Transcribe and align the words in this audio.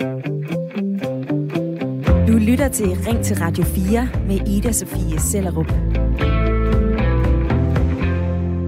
Du 0.00 0.06
lytter 2.38 2.68
til 2.72 2.86
Ring 2.86 3.24
til 3.24 3.36
Radio 3.36 3.64
4 3.64 4.08
med 4.26 4.48
Ida 4.48 4.72
Sofie 4.72 5.20
Sellerup. 5.20 5.66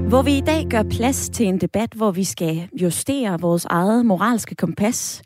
Hvor 0.09 0.23
vi 0.23 0.37
i 0.37 0.41
dag 0.41 0.67
gør 0.71 0.83
plads 0.83 1.29
til 1.29 1.47
en 1.47 1.59
debat, 1.61 1.93
hvor 1.93 2.11
vi 2.11 2.25
skal 2.25 2.69
justere 2.83 3.41
vores 3.41 3.65
eget 3.65 4.07
moralske 4.07 4.55
kompas 4.55 5.23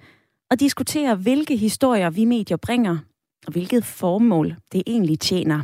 og 0.51 0.61
diskutere, 0.61 1.15
hvilke 1.15 1.57
historier 1.57 2.11
vi 2.11 2.25
medier 2.25 2.57
bringer, 2.57 2.99
og 3.47 3.53
hvilket 3.53 3.85
formål 3.85 4.57
det 4.73 4.83
egentlig 4.87 5.21
tjener. 5.21 5.61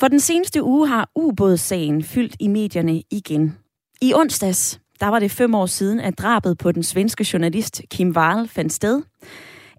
For 0.00 0.08
den 0.08 0.20
seneste 0.20 0.62
uge 0.62 0.88
har 0.88 1.10
ubådssagen 1.14 2.02
fyldt 2.02 2.36
i 2.40 2.48
medierne 2.48 3.02
igen. 3.10 3.56
I 4.02 4.14
onsdags, 4.14 4.80
der 5.00 5.06
var 5.06 5.18
det 5.18 5.30
fem 5.30 5.54
år 5.54 5.66
siden, 5.66 6.00
at 6.00 6.18
drabet 6.18 6.58
på 6.58 6.72
den 6.72 6.82
svenske 6.82 7.26
journalist 7.32 7.82
Kim 7.90 8.10
Wall 8.16 8.48
fandt 8.48 8.72
sted. 8.72 9.02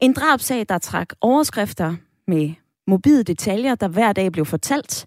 En 0.02 0.14
drabsag, 0.14 0.66
der 0.70 0.78
trak 0.78 1.14
overskrifter 1.22 1.96
med 2.28 2.54
mobile 2.88 3.24
detaljer, 3.24 3.76
der 3.76 3.88
hver 3.88 4.14
dag 4.14 4.32
blev 4.32 4.46
fortalt, 4.46 5.06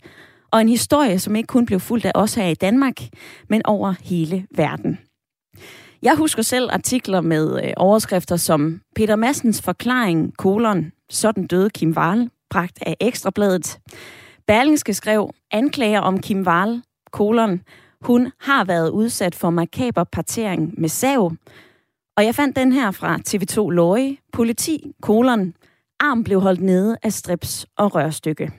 og 0.51 0.61
en 0.61 0.69
historie, 0.69 1.19
som 1.19 1.37
ikke 1.37 1.47
kun 1.47 1.67
blev 1.67 1.81
fuldt 1.81 2.05
af 2.05 2.13
os 2.15 2.35
her 2.35 2.47
i 2.47 2.55
Danmark, 2.55 3.01
men 3.49 3.67
over 3.67 3.95
hele 4.01 4.47
verden. 4.57 4.99
Jeg 6.03 6.17
husker 6.17 6.43
selv 6.43 6.69
artikler 6.73 7.21
med 7.21 7.65
øh, 7.65 7.73
overskrifter 7.77 8.37
som 8.37 8.81
Peter 8.97 9.17
Massens 9.17 9.63
forklaring, 9.63 10.37
kolon, 10.37 10.93
sådan 11.11 11.47
døde 11.47 11.71
Kim 11.71 11.93
Wall, 11.97 12.31
bragt 12.51 12.79
af 12.87 12.97
Ekstrabladet. 13.01 13.79
Berlingske 14.47 14.95
skrev 14.95 15.31
anklager 15.51 16.01
om 16.01 16.21
Kim 16.21 16.47
Wall, 16.47 16.83
kolon, 17.13 17.61
hun 18.03 18.33
har 18.41 18.65
været 18.65 18.91
udsat 18.91 19.35
for 19.35 19.51
makaber 19.51 20.05
partering 20.05 20.75
med 20.81 20.89
sav. 20.89 21.33
Og 22.17 22.25
jeg 22.25 22.35
fandt 22.35 22.57
den 22.57 22.73
her 22.73 22.91
fra 22.91 23.19
TV2 23.29 23.71
Løje. 23.71 24.17
Politi, 24.33 24.93
kolon, 25.03 25.55
arm 26.01 26.25
blev 26.25 26.41
holdt 26.41 26.61
nede 26.61 26.97
af 27.03 27.13
strips 27.13 27.67
og 27.77 27.95
rørstykke. 27.95 28.53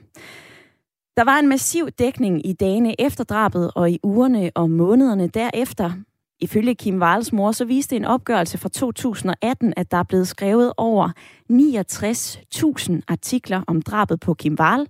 Der 1.17 1.23
var 1.23 1.39
en 1.39 1.47
massiv 1.47 1.89
dækning 1.89 2.47
i 2.47 2.53
dagene 2.53 3.01
efter 3.01 3.23
drabet 3.23 3.71
og 3.75 3.91
i 3.91 3.99
ugerne 4.03 4.51
og 4.55 4.69
månederne 4.69 5.27
derefter. 5.27 5.91
Ifølge 6.39 6.75
Kim 6.75 7.01
Wals 7.01 7.33
mor, 7.33 7.51
så 7.51 7.65
viste 7.65 7.95
en 7.95 8.05
opgørelse 8.05 8.57
fra 8.57 8.69
2018, 8.69 9.73
at 9.77 9.91
der 9.91 9.97
er 9.97 10.03
blevet 10.03 10.27
skrevet 10.27 10.73
over 10.77 11.09
69.000 11.51 13.01
artikler 13.07 13.63
om 13.67 13.81
drabet 13.81 14.19
på 14.19 14.33
Kim 14.33 14.57
Wall, 14.59 14.87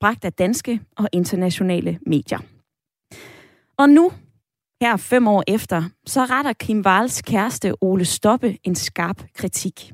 bragt 0.00 0.24
af 0.24 0.32
danske 0.32 0.80
og 0.96 1.08
internationale 1.12 1.98
medier. 2.06 2.38
Og 3.78 3.88
nu, 3.90 4.12
her 4.80 4.96
fem 4.96 5.28
år 5.28 5.44
efter, 5.46 5.82
så 6.06 6.24
retter 6.24 6.52
Kim 6.52 6.80
Wals 6.86 7.22
kæreste 7.22 7.82
Ole 7.82 8.04
Stoppe 8.04 8.56
en 8.64 8.74
skarp 8.74 9.22
kritik. 9.34 9.92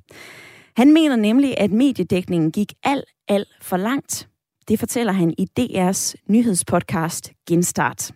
Han 0.77 0.92
mener 0.92 1.17
nemlig, 1.17 1.61
at 1.61 1.70
mediedækningen 1.70 2.53
gik 2.53 2.73
alt, 2.83 3.05
alt 3.28 3.48
for 3.62 3.77
langt. 3.77 4.28
Det 4.69 4.78
fortæller 4.78 5.12
han 5.12 5.34
i 5.39 5.47
DR's 5.61 6.14
nyhedspodcast 6.27 7.33
Genstart. 7.48 8.12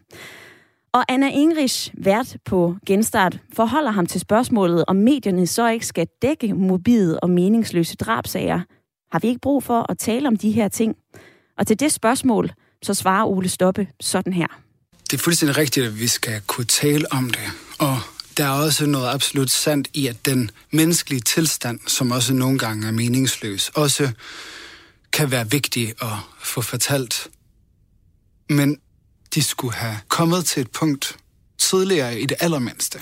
Og 0.93 1.05
Anna 1.09 1.31
Ingrich, 1.31 1.95
vært 1.99 2.37
på 2.45 2.77
Genstart, 2.87 3.41
forholder 3.53 3.91
ham 3.91 4.07
til 4.07 4.21
spørgsmålet, 4.21 4.85
om 4.89 4.97
medierne 4.97 5.47
så 5.47 5.69
ikke 5.69 5.87
skal 5.87 6.07
dække 6.23 6.55
mobile 6.55 7.21
og 7.21 7.31
meningsløse 7.31 7.97
drabsager. 7.97 8.61
Har 9.13 9.19
vi 9.19 9.29
ikke 9.29 9.41
brug 9.41 9.63
for 9.63 9.91
at 9.91 9.99
tale 9.99 10.29
om 10.29 10.37
de 10.37 10.51
her 10.51 10.69
ting? 10.69 10.97
Og 11.59 11.67
til 11.67 11.81
det 11.81 11.93
spørgsmål, 11.93 12.53
så 12.83 12.95
svarer 12.95 13.27
Ole 13.27 13.49
Stoppe 13.49 13.89
sådan 14.01 14.33
her. 14.33 14.64
Det 15.15 15.21
er 15.21 15.25
fuldstændig 15.25 15.57
rigtigt, 15.57 15.87
at 15.87 15.99
vi 16.01 16.09
skal 16.09 16.41
kunne 16.47 16.65
tale 16.65 17.13
om 17.13 17.31
det. 17.31 17.51
Og 17.79 18.01
der 18.37 18.45
er 18.45 18.51
også 18.51 18.87
noget 18.87 19.09
absolut 19.09 19.51
sandt 19.51 19.89
i, 19.93 20.07
at 20.07 20.27
den 20.27 20.51
menneskelige 20.71 21.21
tilstand, 21.21 21.81
som 21.87 22.11
også 22.11 22.33
nogle 22.35 22.59
gange 22.59 22.87
er 22.87 22.91
meningsløs, 22.91 23.71
også 23.75 24.11
kan 25.13 25.31
være 25.31 25.51
vigtig 25.51 25.95
at 26.03 26.17
få 26.43 26.61
fortalt. 26.61 27.29
Men 28.51 28.77
de 29.35 29.43
skulle 29.43 29.75
have 29.75 29.99
kommet 30.09 30.45
til 30.45 30.61
et 30.61 30.71
punkt 30.71 31.17
tidligere 31.59 32.21
i 32.21 32.27
det 32.27 32.37
allermindste, 32.41 32.99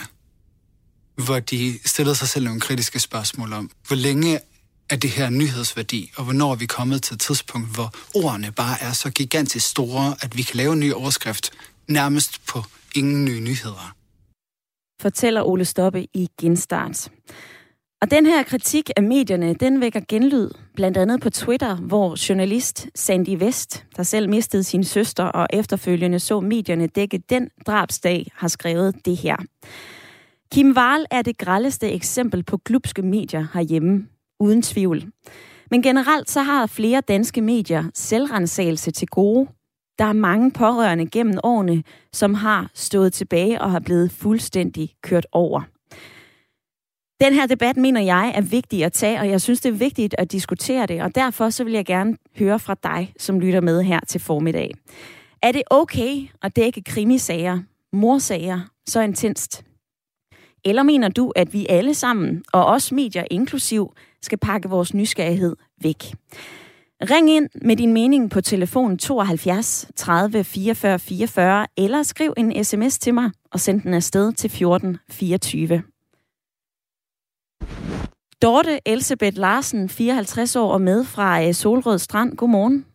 hvor 1.15 1.41
de 1.41 1.79
stillede 1.85 2.17
sig 2.17 2.29
selv 2.29 2.45
nogle 2.45 2.61
kritiske 2.61 2.99
spørgsmål 2.99 3.53
om, 3.53 3.71
hvor 3.87 3.97
længe 3.97 4.41
er 4.91 4.97
det 4.97 5.11
her 5.11 5.31
nyhedsværdi, 5.31 6.13
og 6.17 6.25
hvornår 6.25 6.53
er 6.53 6.57
vi 6.57 6.67
kommet 6.67 7.03
til 7.03 7.15
et 7.15 7.21
tidspunkt, 7.21 7.75
hvor 7.75 7.95
ordene 8.15 8.53
bare 8.53 8.83
er 8.83 8.93
så 8.93 9.11
gigantisk 9.11 9.69
store, 9.69 10.17
at 10.21 10.37
vi 10.37 10.43
kan 10.43 10.57
lave 10.57 10.73
en 10.73 10.81
ny 10.81 10.93
overskrift 10.93 11.53
nærmest 11.93 12.47
på 12.47 12.59
ingen 12.97 13.25
nye 13.25 13.41
nyheder. 13.41 13.95
Fortæller 15.03 15.43
Ole 15.43 15.65
Stoppe 15.65 16.07
i 16.15 16.29
Genstart. 16.41 17.09
Og 18.03 18.11
den 18.11 18.27
her 18.27 18.43
kritik 18.43 18.91
af 18.97 19.03
medierne, 19.03 19.55
den 19.55 19.81
vækker 19.81 20.01
genlyd, 20.09 20.51
blandt 20.75 20.97
andet 20.97 21.21
på 21.21 21.31
Twitter, 21.31 21.77
hvor 21.77 22.29
journalist 22.29 22.89
Sandy 22.95 23.37
West, 23.37 23.85
der 23.97 24.03
selv 24.03 24.29
mistede 24.29 24.65
sin 24.65 24.85
søster 24.85 25.25
og 25.25 25.47
efterfølgende 25.53 26.19
så 26.19 26.41
medierne 26.41 26.87
dække 26.87 27.19
den 27.19 27.51
drabsdag, 27.67 28.27
har 28.35 28.49
skrevet 28.49 28.95
det 29.05 29.17
her. 29.17 29.37
Kim 30.53 30.77
Wahl 30.77 31.07
er 31.11 31.23
det 31.23 31.39
grældeste 31.39 31.93
eksempel 31.93 32.43
på 32.43 32.57
klubske 32.57 33.03
medier 33.03 33.47
herhjemme, 33.55 34.07
uden 34.41 34.63
tvivl. 34.63 35.03
Men 35.71 35.83
generelt 35.83 36.31
så 36.31 36.43
har 36.43 36.67
flere 36.67 37.01
danske 37.01 37.41
medier 37.41 37.85
selvrensagelse 37.95 38.91
til 38.91 39.09
gode. 39.09 39.49
Der 39.99 40.05
er 40.05 40.13
mange 40.13 40.51
pårørende 40.51 41.07
gennem 41.07 41.39
årene, 41.43 41.83
som 42.13 42.35
har 42.35 42.71
stået 42.75 43.13
tilbage 43.13 43.61
og 43.61 43.71
har 43.71 43.81
blevet 43.81 44.11
fuldstændig 44.11 44.95
kørt 45.03 45.27
over. 45.33 45.63
Den 47.21 47.33
her 47.33 47.47
debat 47.47 47.77
mener 47.77 48.01
jeg 48.01 48.33
er 48.35 48.41
vigtig 48.41 48.85
at 48.85 48.93
tage, 48.93 49.21
og 49.21 49.29
jeg 49.29 49.41
synes, 49.41 49.61
det 49.61 49.69
er 49.69 49.73
vigtigt 49.73 50.15
at 50.19 50.33
diskutere 50.33 50.87
det, 50.87 51.03
og 51.03 51.15
derfor 51.15 51.51
så 51.51 51.65
vil 51.65 51.73
jeg 51.73 51.85
gerne 51.87 52.17
høre 52.39 52.59
fra 52.59 52.77
dig, 52.83 53.15
som 53.19 53.41
lytter 53.41 53.61
med 53.61 53.83
her 53.83 54.01
til 54.09 54.21
formiddag. 54.21 54.75
Er 55.43 55.53
det 55.53 55.63
okay 55.71 56.29
at 56.43 56.57
dække 56.57 56.83
krimisager, 56.83 57.59
morsager, 57.93 58.61
så 58.87 59.01
intenst? 59.01 59.65
Eller 60.65 60.83
mener 60.83 61.09
du, 61.09 61.33
at 61.37 61.53
vi 61.53 61.67
alle 61.69 61.95
sammen, 61.95 62.45
og 62.53 62.67
også 62.67 62.95
medier 62.95 63.25
inklusiv, 63.31 63.95
skal 64.23 64.39
pakke 64.39 64.69
vores 64.69 64.95
nysgerrighed 64.95 65.57
væk? 65.83 66.15
Ring 67.11 67.31
ind 67.31 67.49
med 67.63 67.77
din 67.77 67.93
mening 67.93 68.31
på 68.31 68.41
telefon 68.41 68.99
72 68.99 69.87
30 69.97 70.45
44 70.45 70.99
44, 70.99 71.67
eller 71.77 72.03
skriv 72.03 72.35
en 72.37 72.65
sms 72.65 72.99
til 72.99 73.15
mig 73.15 73.31
og 73.53 73.61
send 73.61 73.81
den 73.81 73.95
afsted 73.95 74.33
til 74.33 74.51
14 74.51 74.99
24. 75.11 75.83
Dorte 78.43 78.81
Elsebeth 78.87 79.39
Larsen, 79.39 79.89
54 79.89 80.57
år 80.57 80.73
og 80.73 80.81
med 80.81 81.05
fra 81.05 81.45
øh, 81.47 81.55
Solrød 81.55 81.99
Strand. 81.99 82.37
Godmorgen. 82.37 82.87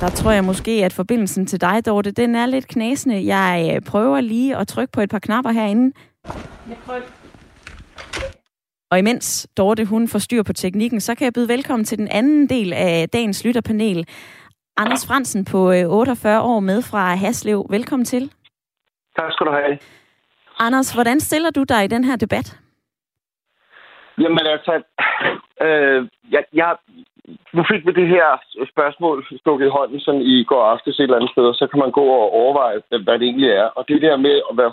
Der 0.00 0.08
tror 0.08 0.30
jeg 0.30 0.44
måske, 0.44 0.84
at 0.84 0.92
forbindelsen 0.92 1.46
til 1.46 1.60
dig, 1.60 1.86
Dorte, 1.86 2.10
den 2.10 2.34
er 2.34 2.46
lidt 2.46 2.68
knæsende. 2.68 3.26
Jeg 3.26 3.72
øh, 3.74 3.82
prøver 3.82 4.20
lige 4.20 4.56
at 4.56 4.68
trykke 4.68 4.92
på 4.92 5.00
et 5.00 5.10
par 5.10 5.18
knapper 5.18 5.50
herinde. 5.50 5.92
Jeg 6.68 6.76
prøver. 6.84 7.19
Og 8.92 8.98
imens 8.98 9.48
Dorte 9.56 9.84
hun 9.84 10.08
får 10.08 10.18
styr 10.18 10.42
på 10.42 10.52
teknikken, 10.52 11.00
så 11.00 11.14
kan 11.14 11.24
jeg 11.24 11.32
byde 11.32 11.48
velkommen 11.48 11.84
til 11.84 11.98
den 11.98 12.08
anden 12.10 12.48
del 12.48 12.72
af 12.72 13.08
dagens 13.08 13.44
lytterpanel. 13.44 14.08
Anders 14.76 15.06
Fransen 15.08 15.44
på 15.44 15.58
48 15.88 16.36
øh, 16.36 16.44
år 16.50 16.60
med 16.60 16.82
fra 16.90 17.14
Haslev. 17.14 17.66
Velkommen 17.70 18.04
til. 18.04 18.32
Tak 19.16 19.32
skal 19.32 19.46
du 19.46 19.52
have. 19.52 19.78
Anders, 20.58 20.94
hvordan 20.94 21.20
stiller 21.20 21.50
du 21.50 21.62
dig 21.62 21.84
i 21.84 21.92
den 21.94 22.04
her 22.04 22.16
debat? 22.16 22.58
Jamen 24.18 24.46
altså, 24.46 24.82
øh, 25.66 26.08
jeg, 26.30 26.44
jeg, 26.52 26.76
nu 27.52 27.64
fik 27.70 27.86
vi 27.86 27.92
det 27.92 28.08
her 28.08 28.26
spørgsmål 28.72 29.26
stukket 29.40 29.66
i 29.66 29.74
hånden 29.78 30.00
sådan 30.00 30.20
i 30.20 30.44
går 30.44 30.64
aftes 30.64 30.98
et 30.98 31.02
eller 31.02 31.16
andet 31.16 31.30
sted, 31.30 31.44
og 31.44 31.54
så 31.54 31.66
kan 31.66 31.78
man 31.78 31.90
gå 31.90 32.04
og 32.04 32.32
overveje, 32.40 32.80
hvad 33.04 33.18
det 33.18 33.26
egentlig 33.28 33.50
er. 33.50 33.64
Og 33.64 33.88
det 33.88 34.02
der 34.02 34.16
med 34.16 34.36
at 34.50 34.56
være 34.60 34.72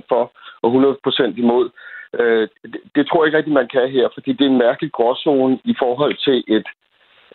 100% 0.00 0.02
for 0.08 0.32
og 0.62 0.68
100% 0.72 1.40
imod, 1.44 1.64
øh, 1.66 1.95
Øh, 2.20 2.48
det, 2.72 2.80
det 2.94 3.06
tror 3.06 3.20
jeg 3.20 3.26
ikke 3.26 3.38
rigtig, 3.38 3.52
man 3.52 3.68
kan 3.68 3.90
her, 3.90 4.08
fordi 4.14 4.32
det 4.32 4.44
er 4.44 4.50
en 4.50 4.64
mærkelig 4.66 4.92
gråzone 4.92 5.58
i 5.64 5.74
forhold 5.78 6.14
til 6.26 6.44
et 6.56 6.66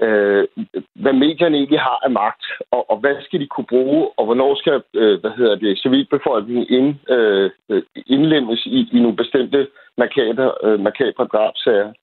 øh, 0.01 0.47
hvad 0.95 1.13
medierne 1.13 1.57
egentlig 1.57 1.79
har 1.79 1.99
af 2.03 2.11
magt, 2.11 2.43
og, 2.71 2.91
og 2.91 2.97
hvad 2.97 3.15
skal 3.21 3.39
de 3.39 3.47
kunne 3.47 3.65
bruge, 3.65 4.09
og 4.17 4.25
hvornår 4.25 4.55
skal 4.55 4.83
øh, 4.93 5.21
hvad 5.21 5.31
hedder 5.37 5.55
det, 5.55 5.79
civilbefolkningen 5.79 6.65
ind, 6.69 7.09
øh, 7.09 7.51
øh 7.69 7.83
indlemmes 8.05 8.65
i, 8.65 8.89
i 8.93 8.99
nogle 8.99 9.17
bestemte 9.17 9.67
markader, 9.97 10.65
øh, 10.65 10.79
makabre 10.79 11.25
drabsager. 11.33 11.93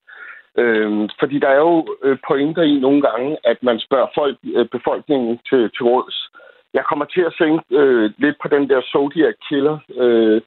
Øh, 0.58 1.08
fordi 1.20 1.38
der 1.38 1.48
er 1.48 1.60
jo 1.68 1.86
øh, 2.02 2.18
pointer 2.28 2.62
i 2.62 2.74
nogle 2.78 3.02
gange, 3.02 3.36
at 3.44 3.62
man 3.62 3.78
spørger 3.80 4.06
folk, 4.14 4.36
øh, 4.54 4.66
befolkningen 4.68 5.38
til, 5.48 5.70
til 5.70 5.84
råds. 5.84 6.28
Jeg 6.74 6.84
kommer 6.84 7.04
til 7.04 7.20
at 7.20 7.34
tænke 7.40 7.62
øh, 7.70 8.10
lidt 8.18 8.36
på 8.42 8.48
den 8.48 8.68
der 8.70 8.80
Zodiac 8.80 9.34
Killer, 9.48 9.78
øh, 9.96 10.40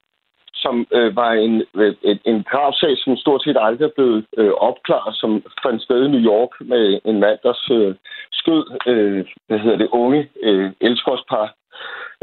som 0.64 0.76
øh, 0.98 1.16
var 1.16 1.32
en, 1.32 1.64
øh, 1.76 1.96
en, 2.04 2.20
en 2.26 2.44
gravsag, 2.44 2.98
som 2.98 3.18
stort 3.18 3.44
set 3.44 3.58
aldrig 3.60 3.86
er 3.86 3.96
blevet 3.96 4.26
øh, 4.38 4.54
opklaret, 4.70 5.16
som 5.16 5.44
fandt 5.64 5.84
sted 5.84 6.04
i 6.04 6.08
New 6.08 6.24
York 6.32 6.52
med 6.60 7.00
en 7.06 7.20
mand, 7.20 7.40
der 7.44 7.54
øh, 7.72 7.96
skød 8.32 8.64
øh, 8.88 9.26
hvad 9.48 9.60
hedder 9.60 9.78
det, 9.78 9.90
unge 9.92 10.30
øh, 10.44 10.72
elskovspar. 10.82 11.54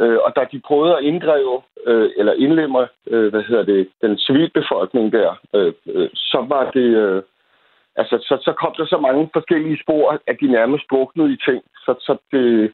Øh, 0.01 0.19
og 0.25 0.33
da 0.37 0.47
de 0.53 0.61
prøvede 0.69 0.97
at 0.97 1.05
inddrive 1.05 1.63
øh, 1.87 2.11
eller 2.17 2.33
indlemmer, 2.33 2.87
øh, 3.07 3.29
hvad 3.31 3.43
hedder 3.43 3.65
det, 3.65 3.89
den 4.03 4.19
civilbefolkning 4.19 5.13
der, 5.13 5.31
øh, 5.55 5.73
øh, 5.87 6.09
så 6.15 6.45
var 6.49 6.71
det... 6.71 6.89
Øh, 7.05 7.23
altså, 7.97 8.17
så, 8.29 8.39
så 8.47 8.53
kom 8.53 8.75
der 8.77 8.87
så 8.87 8.99
mange 8.99 9.31
forskellige 9.33 9.83
spor, 9.83 10.21
at 10.27 10.37
de 10.41 10.47
nærmest 10.47 10.85
druknede 10.91 11.33
i 11.33 11.39
ting. 11.49 11.63
Så, 11.85 11.95
så 12.01 12.17
det, 12.33 12.73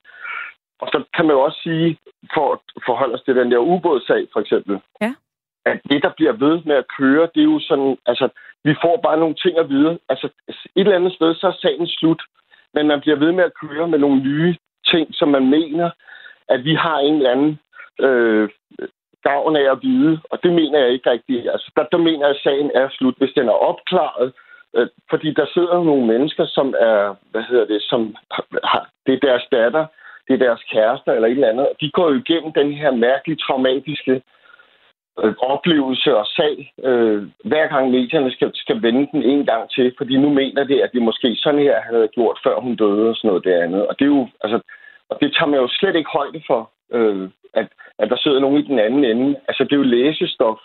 og 0.81 0.89
så 0.93 1.05
kan 1.15 1.27
man 1.27 1.37
jo 1.37 1.41
også 1.41 1.61
sige, 1.63 1.99
for 2.35 2.53
at 2.53 2.59
forholde 2.87 3.15
os 3.15 3.23
til 3.23 3.37
den 3.37 3.51
der 3.53 3.59
ubådssag 3.59 4.27
for 4.33 4.41
eksempel, 4.41 4.81
ja 5.01 5.15
at 5.65 5.81
det, 5.91 6.03
der 6.03 6.13
bliver 6.17 6.33
ved 6.33 6.63
med 6.65 6.77
at 6.77 6.89
køre, 6.99 7.29
det 7.35 7.41
er 7.41 7.53
jo 7.55 7.61
sådan, 7.61 7.97
altså, 8.07 8.29
vi 8.65 8.75
får 8.83 8.97
bare 8.97 9.19
nogle 9.19 9.35
ting 9.35 9.59
at 9.59 9.69
vide. 9.69 9.99
Altså, 10.09 10.29
et 10.49 10.61
eller 10.77 10.97
andet 10.97 11.13
sted, 11.13 11.35
så 11.35 11.47
er 11.47 11.53
sagen 11.61 11.87
slut, 11.87 12.23
men 12.75 12.87
man 12.87 13.01
bliver 13.01 13.17
ved 13.17 13.33
med 13.33 13.45
at 13.45 13.57
køre 13.63 13.89
med 13.89 13.99
nogle 13.99 14.23
nye 14.23 14.57
ting, 14.87 15.15
som 15.15 15.29
man 15.29 15.51
mener, 15.51 15.91
at 16.49 16.65
vi 16.65 16.75
har 16.75 16.99
en 16.99 17.15
eller 17.15 17.31
anden 17.31 17.59
øh, 18.01 18.49
gavn 19.23 19.57
af 19.57 19.71
at 19.73 19.79
vide, 19.83 20.21
og 20.31 20.43
det 20.43 20.53
mener 20.53 20.79
jeg 20.79 20.91
ikke 20.91 21.11
rigtigt. 21.11 21.51
Altså, 21.51 21.71
der, 21.77 21.85
der 21.93 21.99
mener 21.99 22.27
jeg, 22.27 22.37
at 22.37 22.43
sagen 22.43 22.71
er 22.75 22.89
slut, 22.89 23.15
hvis 23.19 23.37
den 23.37 23.49
er 23.49 23.59
opklaret, 23.71 24.33
øh, 24.77 24.89
fordi 25.11 25.35
der 25.35 25.47
sidder 25.55 25.85
nogle 25.85 26.07
mennesker, 26.07 26.47
som 26.47 26.75
er, 26.79 27.15
hvad 27.31 27.43
hedder 27.43 27.67
det, 27.67 27.83
som 27.83 28.17
har, 28.65 28.89
det 29.07 29.15
er 29.15 29.27
deres 29.29 29.47
datter, 29.53 29.87
det 30.29 30.35
er 30.35 30.45
deres 30.47 30.63
kærester 30.73 31.13
eller 31.13 31.29
et 31.29 31.33
eller 31.33 31.49
andet, 31.49 31.69
og 31.69 31.77
de 31.81 31.91
går 31.91 32.09
jo 32.11 32.17
igennem 32.25 32.53
den 32.53 32.73
her 32.73 32.91
mærkelige, 32.91 33.43
traumatiske 33.47 34.13
øh, 34.13 34.21
oplevelse 35.39 36.17
og 36.17 36.27
sag, 36.27 36.73
øh, 36.85 37.23
hver 37.45 37.67
gang 37.67 37.91
medierne 37.91 38.31
skal, 38.33 38.51
skal 38.55 38.83
vende 38.83 39.09
den 39.13 39.23
en 39.23 39.47
gang 39.47 39.71
til, 39.71 39.95
fordi 39.99 40.17
nu 40.17 40.29
mener 40.29 40.65
det, 40.65 40.81
at 40.81 40.91
det 40.93 41.03
måske 41.03 41.37
sådan 41.37 41.61
her 41.61 41.81
havde 41.81 42.09
gjort, 42.09 42.39
før 42.45 42.61
hun 42.61 42.77
døde 42.77 43.09
og 43.09 43.17
sådan 43.17 43.29
noget 43.29 43.45
det 43.45 43.53
andet. 43.53 43.87
Og 43.87 43.99
det 43.99 44.05
er 44.05 44.15
jo, 44.17 44.29
altså, 44.45 44.61
og 45.09 45.19
det 45.21 45.35
tager 45.35 45.51
man 45.51 45.61
jo 45.61 45.69
slet 45.69 45.97
ikke 45.97 46.11
højde 46.19 46.43
for, 46.47 46.71
øh, 46.93 47.31
at, 47.55 47.69
at 47.99 48.11
der 48.11 48.17
sidder 48.17 48.41
nogen 48.41 48.59
i 48.59 48.67
den 48.67 48.79
anden 48.79 49.05
ende. 49.05 49.37
Altså, 49.49 49.65
det 49.65 49.73
er 49.73 49.77
jo 49.77 49.93
læsestof. 49.97 50.59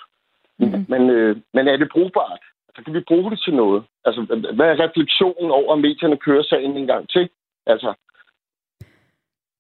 Mm-hmm. 0.60 0.86
Men, 0.90 1.10
øh, 1.10 1.38
men 1.54 1.68
er 1.68 1.78
det 1.78 1.90
brugbart? 1.92 2.44
Altså, 2.68 2.84
kan 2.86 2.94
vi 2.94 3.04
bruge 3.08 3.32
det 3.32 3.42
til 3.42 3.54
noget? 3.54 3.84
Altså, 4.06 4.22
hvad 4.56 4.68
er 4.68 4.84
refleksionen 4.86 5.52
over, 5.52 5.74
at 5.74 5.80
medierne 5.80 6.18
kører 6.18 6.44
sagen 6.44 6.78
en 6.78 6.88
gang 6.88 7.10
til? 7.10 7.30
Altså, 7.66 7.94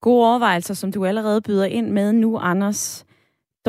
Gode 0.01 0.27
overvejelser, 0.29 0.73
som 0.73 0.91
du 0.91 1.05
allerede 1.05 1.41
byder 1.41 1.65
ind 1.65 1.89
med 1.91 2.13
nu, 2.13 2.37
Anders. 2.37 3.05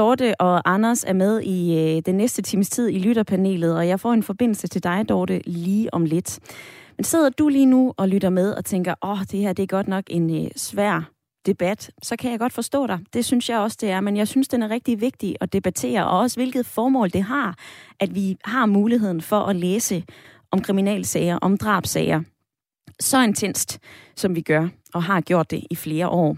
Dorte 0.01 0.41
og 0.41 0.73
Anders 0.73 1.05
er 1.05 1.13
med 1.13 1.41
i 1.41 1.79
øh, 1.79 2.03
den 2.07 2.15
næste 2.15 2.43
times 2.43 2.71
tid 2.71 2.89
i 2.89 2.99
lytterpanelet, 2.99 3.77
og 3.77 3.89
jeg 3.89 4.01
får 4.01 4.13
en 4.13 4.23
forbindelse 4.23 4.69
til 4.69 4.83
dig, 4.83 5.09
Dorte, 5.09 5.41
lige 5.47 5.95
om 5.95 6.05
lidt. 6.05 6.39
Men 6.97 7.05
sidder 7.05 7.29
du 7.29 7.49
lige 7.49 7.67
nu 7.67 7.95
og 7.97 8.09
lytter 8.09 8.31
med 8.31 8.53
og 8.53 8.65
tænker, 8.65 8.95
åh, 9.03 9.11
oh, 9.11 9.19
det 9.19 9.41
her 9.41 9.53
det 9.53 9.63
er 9.63 9.67
godt 9.67 9.89
nok 9.89 10.05
en 10.11 10.45
øh, 10.45 10.51
svær 10.57 11.11
debat, 11.47 11.91
så 12.03 12.17
kan 12.17 12.31
jeg 12.31 12.39
godt 12.39 12.53
forstå 12.53 12.87
dig. 12.87 12.99
Det 13.13 13.25
synes 13.25 13.49
jeg 13.49 13.59
også, 13.59 13.79
det 13.81 13.91
er, 13.91 14.01
men 14.01 14.17
jeg 14.17 14.29
synes, 14.29 14.49
den 14.49 14.63
er 14.63 14.71
rigtig 14.71 15.01
vigtig 15.01 15.37
at 15.41 15.53
debattere, 15.53 16.07
og 16.07 16.19
også 16.19 16.37
hvilket 16.37 16.67
formål 16.67 17.11
det 17.11 17.23
har, 17.23 17.59
at 18.01 18.15
vi 18.15 18.37
har 18.45 18.67
muligheden 18.67 19.21
for 19.21 19.41
at 19.41 19.57
læse 19.57 20.05
om 20.51 20.63
kriminalsager, 20.63 21.39
om 21.43 21.59
drabsager, 21.59 22.23
så 23.01 23.23
intenst, 23.23 23.79
som 24.17 24.35
vi 24.35 24.41
gør, 24.41 24.69
og 24.95 25.03
har 25.03 25.21
gjort 25.21 25.51
det 25.51 25.65
i 25.71 25.77
flere 25.77 26.09
år. 26.09 26.37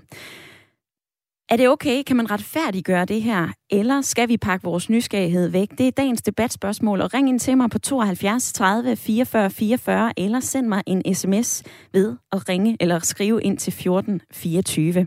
Er 1.53 1.57
det 1.57 1.69
okay? 1.69 2.03
Kan 2.03 2.17
man 2.17 2.31
retfærdiggøre 2.31 3.05
det 3.05 3.23
her? 3.23 3.49
Eller 3.71 4.01
skal 4.01 4.29
vi 4.29 4.37
pakke 4.37 4.65
vores 4.65 4.91
nysgerrighed 4.91 5.49
væk? 5.49 5.71
Det 5.79 5.87
er 5.87 5.91
dagens 5.91 6.23
debatspørgsmål, 6.23 7.01
og 7.01 7.15
ring 7.15 7.29
ind 7.29 7.41
til 7.41 7.57
mig 7.57 7.71
på 7.71 7.79
72 7.79 8.53
30 8.53 8.97
44 8.97 9.51
44, 9.51 10.13
eller 10.17 10.41
send 10.41 10.67
mig 10.67 10.83
en 10.87 11.15
sms 11.15 11.63
ved 11.93 12.17
at 12.33 12.49
ringe 12.49 12.77
eller 12.81 12.99
skrive 12.99 13.43
ind 13.43 13.59
til 13.59 13.73
14 13.73 14.21
24. 14.33 15.07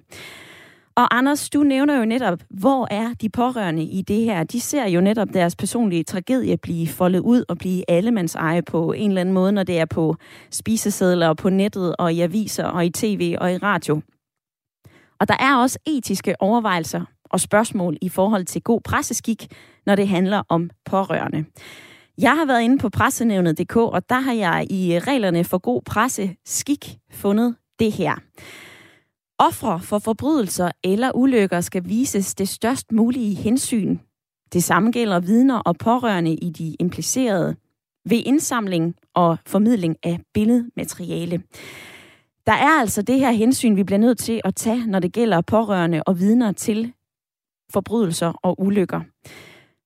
Og 0.95 1.17
Anders, 1.17 1.49
du 1.49 1.63
nævner 1.63 1.97
jo 1.99 2.05
netop, 2.05 2.39
hvor 2.49 2.87
er 2.91 3.13
de 3.21 3.29
pårørende 3.29 3.83
i 3.83 4.01
det 4.01 4.23
her? 4.23 4.43
De 4.43 4.59
ser 4.61 4.87
jo 4.87 5.01
netop 5.01 5.27
deres 5.33 5.55
personlige 5.55 6.03
tragedie 6.03 6.57
blive 6.57 6.87
foldet 6.87 7.19
ud 7.19 7.43
og 7.49 7.57
blive 7.57 7.91
allemands 7.91 8.35
eje 8.35 8.61
på 8.61 8.91
en 8.91 9.09
eller 9.09 9.21
anden 9.21 9.33
måde, 9.33 9.51
når 9.51 9.63
det 9.63 9.79
er 9.79 9.85
på 9.85 10.15
spisesedler 10.51 11.27
og 11.27 11.37
på 11.37 11.49
nettet 11.49 11.95
og 11.99 12.13
i 12.13 12.21
aviser 12.21 12.65
og 12.65 12.85
i 12.85 12.89
tv 12.89 13.35
og 13.41 13.53
i 13.53 13.57
radio. 13.57 14.01
Og 15.19 15.27
der 15.27 15.37
er 15.39 15.55
også 15.55 15.79
etiske 15.85 16.35
overvejelser 16.39 17.05
og 17.29 17.39
spørgsmål 17.39 17.97
i 18.01 18.09
forhold 18.09 18.45
til 18.45 18.61
god 18.61 18.81
presseskik, 18.81 19.47
når 19.85 19.95
det 19.95 20.07
handler 20.07 20.43
om 20.49 20.69
pårørende. 20.85 21.45
Jeg 22.17 22.31
har 22.31 22.45
været 22.45 22.61
inde 22.61 22.77
på 22.77 22.89
pressenævnet.dk, 22.89 23.75
og 23.75 24.09
der 24.09 24.19
har 24.19 24.33
jeg 24.33 24.67
i 24.69 24.99
reglerne 24.99 25.43
for 25.43 25.57
god 25.57 25.81
presseskik 25.81 26.97
fundet 27.11 27.55
det 27.79 27.91
her. 27.91 28.15
Ofre 29.39 29.79
for 29.79 29.99
forbrydelser 29.99 30.71
eller 30.83 31.11
ulykker 31.15 31.61
skal 31.61 31.85
vises 31.85 32.35
det 32.35 32.49
størst 32.49 32.91
mulige 32.91 33.35
hensyn. 33.35 33.97
Det 34.53 34.63
samme 34.63 34.91
gælder 34.91 35.19
vidner 35.19 35.59
og 35.59 35.77
pårørende 35.77 36.33
i 36.33 36.49
de 36.49 36.75
implicerede 36.79 37.55
ved 38.09 38.23
indsamling 38.25 38.95
og 39.13 39.37
formidling 39.45 39.95
af 40.03 40.19
billedmateriale. 40.33 41.43
Der 42.47 42.53
er 42.53 42.79
altså 42.79 43.01
det 43.01 43.19
her 43.19 43.31
hensyn, 43.31 43.75
vi 43.75 43.83
bliver 43.83 43.99
nødt 43.99 44.17
til 44.17 44.41
at 44.43 44.55
tage, 44.55 44.87
når 44.87 44.99
det 44.99 45.13
gælder 45.13 45.41
pårørende 45.41 46.03
og 46.03 46.19
vidner 46.19 46.51
til 46.51 46.93
forbrydelser 47.73 48.33
og 48.43 48.61
ulykker. 48.61 49.01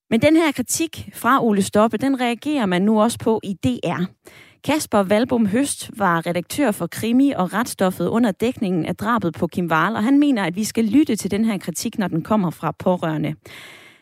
Men 0.10 0.22
den 0.22 0.36
her 0.36 0.52
kritik 0.52 1.10
fra 1.14 1.44
Ole 1.44 1.62
Stoppe, 1.62 1.98
den 1.98 2.22
reagerer 2.22 2.66
man 2.66 2.82
nu 2.82 3.02
også 3.02 3.18
på 3.20 3.40
i 3.44 3.54
DR. 3.54 4.04
Kasper 4.64 5.04
Valbom 5.04 5.46
Høst 5.46 5.92
var 5.98 6.26
redaktør 6.26 6.72
for 6.72 6.88
krimi 6.88 7.32
og 7.32 7.54
retstoffet 7.54 8.08
under 8.08 8.32
dækningen 8.32 8.86
af 8.86 8.96
drabet 8.96 9.34
på 9.34 9.48
Kim 9.48 9.72
Wahl, 9.72 9.96
og 9.96 10.04
han 10.04 10.20
mener, 10.20 10.44
at 10.44 10.56
vi 10.56 10.64
skal 10.64 10.86
lytte 10.86 11.16
til 11.16 11.32
den 11.32 11.46
her 11.46 11.58
kritik, 11.58 11.98
når 11.98 12.08
den 12.08 12.22
kommer 12.22 12.50
fra 12.50 12.72
pårørende. 12.72 13.36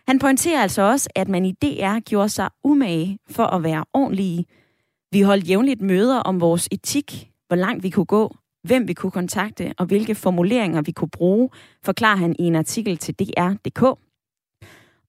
Han 0.07 0.19
pointerer 0.19 0.62
altså 0.62 0.81
også, 0.81 1.10
at 1.15 1.27
man 1.27 1.45
i 1.45 1.51
DR 1.51 2.00
gjorde 2.00 2.30
sig 2.30 2.50
umage 2.63 3.19
for 3.30 3.44
at 3.44 3.63
være 3.63 3.86
ordentlige. 3.94 4.45
Vi 5.12 5.21
holdt 5.21 5.50
jævnligt 5.50 5.81
møder 5.81 6.19
om 6.19 6.42
vores 6.42 6.68
etik, 6.71 7.31
hvor 7.48 7.56
langt 7.56 7.83
vi 7.83 7.89
kunne 7.89 8.06
gå, 8.06 8.36
hvem 8.63 8.88
vi 8.88 8.94
kunne 8.94 9.12
kontakte 9.12 9.74
og 9.77 9.86
hvilke 9.86 10.15
formuleringer 10.15 10.81
vi 10.81 10.92
kunne 10.92 11.09
bruge, 11.09 11.50
forklarer 11.83 12.18
han 12.18 12.36
i 12.39 12.44
en 12.44 12.56
artikel 12.56 12.98
til 12.98 13.15
DR.dk. 13.15 13.83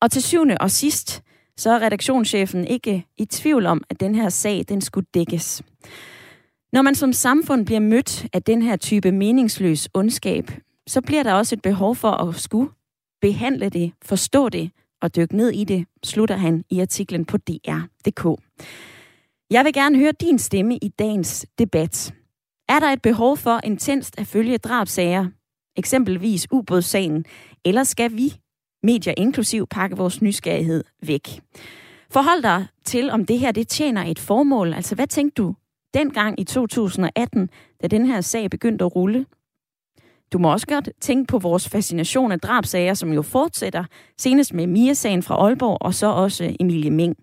Og 0.01 0.11
til 0.11 0.23
syvende 0.23 0.57
og 0.61 0.71
sidst, 0.71 1.23
så 1.57 1.71
er 1.71 1.83
redaktionschefen 1.83 2.67
ikke 2.67 3.07
i 3.19 3.25
tvivl 3.25 3.67
om, 3.67 3.83
at 3.91 4.01
den 4.01 4.15
her 4.15 4.29
sag, 4.29 4.65
den 4.69 4.81
skulle 4.81 5.07
dækkes. 5.15 5.63
Når 6.73 6.83
man 6.83 6.95
som 6.95 7.13
samfund 7.13 7.67
bliver 7.67 7.81
mødt 7.81 8.27
af 8.33 8.43
den 8.43 8.63
her 8.63 8.77
type 8.77 9.13
meningsløs 9.13 9.89
ondskab, 9.95 10.51
så 10.87 11.01
bliver 11.01 11.23
der 11.23 11.33
også 11.33 11.55
et 11.55 11.63
behov 11.63 11.97
for 11.97 12.11
at 12.11 12.35
skulle 12.35 12.71
behandle 13.21 13.69
det, 13.69 13.93
forstå 14.03 14.49
det 14.49 14.71
og 15.03 15.17
dykke 15.17 15.37
ned 15.37 15.51
i 15.51 15.65
det, 15.65 15.87
slutter 16.05 16.37
han 16.37 16.65
i 16.71 16.81
artiklen 16.81 17.25
på 17.25 17.37
dr.dk. 17.37 18.41
Jeg 19.51 19.65
vil 19.65 19.73
gerne 19.73 19.99
høre 19.99 20.13
din 20.13 20.39
stemme 20.39 20.77
i 20.77 20.89
dagens 20.89 21.47
debat. 21.59 22.15
Er 22.69 22.79
der 22.79 22.87
et 22.87 23.03
behov 23.03 23.37
for 23.37 23.61
intenst 23.65 24.21
at 24.21 24.27
følge 24.27 24.59
drabsager, 24.59 25.27
eksempelvis 25.77 26.47
ubådssagen, 26.51 27.25
eller 27.65 27.85
skal 27.85 28.13
vi 28.13 28.35
medier 28.83 29.15
inklusiv 29.17 29.67
pakke 29.67 29.97
vores 29.97 30.23
nysgerrighed 30.23 30.85
væk. 31.03 31.41
Forhold 32.11 32.43
dig 32.43 32.67
til, 32.85 33.11
om 33.11 33.27
det 33.27 33.39
her 33.39 33.53
det 33.53 33.69
tjener 33.69 34.05
et 34.05 34.19
formål. 34.19 34.75
Altså, 34.75 34.95
hvad 34.95 35.07
tænkte 35.07 35.43
du 35.43 35.55
dengang 35.95 36.41
i 36.41 36.45
2018, 36.45 37.51
da 37.83 37.87
den 37.87 38.07
her 38.07 38.21
sag 38.21 38.51
begyndte 38.51 38.85
at 38.85 38.97
rulle? 38.97 39.27
Du 40.33 40.39
må 40.39 40.53
også 40.53 40.67
godt 40.67 40.89
tænke 41.01 41.27
på 41.27 41.39
vores 41.39 41.69
fascination 41.69 42.33
af 42.33 42.41
drabsager, 42.41 42.95
som 42.95 43.13
jo 43.13 43.23
fortsætter, 43.23 43.85
senest 44.19 44.55
med 44.55 44.67
Mia-sagen 44.67 45.23
fra 45.23 45.35
Aalborg, 45.35 45.79
og 45.81 45.95
så 45.95 46.07
også 46.07 46.57
Emilie 46.61 46.91
Ming. 46.91 47.17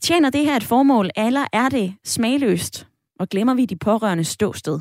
Tjener 0.00 0.30
det 0.30 0.44
her 0.44 0.56
et 0.56 0.62
formål, 0.62 1.10
eller 1.16 1.44
er 1.52 1.68
det 1.68 1.94
smagløst? 2.04 2.86
Og 3.18 3.28
glemmer 3.28 3.54
vi 3.54 3.64
de 3.64 3.76
pårørende 3.76 4.24
ståsted? 4.24 4.80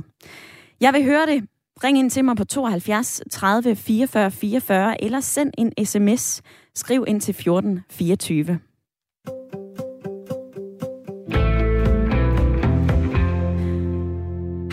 Jeg 0.82 0.94
vil 0.94 1.04
høre 1.04 1.26
det 1.26 1.44
Ring 1.84 1.98
ind 1.98 2.10
til 2.10 2.26
mig 2.26 2.36
på 2.36 2.44
72 2.44 3.22
30 3.32 3.76
44 3.76 4.32
44, 4.32 5.04
eller 5.04 5.20
send 5.20 5.52
en 5.58 5.86
sms. 5.86 6.42
Skriv 6.76 7.06
ind 7.08 7.22
til 7.22 7.34
14 7.34 7.80
24. 7.90 8.60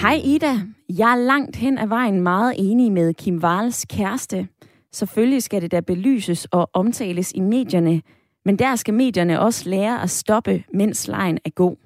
Hej 0.01 0.21
Ida. 0.25 0.61
Jeg 0.89 1.13
er 1.13 1.17
langt 1.17 1.57
hen 1.57 1.79
ad 1.79 1.87
vejen 1.87 2.21
meget 2.21 2.55
enig 2.59 2.93
med 2.93 3.15
Kim 3.15 3.39
Wahls 3.39 3.87
kæreste. 3.89 4.49
Selvfølgelig 4.93 5.43
skal 5.43 5.63
det 5.63 5.73
da 5.73 5.81
belyses 5.81 6.45
og 6.45 6.71
omtales 6.73 7.33
i 7.33 7.41
medierne, 7.41 8.03
men 8.45 8.59
der 8.59 8.77
skal 8.77 8.95
medierne 8.95 9.41
også 9.41 9.69
lære 9.69 10.03
at 10.03 10.11
stoppe, 10.11 10.65
mens 10.75 11.09
lejen 11.09 11.39
er 11.45 11.51
god. 11.51 11.84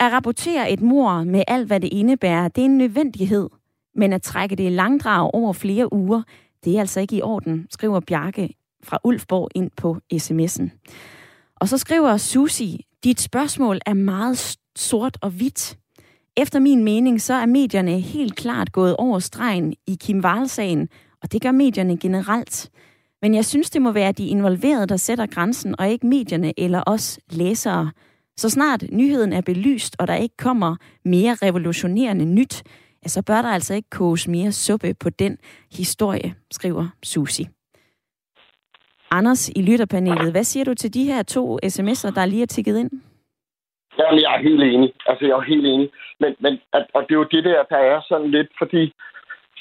At 0.00 0.12
rapportere 0.12 0.72
et 0.72 0.80
mor 0.80 1.24
med 1.24 1.42
alt, 1.48 1.66
hvad 1.66 1.80
det 1.80 1.92
indebærer, 1.92 2.48
det 2.48 2.60
er 2.60 2.64
en 2.64 2.78
nødvendighed– 2.78 3.48
men 3.94 4.12
at 4.12 4.22
trække 4.22 4.56
det 4.56 4.66
i 4.66 4.68
langdrag 4.68 5.30
over 5.34 5.52
flere 5.52 5.92
uger, 5.92 6.22
det 6.64 6.76
er 6.76 6.80
altså 6.80 7.00
ikke 7.00 7.16
i 7.16 7.22
orden, 7.22 7.66
skriver 7.70 8.00
Bjarke 8.00 8.54
fra 8.82 8.98
Ulfborg 9.04 9.48
ind 9.54 9.70
på 9.76 9.96
sms'en. 10.14 10.90
Og 11.56 11.68
så 11.68 11.78
skriver 11.78 12.16
Susi, 12.16 12.86
dit 13.04 13.20
spørgsmål 13.20 13.78
er 13.86 13.94
meget 13.94 14.56
sort 14.76 15.18
og 15.22 15.30
hvidt. 15.30 15.78
Efter 16.36 16.58
min 16.58 16.84
mening, 16.84 17.20
så 17.20 17.34
er 17.34 17.46
medierne 17.46 18.00
helt 18.00 18.36
klart 18.36 18.72
gået 18.72 18.96
over 18.96 19.18
stregen 19.18 19.74
i 19.86 19.96
Kim 20.00 20.24
Wahl-sagen 20.24 20.88
Og 21.22 21.32
det 21.32 21.42
gør 21.42 21.52
medierne 21.52 21.98
generelt. 21.98 22.70
Men 23.22 23.34
jeg 23.34 23.44
synes, 23.44 23.70
det 23.70 23.82
må 23.82 23.92
være 23.92 24.12
de 24.12 24.26
involverede, 24.26 24.86
der 24.86 24.96
sætter 24.96 25.26
grænsen, 25.26 25.80
og 25.80 25.88
ikke 25.88 26.06
medierne 26.06 26.60
eller 26.60 26.82
os 26.86 27.20
læsere. 27.30 27.90
Så 28.40 28.48
snart 28.48 28.82
nyheden 28.92 29.32
er 29.32 29.40
belyst, 29.40 29.96
og 30.00 30.08
der 30.08 30.14
ikke 30.14 30.36
kommer 30.36 30.76
mere 31.04 31.34
revolutionerende 31.46 32.24
nyt, 32.24 32.62
ja, 33.02 33.08
så 33.08 33.22
bør 33.26 33.42
der 33.42 33.48
altså 33.48 33.74
ikke 33.74 33.90
koges 33.90 34.28
mere 34.28 34.52
suppe 34.52 34.94
på 34.94 35.10
den 35.10 35.38
historie, 35.78 36.34
skriver 36.50 36.86
Susi. 37.02 37.44
Anders 39.10 39.48
i 39.48 39.62
lytterpanelet, 39.62 40.30
hvad 40.32 40.44
siger 40.44 40.64
du 40.64 40.74
til 40.74 40.94
de 40.94 41.04
her 41.04 41.22
to 41.22 41.58
sms'er, 41.64 42.14
der 42.14 42.26
lige 42.26 42.42
er 42.42 42.46
tikket 42.46 42.76
ind? 42.78 42.90
Jamen, 43.98 44.20
jeg 44.22 44.34
er 44.36 44.42
helt 44.48 44.62
enig. 44.62 44.92
Altså, 45.06 45.24
jeg 45.24 45.32
er 45.32 45.50
helt 45.52 45.66
enig. 45.66 45.88
Men, 46.20 46.34
men 46.38 46.52
at, 46.72 46.86
og 46.94 47.02
det 47.02 47.10
er 47.14 47.20
jo 47.22 47.28
det 47.34 47.44
der, 47.44 47.62
der 47.62 47.80
er 47.92 48.00
sådan 48.08 48.30
lidt, 48.30 48.50
fordi 48.58 48.92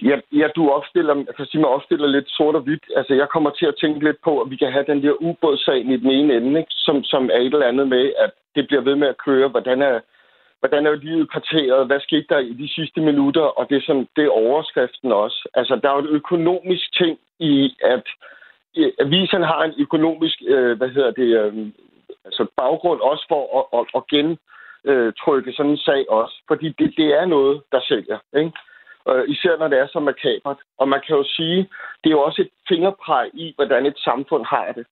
ja, 0.02 0.20
ja 0.32 0.48
du 0.56 0.70
opstiller, 0.70 1.14
altså 1.14 1.34
kan 1.34 1.46
sige, 1.46 1.62
man 1.62 1.76
opstiller 1.78 2.08
lidt 2.08 2.30
sort 2.30 2.56
og 2.56 2.62
hvidt. 2.62 2.86
Altså, 2.96 3.14
jeg 3.14 3.30
kommer 3.30 3.50
til 3.50 3.66
at 3.66 3.76
tænke 3.82 4.04
lidt 4.04 4.22
på, 4.24 4.42
at 4.42 4.52
vi 4.52 4.56
kan 4.56 4.72
have 4.72 4.86
den 4.88 5.04
der 5.04 5.22
ubådssag 5.22 5.80
i 5.80 5.98
den 5.98 6.12
ene 6.12 6.38
ende, 6.38 6.60
ikke? 6.60 6.72
Som, 6.72 7.04
som 7.04 7.30
er 7.34 7.40
et 7.40 7.54
eller 7.54 7.68
andet 7.68 7.88
med, 7.88 8.14
at 8.18 8.32
det 8.56 8.68
bliver 8.68 8.82
ved 8.82 8.96
med 8.96 9.08
at 9.08 9.18
køre. 9.18 9.48
Hvordan 9.48 9.82
er, 9.82 10.00
hvordan 10.60 10.86
er 10.86 10.96
livet 10.96 11.30
parteret? 11.32 11.88
Hvad 11.88 12.00
skete 12.00 12.26
der 12.30 12.40
i 12.40 12.54
de 12.54 12.74
sidste 12.74 13.02
minutter? 13.02 13.42
Og 13.42 13.70
det 13.70 13.78
er, 13.78 13.82
sådan, 13.86 14.08
det 14.16 14.24
er 14.26 14.30
overskriften 14.30 15.12
også. 15.12 15.50
Altså, 15.54 15.76
der 15.76 15.90
er 15.90 15.94
jo 15.94 16.00
et 16.00 16.10
økonomisk 16.10 16.94
ting 16.98 17.20
i, 17.40 17.76
at 17.84 18.06
avisen 19.00 19.44
har 19.44 19.64
en 19.64 19.74
økonomisk, 19.78 20.42
øh, 20.48 20.78
hvad 20.78 20.90
hedder 20.90 21.12
det, 21.12 21.30
øh, 21.40 21.68
altså 22.26 22.46
baggrund 22.58 23.00
også 23.02 23.26
for 23.28 23.44
at, 23.60 23.66
at, 23.80 23.86
at 23.98 24.04
gentrykke 24.14 25.54
sådan 25.54 25.72
en 25.72 25.78
sag 25.78 26.10
også. 26.10 26.36
Fordi 26.48 26.68
det, 26.80 26.94
det 26.98 27.20
er 27.20 27.26
noget, 27.26 27.62
der 27.72 27.82
sælger. 27.88 28.20
Ikke? 28.38 28.52
Øh, 29.10 29.24
især 29.28 29.58
når 29.58 29.68
det 29.68 29.80
er 29.80 29.88
så 29.88 30.00
makabert. 30.00 30.58
Og 30.78 30.90
man 30.90 31.02
kan 31.08 31.16
jo 31.16 31.24
sige, 31.24 31.60
det 32.04 32.08
er 32.10 32.18
jo 32.18 32.22
også 32.22 32.42
et 32.42 32.50
fingerpeg 32.70 33.30
i, 33.34 33.54
hvordan 33.56 33.86
et 33.86 33.98
samfund 33.98 34.46
har 34.46 34.72
det. 34.72 34.86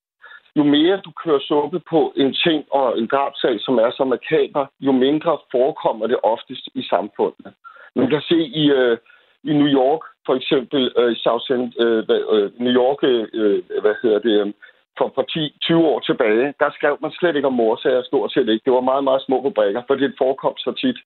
Jo 0.58 0.64
mere 0.64 1.02
du 1.06 1.12
kører 1.24 1.40
suppe 1.40 1.80
på 1.90 2.14
en 2.16 2.34
ting 2.34 2.66
og 2.72 3.00
en 3.00 3.08
drabsag, 3.08 3.56
som 3.60 3.78
er 3.78 3.92
så 3.92 4.04
makaber, 4.04 4.66
jo 4.80 4.92
mindre 4.92 5.38
forekommer 5.52 6.08
det 6.08 6.20
oftest 6.24 6.70
i 6.76 6.84
samfundet. 6.84 7.54
Man 7.96 8.10
kan 8.10 8.22
se 8.22 8.38
i, 8.62 8.72
øh, 8.72 8.98
i 9.44 9.54
New 9.54 9.72
York, 9.82 10.02
for 10.26 10.36
eksempel 10.36 10.94
øh, 10.98 11.12
i 11.12 11.16
South 11.16 11.52
End, 11.52 11.82
øh, 11.84 12.04
øh, 12.10 12.52
New 12.60 12.74
York, 12.82 13.00
øh, 13.04 13.28
øh, 13.34 13.82
hvad 13.82 13.96
hedder 14.02 14.20
det, 14.20 14.36
øh, 14.42 14.54
for, 14.98 15.12
for 15.16 15.24
10-20 15.74 15.76
år 15.92 16.00
tilbage, 16.00 16.54
der 16.60 16.70
skrev 16.78 16.98
man 17.02 17.12
slet 17.12 17.36
ikke 17.36 17.48
om 17.48 17.54
morsager, 17.54 18.04
stort 18.04 18.32
set 18.32 18.50
ikke. 18.50 18.66
Det 18.66 18.74
var 18.74 18.90
meget, 18.92 19.04
meget 19.04 19.22
små 19.22 19.38
rubrikker, 19.46 19.82
for 19.88 19.96
det 19.96 20.16
forekom 20.18 20.58
så 20.58 20.72
tit. 20.72 20.98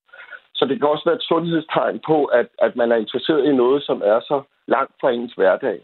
Så 0.62 0.66
det 0.68 0.80
kan 0.80 0.88
også 0.88 1.04
være 1.04 1.20
et 1.20 1.28
sundhedstegn 1.32 2.00
på, 2.06 2.24
at, 2.24 2.48
at 2.58 2.76
man 2.76 2.92
er 2.92 2.96
interesseret 2.96 3.44
i 3.44 3.52
noget, 3.62 3.82
som 3.82 4.02
er 4.04 4.20
så 4.20 4.42
langt 4.66 4.94
fra 5.00 5.10
ens 5.10 5.34
hverdag. 5.34 5.78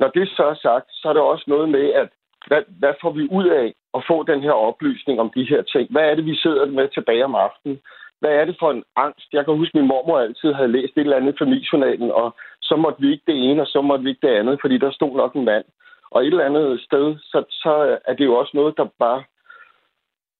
Når 0.00 0.08
det 0.08 0.28
så 0.28 0.44
er 0.44 0.54
sagt, 0.54 0.86
så 0.90 1.08
er 1.08 1.12
det 1.12 1.22
også 1.22 1.44
noget 1.46 1.68
med, 1.68 1.86
at 1.92 2.08
hvad, 2.46 2.62
hvad 2.80 2.94
får 3.00 3.10
vi 3.10 3.28
ud 3.30 3.46
af 3.46 3.74
at 3.94 4.04
få 4.08 4.22
den 4.22 4.40
her 4.42 4.52
oplysning 4.52 5.20
om 5.20 5.30
de 5.36 5.44
her 5.50 5.62
ting? 5.62 5.90
Hvad 5.90 6.04
er 6.10 6.14
det, 6.14 6.24
vi 6.24 6.36
sidder 6.36 6.66
med 6.66 6.88
tilbage 6.88 7.24
om 7.24 7.34
aftenen? 7.34 7.78
Hvad 8.20 8.30
er 8.30 8.44
det 8.44 8.56
for 8.60 8.70
en 8.70 8.84
angst? 8.96 9.28
Jeg 9.32 9.44
kan 9.44 9.56
huske, 9.56 9.74
at 9.74 9.80
min 9.80 9.88
mormor 9.88 10.18
altid 10.18 10.52
havde 10.52 10.74
læst 10.76 10.92
et 10.96 11.00
eller 11.00 11.16
andet 11.16 11.34
i 11.34 11.38
familiejournalen, 11.38 12.10
og 12.10 12.34
så 12.62 12.76
måtte 12.76 13.00
vi 13.00 13.12
ikke 13.12 13.26
det 13.26 13.50
ene, 13.50 13.62
og 13.62 13.66
så 13.66 13.80
måtte 13.80 14.04
vi 14.04 14.10
ikke 14.10 14.26
det 14.26 14.34
andet, 14.38 14.58
fordi 14.60 14.78
der 14.78 14.90
stod 14.90 15.16
nok 15.16 15.34
en 15.34 15.44
mand. 15.44 15.64
Og 16.10 16.22
et 16.22 16.26
eller 16.26 16.44
andet 16.44 16.80
sted, 16.80 17.16
så, 17.18 17.44
så 17.50 17.98
er 18.04 18.14
det 18.14 18.24
jo 18.24 18.34
også 18.34 18.52
noget, 18.54 18.76
der 18.76 18.86
bare 18.98 19.22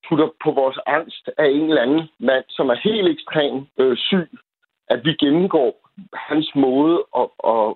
putter 0.08 0.28
på 0.44 0.50
vores 0.50 0.78
angst 0.86 1.30
af 1.38 1.46
en 1.46 1.68
eller 1.68 1.82
anden 1.82 2.08
mand, 2.18 2.44
som 2.48 2.68
er 2.68 2.78
helt 2.88 3.08
ekstrem 3.08 3.66
øh, 3.78 3.96
syg, 3.96 4.28
at 4.88 5.04
vi 5.04 5.12
gennemgår 5.12 5.88
hans 6.14 6.48
måde 6.54 7.04
at, 7.20 7.28
at 7.52 7.75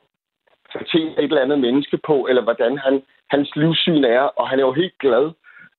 fortælle 0.73 1.11
et 1.19 1.25
eller 1.25 1.43
andet 1.43 1.61
menneske 1.61 1.99
på, 2.07 2.27
eller 2.29 2.43
hvordan 2.43 2.79
han, 2.79 3.03
hans 3.31 3.57
livssyn 3.57 4.05
er, 4.05 4.21
og 4.21 4.49
han 4.49 4.59
er 4.59 4.63
jo 4.63 4.73
helt 4.73 4.99
glad, 4.99 5.31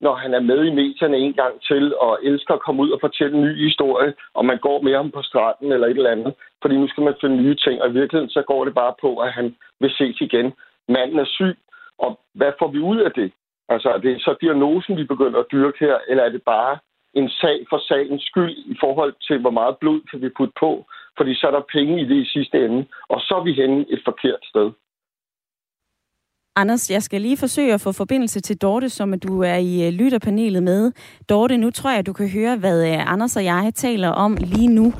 når 0.01 0.15
han 0.15 0.33
er 0.33 0.39
med 0.39 0.65
i 0.65 0.75
medierne 0.81 1.17
en 1.17 1.33
gang 1.33 1.61
til, 1.61 1.95
og 1.97 2.19
elsker 2.23 2.53
at 2.53 2.61
komme 2.65 2.83
ud 2.83 2.89
og 2.91 2.99
fortælle 3.01 3.37
en 3.37 3.43
ny 3.43 3.65
historie, 3.67 4.13
og 4.33 4.45
man 4.45 4.57
går 4.57 4.81
med 4.81 4.95
ham 4.95 5.11
på 5.11 5.21
stranden 5.21 5.71
eller 5.71 5.87
et 5.87 5.97
eller 5.97 6.11
andet, 6.11 6.33
fordi 6.61 6.77
nu 6.77 6.87
skal 6.87 7.03
man 7.03 7.15
finde 7.21 7.37
nye 7.37 7.55
ting, 7.55 7.81
og 7.81 7.89
i 7.89 7.93
virkeligheden 7.93 8.29
så 8.29 8.41
går 8.41 8.65
det 8.65 8.73
bare 8.73 8.93
på, 9.01 9.17
at 9.17 9.31
han 9.31 9.55
vil 9.79 9.91
ses 9.97 10.21
igen. 10.21 10.53
Manden 10.87 11.19
er 11.19 11.25
syg, 11.25 11.57
og 11.97 12.19
hvad 12.33 12.51
får 12.59 12.67
vi 12.67 12.79
ud 12.79 12.97
af 12.97 13.11
det? 13.11 13.31
Altså, 13.73 13.89
er 13.95 13.97
det 14.05 14.21
så 14.21 14.31
diagnosen, 14.41 14.97
vi 14.97 15.05
begynder 15.13 15.39
at 15.39 15.51
dyrke 15.51 15.77
her, 15.85 15.95
eller 16.09 16.23
er 16.23 16.29
det 16.29 16.43
bare 16.55 16.77
en 17.13 17.29
sag 17.29 17.57
for 17.69 17.79
sagens 17.89 18.23
skyld 18.23 18.55
i 18.73 18.75
forhold 18.83 19.13
til, 19.27 19.37
hvor 19.41 19.55
meget 19.59 19.75
blod 19.81 20.01
kan 20.09 20.21
vi 20.21 20.29
putte 20.37 20.53
på? 20.59 20.71
Fordi 21.17 21.35
så 21.35 21.47
er 21.47 21.51
der 21.51 21.71
penge 21.75 22.01
i 22.01 22.05
det 22.05 22.19
i 22.25 22.31
sidste 22.35 22.65
ende, 22.65 22.85
og 23.09 23.19
så 23.21 23.33
er 23.39 23.43
vi 23.43 23.53
henne 23.53 23.85
et 23.89 24.01
forkert 24.05 24.43
sted. 24.51 24.67
Anders, 26.55 26.91
jeg 26.91 27.03
skal 27.03 27.21
lige 27.21 27.37
forsøge 27.37 27.73
at 27.73 27.81
få 27.81 27.91
forbindelse 27.91 28.39
til 28.39 28.57
Dorte, 28.57 28.89
som 28.89 29.19
du 29.19 29.43
er 29.43 29.55
i 29.55 29.87
øh, 29.87 29.93
lytterpanelet 29.93 30.63
med. 30.63 30.91
Dorte, 31.29 31.57
nu 31.57 31.71
tror 31.71 31.91
jeg, 31.91 32.05
du 32.05 32.13
kan 32.13 32.29
høre, 32.29 32.57
hvad 32.57 32.87
øh, 32.87 33.11
Anders 33.13 33.37
og 33.37 33.43
jeg 33.43 33.71
taler 33.75 34.09
om 34.09 34.37
lige 34.39 34.67
nu. 34.67 34.93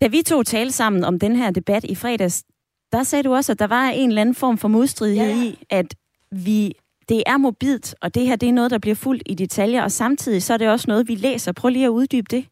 Da 0.00 0.06
vi 0.06 0.22
to 0.22 0.42
talte 0.42 0.72
sammen 0.72 1.04
om 1.04 1.18
den 1.18 1.36
her 1.36 1.50
debat 1.50 1.84
i 1.84 1.94
fredags, 1.94 2.44
der 2.92 3.02
sagde 3.02 3.22
du 3.22 3.34
også, 3.34 3.52
at 3.52 3.58
der 3.58 3.66
var 3.66 3.88
en 3.88 4.08
eller 4.08 4.20
anden 4.20 4.34
form 4.34 4.58
for 4.58 4.68
modstridighed 4.68 5.28
ja, 5.28 5.36
ja. 5.36 5.44
i, 5.44 5.58
at 5.70 5.94
vi 6.30 6.72
det 7.08 7.22
er 7.26 7.36
mobilt, 7.36 7.94
og 8.00 8.14
det 8.14 8.26
her 8.26 8.36
det 8.36 8.48
er 8.48 8.52
noget, 8.52 8.70
der 8.70 8.78
bliver 8.78 8.94
fuldt 8.94 9.22
i 9.26 9.34
detaljer, 9.34 9.82
og 9.82 9.92
samtidig 9.92 10.42
så 10.42 10.54
er 10.54 10.58
det 10.58 10.68
også 10.68 10.84
noget, 10.88 11.08
vi 11.08 11.14
læser. 11.14 11.52
Prøv 11.52 11.68
lige 11.68 11.84
at 11.84 11.88
uddybe 11.88 12.26
det. 12.30 12.46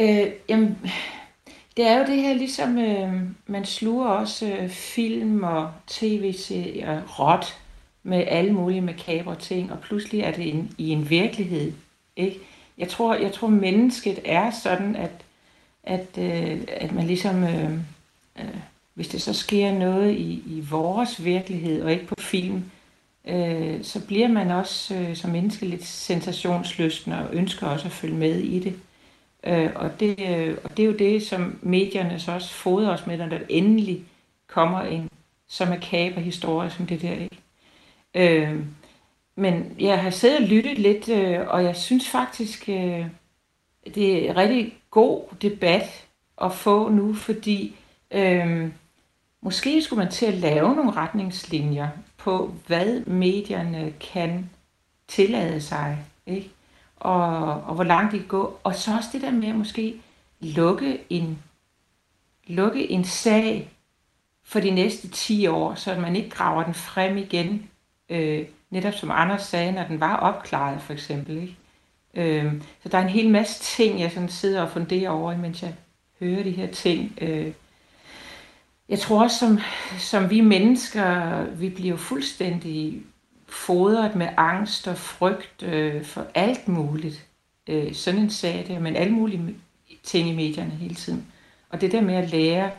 Øh, 0.00 0.32
jamen, 0.48 0.78
det 1.76 1.86
er 1.86 1.98
jo 1.98 2.06
det 2.06 2.22
her, 2.22 2.34
ligesom 2.34 2.78
øh, 2.78 3.12
man 3.46 3.64
sluger 3.64 4.06
også 4.06 4.46
øh, 4.46 4.68
film 4.68 5.42
og 5.42 5.72
tv-serier 5.86 7.02
råt 7.18 7.58
med 8.02 8.24
alle 8.26 8.52
mulige 8.52 8.80
makabre 8.80 9.36
ting, 9.36 9.72
og 9.72 9.80
pludselig 9.80 10.20
er 10.20 10.32
det 10.32 10.54
en, 10.54 10.74
i 10.78 10.88
en 10.88 11.10
virkelighed. 11.10 11.72
Ikke? 12.16 12.38
Jeg 12.78 12.88
tror, 12.88 13.14
jeg 13.14 13.32
tror 13.32 13.48
mennesket 13.48 14.18
er 14.24 14.50
sådan, 14.50 14.96
at, 14.96 15.24
at, 15.82 16.18
øh, 16.18 16.60
at 16.66 16.92
man 16.92 17.06
ligesom, 17.06 17.44
øh, 17.44 17.78
øh, 18.38 18.56
hvis 18.94 19.08
det 19.08 19.22
så 19.22 19.32
sker 19.32 19.72
noget 19.72 20.12
i, 20.12 20.42
i 20.46 20.60
vores 20.70 21.24
virkelighed 21.24 21.82
og 21.82 21.92
ikke 21.92 22.06
på 22.06 22.14
film, 22.18 22.70
øh, 23.24 23.84
så 23.84 24.06
bliver 24.06 24.28
man 24.28 24.50
også 24.50 24.94
øh, 24.94 25.16
som 25.16 25.30
menneske 25.30 25.66
lidt 25.66 25.84
sensationslysten 25.84 27.12
og 27.12 27.28
ønsker 27.32 27.66
også 27.66 27.86
at 27.86 27.92
følge 27.92 28.16
med 28.16 28.38
i 28.38 28.58
det. 28.58 28.76
Øh, 29.44 29.70
og, 29.74 30.00
det 30.00 30.20
øh, 30.20 30.56
og 30.64 30.76
det 30.76 30.82
er 30.82 30.86
jo 30.86 30.96
det, 30.96 31.26
som 31.26 31.58
medierne 31.62 32.20
så 32.20 32.32
også 32.32 32.54
fodrer 32.54 32.92
os 32.92 33.06
med, 33.06 33.18
når 33.18 33.26
der 33.26 33.38
endelig 33.48 34.04
kommer 34.46 34.80
en 34.80 35.10
så 35.48 35.64
makaber 35.64 36.20
historie 36.20 36.70
som 36.70 36.86
det 36.86 37.02
der. 37.02 37.12
Ikke? 37.12 37.38
Øh, 38.14 38.60
men 39.36 39.76
jeg 39.78 40.02
har 40.02 40.10
siddet 40.10 40.38
og 40.38 40.48
lyttet 40.48 40.78
lidt, 40.78 41.08
øh, 41.08 41.40
og 41.48 41.64
jeg 41.64 41.76
synes 41.76 42.08
faktisk, 42.08 42.68
øh, 42.68 43.06
det 43.94 44.26
er 44.26 44.30
en 44.30 44.36
rigtig 44.36 44.74
god 44.90 45.22
debat 45.42 46.06
at 46.42 46.52
få 46.52 46.88
nu, 46.88 47.14
fordi 47.14 47.76
Øhm, 48.14 48.72
måske 49.40 49.82
skulle 49.82 50.04
man 50.04 50.12
til 50.12 50.26
at 50.26 50.34
lave 50.34 50.74
nogle 50.74 50.90
retningslinjer 50.90 51.88
på, 52.16 52.54
hvad 52.66 53.00
medierne 53.00 53.92
kan 54.00 54.50
tillade 55.08 55.60
sig, 55.60 55.98
ikke? 56.26 56.50
Og, 56.96 57.62
og 57.62 57.74
hvor 57.74 57.84
langt 57.84 58.12
de 58.12 58.18
kan 58.18 58.26
gå. 58.26 58.58
Og 58.64 58.74
så 58.74 58.96
også 58.96 59.08
det 59.12 59.22
der 59.22 59.30
med 59.30 59.48
at 59.48 59.54
måske 59.54 60.00
lukke 60.40 61.00
en, 61.10 61.38
lukke 62.46 62.90
en 62.90 63.04
sag 63.04 63.70
for 64.44 64.60
de 64.60 64.70
næste 64.70 65.08
10 65.08 65.46
år, 65.46 65.74
så 65.74 65.94
man 65.94 66.16
ikke 66.16 66.30
graver 66.30 66.62
den 66.62 66.74
frem 66.74 67.16
igen, 67.16 67.70
øh, 68.08 68.46
netop 68.70 68.94
som 68.94 69.10
Anders 69.10 69.42
sagde, 69.42 69.72
når 69.72 69.84
den 69.84 70.00
var 70.00 70.16
opklaret 70.16 70.82
for 70.82 70.92
eksempel. 70.92 71.36
Ikke? 71.36 71.56
Øh, 72.14 72.62
så 72.82 72.88
der 72.88 72.98
er 72.98 73.02
en 73.02 73.08
hel 73.08 73.30
masse 73.30 73.62
ting, 73.62 74.00
jeg 74.00 74.12
sådan 74.12 74.28
sidder 74.28 74.62
og 74.62 74.70
funderer 74.70 75.10
over, 75.10 75.36
mens 75.36 75.62
jeg 75.62 75.74
hører 76.20 76.42
de 76.42 76.50
her 76.50 76.66
ting. 76.66 77.18
Øh, 77.20 77.52
jeg 78.88 78.98
tror 78.98 79.22
også, 79.22 79.38
som, 79.38 79.58
som 79.98 80.30
vi 80.30 80.40
mennesker, 80.40 81.42
vi 81.44 81.68
bliver 81.68 81.96
fuldstændig 81.96 83.02
fodret 83.46 84.14
med 84.14 84.28
angst 84.36 84.88
og 84.88 84.98
frygt 84.98 85.62
øh, 85.62 86.04
for 86.04 86.26
alt 86.34 86.68
muligt. 86.68 87.26
Øh, 87.66 87.94
sådan 87.94 88.20
en 88.20 88.30
sag 88.30 88.64
der, 88.68 88.78
men 88.78 88.96
alle 88.96 89.12
mulige 89.12 89.56
ting 90.02 90.28
i 90.28 90.34
medierne 90.34 90.70
hele 90.70 90.94
tiden. 90.94 91.26
Og 91.70 91.80
det 91.80 91.92
der 91.92 92.00
med 92.00 92.14
at 92.14 92.30
lære 92.30 92.70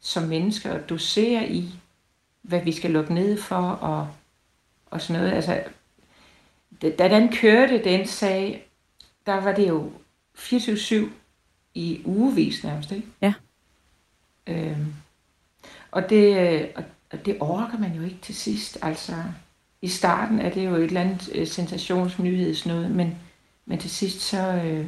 som 0.00 0.22
mennesker 0.22 0.72
at 0.72 0.88
dosere 0.88 1.48
i, 1.48 1.74
hvad 2.42 2.60
vi 2.60 2.72
skal 2.72 2.90
lukke 2.90 3.14
ned 3.14 3.42
for 3.42 3.70
og, 3.70 4.08
og 4.90 5.00
sådan 5.00 5.22
noget. 5.22 5.36
Altså, 5.36 5.62
da 6.82 7.08
den 7.08 7.32
kørte, 7.32 7.84
den 7.84 8.06
sag, 8.06 8.68
der 9.26 9.40
var 9.40 9.52
det 9.52 9.68
jo 9.68 9.92
24-7 10.36 10.94
i 11.74 12.02
ugevis 12.04 12.64
nærmest, 12.64 12.92
ikke? 12.92 13.08
Ja. 13.20 13.32
Øhm, 14.46 14.94
og, 15.90 16.10
det, 16.10 16.36
øh, 16.38 16.68
og, 16.74 16.84
det 17.26 17.36
orker 17.40 17.78
man 17.78 17.92
jo 17.92 18.02
ikke 18.02 18.18
til 18.22 18.34
sidst. 18.34 18.78
Altså, 18.82 19.12
i 19.82 19.88
starten 19.88 20.38
er 20.38 20.50
det 20.50 20.66
jo 20.66 20.74
et 20.74 20.84
eller 20.84 21.00
andet 21.00 21.30
øh, 21.34 21.46
sensationsnyhedsnød, 21.46 22.88
men, 22.88 23.18
men 23.66 23.78
til 23.78 23.90
sidst 23.90 24.20
så, 24.20 24.52
øh, 24.64 24.86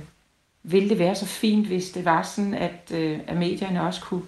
ville 0.62 0.88
det 0.88 0.99
være 0.99 1.14
så 1.14 1.26
fint, 1.26 1.67
hvis 1.67 1.90
det 1.90 2.05
var 2.05 2.23
sådan, 2.23 2.55
at, 2.55 2.93
øh, 2.95 3.21
at 3.26 3.37
medierne 3.37 3.83
også 3.83 4.00
kunne 4.00 4.23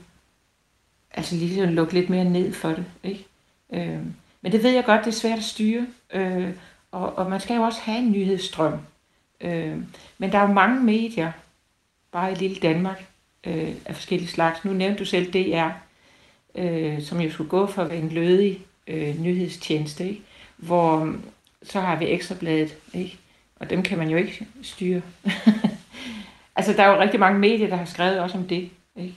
altså 1.10 1.34
lige 1.34 1.66
lukke 1.66 1.94
lidt 1.94 2.10
mere 2.10 2.24
ned 2.24 2.52
for 2.52 2.68
det. 2.68 2.84
Ikke? 3.02 3.26
Øh, 3.72 3.98
men 4.40 4.52
det 4.52 4.62
ved 4.62 4.70
jeg 4.70 4.84
godt, 4.84 5.00
det 5.00 5.06
er 5.06 5.18
svært 5.18 5.38
at 5.38 5.44
styre. 5.44 5.86
Øh, 6.12 6.54
og, 6.92 7.18
og 7.18 7.30
man 7.30 7.40
skal 7.40 7.56
jo 7.56 7.62
også 7.62 7.80
have 7.80 7.98
en 7.98 8.12
nyhedsstrøm. 8.12 8.78
Øh, 9.40 9.76
men 10.18 10.32
der 10.32 10.38
er 10.38 10.48
jo 10.48 10.52
mange 10.52 10.80
medier, 10.80 11.32
bare 12.12 12.32
i 12.32 12.34
lille 12.34 12.56
Danmark, 12.56 13.06
øh, 13.46 13.74
af 13.84 13.94
forskellige 13.94 14.28
slags. 14.28 14.64
Nu 14.64 14.72
nævnte 14.72 14.98
du 14.98 15.04
selv 15.04 15.32
DR, 15.32 15.70
øh, 16.54 17.02
som 17.02 17.20
jo 17.20 17.30
skulle 17.30 17.50
gå 17.50 17.66
for 17.66 17.84
en 17.84 18.08
lødig 18.08 18.58
øh, 18.86 19.20
nyhedstjeneste, 19.20 20.08
ikke? 20.08 20.22
hvor 20.56 21.14
så 21.62 21.80
har 21.80 21.98
vi 21.98 22.08
ekstrabladet, 22.08 22.76
ikke? 22.94 23.18
og 23.56 23.70
dem 23.70 23.82
kan 23.82 23.98
man 23.98 24.08
jo 24.08 24.16
ikke 24.16 24.46
styre. 24.62 25.02
altså, 26.56 26.72
der 26.72 26.82
er 26.82 26.88
jo 26.94 27.00
rigtig 27.00 27.20
mange 27.20 27.38
medier, 27.38 27.68
der 27.68 27.76
har 27.76 27.84
skrevet 27.84 28.20
også 28.20 28.38
om 28.38 28.44
det. 28.44 28.70
Ikke? 28.96 29.14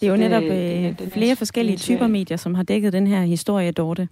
Det 0.00 0.06
er 0.06 0.10
jo 0.10 0.16
netop 0.16 0.42
øh, 0.42 0.98
det, 0.98 1.12
flere 1.12 1.36
forskellige 1.36 1.76
typer 1.76 2.06
medier, 2.06 2.36
som 2.36 2.54
har 2.54 2.62
dækket 2.62 2.92
den 2.92 3.06
her 3.06 3.22
historie, 3.22 3.72
Dorte. 3.72 4.08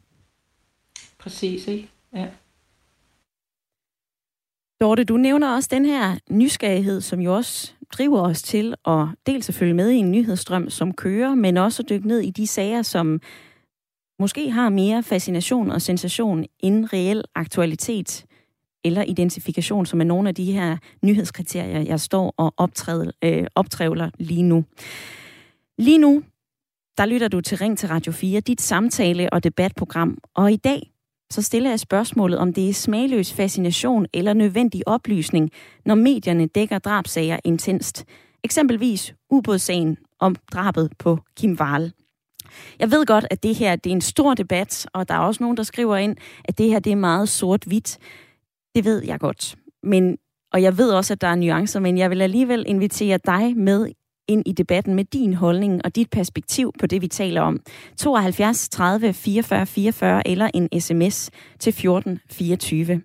Præcis, 1.18 1.66
ikke? 1.66 1.88
Ja. 2.14 2.26
Dorte, 4.80 5.04
du 5.04 5.16
nævner 5.16 5.54
også 5.54 5.68
den 5.72 5.84
her 5.84 6.18
nysgerrighed, 6.30 7.00
som 7.00 7.20
jo 7.20 7.36
også 7.36 7.72
driver 7.92 8.20
os 8.20 8.42
til 8.42 8.75
at 8.87 9.06
dels 9.26 9.49
at 9.49 9.54
følge 9.54 9.75
med 9.75 9.90
i 9.90 9.96
en 9.96 10.11
nyhedsstrøm, 10.11 10.70
som 10.70 10.94
kører, 10.94 11.34
men 11.34 11.56
også 11.56 11.82
at 11.82 11.88
dykke 11.88 12.08
ned 12.08 12.20
i 12.20 12.30
de 12.30 12.46
sager, 12.46 12.82
som 12.82 13.20
måske 14.18 14.50
har 14.50 14.68
mere 14.68 15.02
fascination 15.02 15.70
og 15.70 15.82
sensation 15.82 16.44
end 16.61 16.87
reel 16.92 17.25
aktualitet 17.34 18.25
eller 18.84 19.02
identifikation, 19.02 19.87
som 19.87 20.00
er 20.00 20.04
nogle 20.04 20.28
af 20.28 20.34
de 20.34 20.52
her 20.52 20.76
nyhedskriterier, 21.02 21.80
jeg 21.80 22.00
står 22.00 22.34
og 22.37 22.54
optræder, 22.56 23.11
øh, 23.25 23.46
optrævler 23.54 24.11
lige 24.18 24.42
nu. 24.42 24.64
Lige 25.78 25.99
nu, 25.99 26.22
der 26.99 27.06
lytter 27.06 27.28
du 27.28 27.40
til 27.40 27.58
Ring 27.58 27.78
til 27.78 27.88
Radio 27.88 28.12
4, 28.12 28.40
dit 28.40 28.61
samtale- 28.61 29.32
og 29.32 29.44
debatprogram. 29.44 30.18
Og 30.34 30.52
i 30.52 30.56
dag, 30.56 30.91
så 31.32 31.42
stiller 31.42 31.70
jeg 31.70 31.80
spørgsmålet, 31.80 32.38
om 32.38 32.52
det 32.52 32.68
er 32.68 32.72
smagløs 32.72 33.32
fascination 33.32 34.06
eller 34.14 34.32
nødvendig 34.32 34.88
oplysning, 34.88 35.50
når 35.84 35.94
medierne 35.94 36.46
dækker 36.46 36.78
drabsager 36.78 37.38
intenst. 37.44 38.04
Eksempelvis 38.44 39.14
ubådssagen 39.30 39.96
om 40.20 40.36
drabet 40.52 40.92
på 40.98 41.18
Kim 41.36 41.56
Wahl. 41.60 41.92
Jeg 42.78 42.90
ved 42.90 43.06
godt, 43.06 43.26
at 43.30 43.42
det 43.42 43.54
her 43.54 43.76
det 43.76 43.90
er 43.90 43.94
en 43.94 44.00
stor 44.00 44.34
debat, 44.34 44.86
og 44.92 45.08
der 45.08 45.14
er 45.14 45.18
også 45.18 45.42
nogen, 45.42 45.56
der 45.56 45.62
skriver 45.62 45.96
ind, 45.96 46.16
at 46.44 46.58
det 46.58 46.68
her 46.68 46.78
det 46.78 46.92
er 46.92 46.96
meget 46.96 47.28
sort-hvidt. 47.28 47.98
Det 48.74 48.84
ved 48.84 49.04
jeg 49.04 49.20
godt. 49.20 49.56
Men, 49.82 50.18
og 50.52 50.62
jeg 50.62 50.78
ved 50.78 50.90
også, 50.90 51.12
at 51.12 51.20
der 51.20 51.28
er 51.28 51.34
nuancer, 51.34 51.80
men 51.80 51.98
jeg 51.98 52.10
vil 52.10 52.22
alligevel 52.22 52.64
invitere 52.66 53.18
dig 53.26 53.56
med 53.56 53.88
ind 54.28 54.42
i 54.46 54.52
debatten 54.52 54.94
med 54.94 55.04
din 55.04 55.34
holdning 55.34 55.80
og 55.84 55.96
dit 55.96 56.10
perspektiv 56.10 56.72
på 56.80 56.86
det, 56.86 57.02
vi 57.02 57.08
taler 57.08 57.40
om. 57.40 57.60
72 57.98 58.68
30 58.68 59.12
44 59.12 59.66
44 59.66 60.28
eller 60.28 60.50
en 60.54 60.80
sms 60.80 61.30
til 61.58 61.72
14 61.72 62.20
24. 62.30 63.02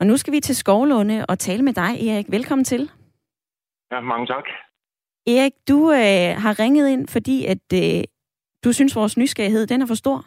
Og 0.00 0.06
nu 0.06 0.16
skal 0.16 0.32
vi 0.32 0.40
til 0.40 0.56
Skovlunde 0.56 1.26
og 1.28 1.38
tale 1.38 1.62
med 1.62 1.72
dig, 1.72 2.08
Erik. 2.08 2.26
Velkommen 2.30 2.64
til. 2.64 2.90
Ja, 3.92 4.00
mange 4.00 4.26
tak. 4.26 4.44
Erik, 5.26 5.52
du 5.68 5.90
øh, 5.90 6.30
har 6.44 6.60
ringet 6.62 6.88
ind, 6.88 7.08
fordi 7.08 7.46
at 7.46 7.66
øh, 7.74 8.04
du 8.64 8.72
synes, 8.72 8.96
vores 8.96 9.16
nysgerrighed 9.16 9.66
den 9.66 9.82
er 9.82 9.86
for 9.86 9.94
stor. 9.94 10.18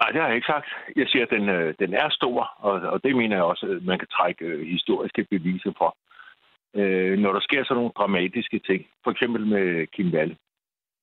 Nej, 0.00 0.10
det 0.12 0.20
har 0.20 0.28
jeg 0.28 0.36
ikke 0.36 0.52
sagt. 0.54 0.68
Jeg 0.96 1.06
siger, 1.08 1.22
at 1.26 1.30
den, 1.30 1.48
øh, 1.48 1.74
den 1.78 1.94
er 1.94 2.08
stor, 2.10 2.40
og, 2.58 2.74
og 2.92 3.04
det 3.04 3.16
mener 3.16 3.36
jeg 3.36 3.44
også, 3.44 3.66
at 3.66 3.84
man 3.84 3.98
kan 3.98 4.08
trække 4.08 4.44
øh, 4.44 4.66
historiske 4.66 5.24
beviser 5.24 5.72
for 5.78 5.96
øh, 6.74 7.18
når 7.18 7.32
der 7.32 7.40
sker 7.40 7.64
sådan 7.64 7.76
nogle 7.76 7.92
dramatiske 7.98 8.58
ting, 8.58 8.86
for 9.04 9.10
eksempel 9.10 9.46
med 9.46 9.86
Kim 9.86 10.12
Valle, 10.12 10.36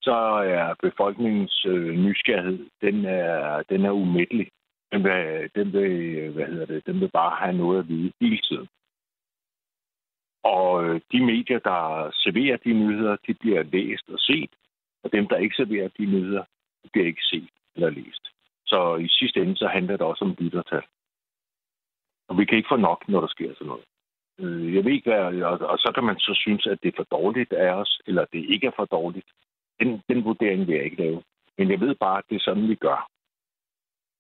så 0.02 0.16
er 0.56 0.74
befolkningens 0.82 1.66
øh, 1.66 1.98
nysgerrighed, 1.98 2.70
den 2.82 3.06
er, 3.06 3.64
den 3.70 3.86
er 3.86 3.92
umættelig. 3.92 4.48
Den 4.92 5.04
vil, 5.04 5.50
den, 5.56 5.74
vil, 5.74 6.32
hvad 6.32 6.46
hedder 6.46 6.66
det, 6.66 6.86
den 6.86 7.02
vil 7.02 7.10
bare 7.14 7.36
have 7.36 7.58
noget 7.58 7.80
at 7.80 7.88
vide 7.88 8.12
hele 8.22 8.38
tiden. 8.38 8.68
Og 10.44 10.86
øh, 10.86 11.02
de 11.12 11.26
medier, 11.26 11.60
der 11.60 12.12
serverer 12.14 12.58
de 12.58 12.74
nyheder, 12.74 13.16
de 13.28 13.34
bliver 13.34 13.64
læst 13.64 14.10
og 14.10 14.20
set, 14.20 14.50
og 15.04 15.12
dem, 15.12 15.28
der 15.28 15.38
ikke 15.38 15.56
serverer 15.56 15.88
de 15.88 16.06
nyheder, 16.06 16.44
de 16.84 16.90
bliver 16.94 17.08
ikke 17.08 17.24
set 17.24 17.50
eller 17.76 17.90
læst. 17.90 18.24
Så 18.66 18.96
i 18.96 19.08
sidste 19.08 19.40
ende, 19.42 19.58
så 19.58 19.68
handler 19.68 19.98
det 19.98 20.06
også 20.06 20.26
om 20.26 20.36
lyttertal. 20.40 20.84
Og 22.28 22.38
vi 22.38 22.46
kan 22.46 22.58
ikke 22.58 22.72
få 22.72 22.76
nok, 22.76 23.08
når 23.08 23.20
der 23.20 23.28
sker 23.28 23.54
sådan 23.54 23.68
noget. 23.68 23.86
Øh, 24.40 24.76
jeg 24.76 24.86
ved 24.86 24.92
ikke, 24.92 25.10
hvad, 25.10 25.44
og, 25.44 25.60
og 25.60 25.78
så 25.78 25.92
kan 25.96 26.04
man 26.04 26.20
så 26.20 26.34
synes, 26.36 26.68
at 26.68 26.80
det 26.84 26.90
er 26.90 26.98
for 26.98 27.18
dårligt 27.18 27.54
af 27.54 27.72
os, 27.74 28.02
eller 28.08 28.26
det 28.26 28.46
ikke 28.54 28.68
er 28.68 28.76
for 28.76 28.86
dårligt. 28.86 29.30
Den, 29.80 30.02
den 30.10 30.24
vurdering 30.24 30.68
vil 30.68 30.76
jeg 30.76 30.86
ikke 30.86 31.04
lave. 31.04 31.24
Men 31.58 31.72
jeg 31.72 31.80
ved 31.80 31.96
bare, 31.96 32.18
at 32.18 32.24
det 32.30 32.36
er 32.36 32.44
sådan, 32.44 32.70
vi 32.70 32.76
gør. 32.76 33.10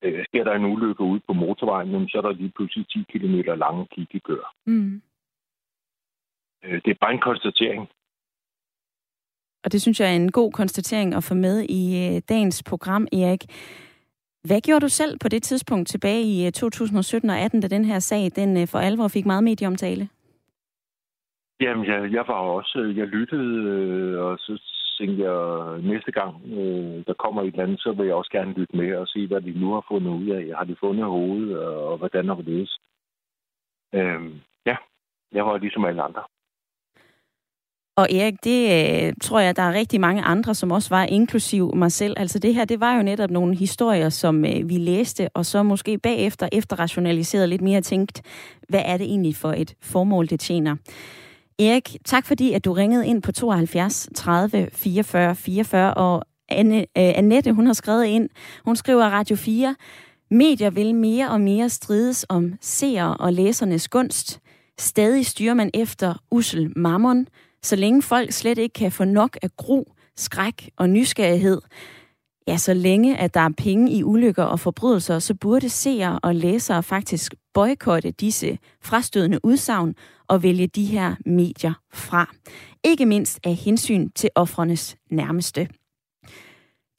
Øh, 0.04 0.26
sker 0.26 0.43
der 0.43 0.54
en 0.54 0.65
ulykke 0.65 1.02
ude 1.04 1.21
på 1.28 1.34
motorvejen, 1.34 2.10
så 2.10 2.17
er 2.17 2.21
der 2.21 2.32
lige 2.32 2.54
pludselig 2.56 2.88
10 2.88 3.04
km 3.10 3.36
lange 3.36 3.88
kiggekør. 3.91 4.54
Mm. 4.65 5.02
Øh, 6.63 6.82
det 6.86 6.91
er 6.91 7.02
bare 7.02 7.13
en 7.13 7.28
konstatering. 7.30 7.89
Og 9.63 9.71
det 9.71 9.82
synes 9.82 10.00
jeg 10.00 10.12
er 10.12 10.15
en 10.15 10.32
god 10.32 10.52
konstatering 10.52 11.15
at 11.15 11.24
få 11.24 11.34
med 11.34 11.63
i 11.69 11.84
øh, 12.06 12.21
dagens 12.30 12.63
program, 12.63 13.08
Erik. 13.12 13.43
Hvad 14.47 14.62
gjorde 14.62 14.86
du 14.86 14.89
selv 14.89 15.19
på 15.19 15.27
det 15.30 15.43
tidspunkt 15.43 15.88
tilbage 15.88 16.23
i 16.23 16.45
øh, 16.45 16.51
2017 16.51 17.30
og 17.30 17.38
18, 17.39 17.62
da 17.62 17.67
den 17.67 17.86
her 17.86 17.99
sag 17.99 18.32
den 18.36 18.58
øh, 18.58 18.67
for 18.67 18.80
alvor 18.80 19.08
fik 19.08 19.25
meget 19.25 19.43
medieomtale? 19.43 20.10
Jamen, 21.62 21.86
jeg, 21.86 22.12
jeg 22.12 22.23
var 22.27 22.41
også, 22.58 22.80
øh, 22.80 22.97
jeg 22.97 23.08
lyttede, 23.08 24.19
og 24.19 24.38
så 24.38 24.62
tænkte 24.99 25.23
jeg, 25.23 25.38
næste 25.82 26.12
gang 26.12 26.34
der 27.08 27.13
kommer 27.13 27.41
et 27.41 27.47
eller 27.47 27.63
andet, 27.63 27.82
så 27.82 27.91
vil 27.91 28.06
jeg 28.06 28.15
også 28.15 28.32
gerne 28.32 28.54
lytte 28.54 28.77
med 28.77 28.95
og 28.95 29.08
se, 29.08 29.27
hvad 29.27 29.41
de 29.41 29.60
nu 29.60 29.73
har 29.73 29.86
fundet 29.88 30.12
ud 30.12 30.30
af. 30.30 30.58
Har 30.58 30.63
de 30.63 30.75
fundet 30.80 31.06
hovedet, 31.06 31.60
og 31.60 31.97
hvordan 31.97 32.27
har 32.27 32.36
det 32.36 32.69
Øhm, 33.93 34.39
ja, 34.65 34.75
jeg 35.32 35.45
var 35.45 35.58
ligesom 35.58 35.86
alle 35.86 36.01
andre. 36.01 36.23
Og 37.95 38.08
Erik, 38.12 38.43
det 38.43 38.71
øh, 38.71 39.13
tror 39.21 39.39
jeg, 39.39 39.56
der 39.56 39.62
er 39.62 39.73
rigtig 39.73 40.01
mange 40.01 40.21
andre, 40.21 40.56
som 40.56 40.71
også 40.71 40.89
var, 40.89 41.04
inklusiv 41.04 41.75
mig 41.75 41.91
selv. 41.91 42.13
Altså 42.17 42.39
det 42.39 42.56
her, 42.56 42.65
det 42.65 42.80
var 42.80 42.95
jo 42.95 43.04
netop 43.04 43.32
nogle 43.32 43.56
historier, 43.56 44.10
som 44.10 44.45
øh, 44.45 44.69
vi 44.69 44.77
læste, 44.77 45.30
og 45.34 45.45
så 45.45 45.63
måske 45.63 45.97
bagefter 45.97 46.49
efterrationaliseret 46.51 47.49
lidt 47.49 47.62
mere 47.62 47.82
tænkt, 47.82 48.21
hvad 48.69 48.82
er 48.86 48.97
det 48.97 49.06
egentlig 49.06 49.36
for 49.36 49.51
et 49.51 49.73
formål, 49.82 50.30
det 50.30 50.39
tjener? 50.39 50.75
Erik, 51.60 51.95
tak 52.06 52.25
fordi, 52.25 52.54
at 52.54 52.65
du 52.65 52.73
ringede 52.73 53.08
ind 53.08 53.21
på 53.21 53.32
72 53.32 54.10
30 54.15 54.69
44 54.73 55.36
44, 55.36 55.93
og 55.93 56.23
Anne, 56.49 56.77
øh, 56.77 56.86
Annette, 56.95 57.51
hun 57.51 57.65
har 57.65 57.73
skrevet 57.73 58.06
ind, 58.06 58.30
hun 58.65 58.75
skriver 58.75 59.06
Radio 59.06 59.36
4, 59.36 59.75
Medier 60.32 60.69
vil 60.69 60.95
mere 60.95 61.30
og 61.30 61.41
mere 61.41 61.69
strides 61.69 62.25
om 62.30 62.54
seer 62.62 63.06
og 63.06 63.34
læsernes 63.34 63.88
gunst. 63.88 64.39
Stadig 64.80 65.25
styrer 65.25 65.54
man 65.54 65.69
efter 65.73 66.13
usel 66.32 66.73
mammon, 66.75 67.27
så 67.63 67.76
længe 67.76 68.02
folk 68.02 68.32
slet 68.32 68.58
ikke 68.58 68.74
kan 68.74 68.91
få 68.91 69.04
nok 69.04 69.38
af 69.41 69.50
gro, 69.58 69.93
skræk 70.17 70.69
og 70.78 70.89
nysgerrighed, 70.89 71.62
ja, 72.47 72.58
så 72.58 72.74
længe 72.74 73.17
at 73.17 73.34
der 73.34 73.39
er 73.39 73.50
penge 73.58 73.91
i 73.91 74.04
ulykker 74.04 74.43
og 74.43 74.60
forbrydelser, 74.60 75.19
så 75.19 75.34
burde 75.34 75.69
seere 75.69 76.19
og 76.24 76.36
læsere 76.36 76.84
faktisk 76.84 77.34
boykotte 77.54 78.12
disse 78.12 78.58
frastødende 78.82 79.45
udsagn 79.45 79.95
og 80.28 80.43
vælge 80.43 80.67
de 80.67 80.86
her 80.86 81.15
medier 81.26 81.74
fra. 81.93 82.30
Ikke 82.84 83.06
mindst 83.06 83.39
af 83.43 83.56
hensyn 83.56 84.10
til 84.10 84.30
offrenes 84.36 84.95
nærmeste. 85.12 85.67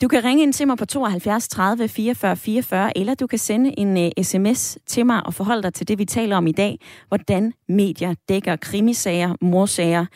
Du 0.02 0.08
kan 0.08 0.24
ringe 0.24 0.42
ind 0.42 0.52
til 0.52 0.66
mig 0.66 0.78
på 0.78 0.84
72 0.84 1.48
30 1.48 1.88
44 1.88 2.36
44, 2.36 2.98
eller 2.98 3.14
du 3.14 3.26
kan 3.26 3.38
sende 3.38 3.78
en 3.78 3.98
øh, 3.98 4.10
uh, 4.18 4.24
sms 4.24 4.78
til 4.86 5.06
mig 5.06 5.26
og 5.26 5.34
forholde 5.34 5.62
dig 5.62 5.74
til 5.74 5.88
det, 5.88 5.98
vi 5.98 6.04
taler 6.04 6.36
om 6.36 6.46
i 6.46 6.52
dag. 6.52 6.78
Hvordan 7.08 7.52
medier 7.68 8.14
dækker 8.28 8.56
krimisager, 8.56 9.36
morsager, 9.40 10.06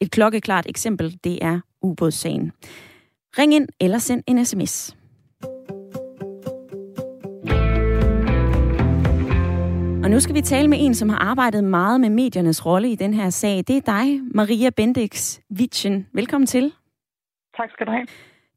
et 0.00 0.10
klokkeklart 0.10 0.66
eksempel, 0.68 1.18
det 1.24 1.38
er 1.42 1.60
ubådssagen. 1.82 2.52
Ring 3.38 3.54
ind 3.54 3.68
eller 3.80 3.98
send 3.98 4.22
en 4.26 4.44
sms. 4.44 4.96
Og 10.04 10.10
nu 10.10 10.20
skal 10.20 10.34
vi 10.34 10.40
tale 10.40 10.68
med 10.68 10.78
en, 10.80 10.94
som 10.94 11.08
har 11.08 11.18
arbejdet 11.18 11.64
meget 11.64 12.00
med 12.00 12.10
mediernes 12.10 12.66
rolle 12.66 12.90
i 12.92 12.94
den 12.94 13.14
her 13.14 13.30
sag. 13.30 13.56
Det 13.56 13.76
er 13.76 13.80
dig, 13.80 14.20
Maria 14.34 14.70
Bendix 14.70 15.38
Witchen. 15.58 16.06
Velkommen 16.12 16.46
til. 16.46 16.72
Tak 17.56 17.70
skal 17.70 17.86
du 17.86 17.90
have. 17.92 18.06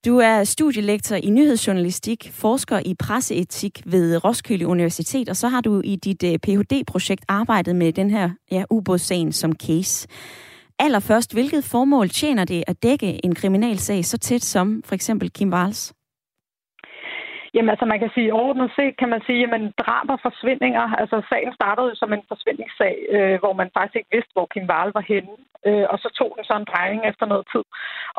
Du 0.05 0.17
er 0.17 0.43
studielektor 0.43 1.15
i 1.15 1.29
nyhedsjournalistik, 1.29 2.29
forsker 2.33 2.79
i 2.85 2.95
presseetik 2.99 3.81
ved 3.85 4.25
Roskilde 4.25 4.67
Universitet, 4.67 5.29
og 5.29 5.35
så 5.35 5.47
har 5.47 5.61
du 5.61 5.81
i 5.83 5.95
dit 5.95 6.23
øh, 6.23 6.39
Ph.D.-projekt 6.39 7.25
arbejdet 7.27 7.75
med 7.75 7.93
den 7.93 8.09
her 8.09 8.29
ja, 8.51 8.63
ubådssagen 8.69 9.31
som 9.31 9.53
case 9.53 10.07
allerførst, 10.85 11.33
hvilket 11.33 11.63
formål 11.63 12.07
tjener 12.09 12.45
det 12.45 12.63
at 12.67 12.83
dække 12.83 13.25
en 13.25 13.35
kriminalsag 13.35 14.05
så 14.05 14.17
tæt 14.17 14.43
som 14.43 14.83
for 14.85 14.95
eksempel 14.95 15.31
Kim 15.31 15.53
Wals? 15.53 15.93
Jamen 17.53 17.69
altså, 17.69 17.85
man 17.85 17.99
kan 17.99 18.11
sige, 18.15 18.33
overordnet 18.33 18.71
set 18.75 18.95
kan 18.97 19.09
man 19.09 19.21
sige, 19.27 19.43
at 19.43 19.73
drab 19.83 20.09
og 20.15 20.19
forsvindinger, 20.27 20.85
altså 21.01 21.17
sagen 21.29 21.53
startede 21.53 21.89
jo 21.89 21.95
som 21.95 22.13
en 22.13 22.23
forsvindingssag, 22.27 22.95
øh, 23.15 23.39
hvor 23.41 23.53
man 23.53 23.69
faktisk 23.77 23.95
ikke 23.95 24.15
vidste, 24.15 24.33
hvor 24.35 24.47
Kim 24.53 24.65
Wahl 24.71 24.91
var 24.97 25.05
henne. 25.11 25.35
Øh, 25.67 25.85
og 25.91 25.97
så 26.03 26.09
tog 26.19 26.29
den 26.35 26.43
så 26.45 26.53
en 26.57 26.69
drejning 26.71 27.01
efter 27.11 27.25
noget 27.25 27.45
tid 27.53 27.65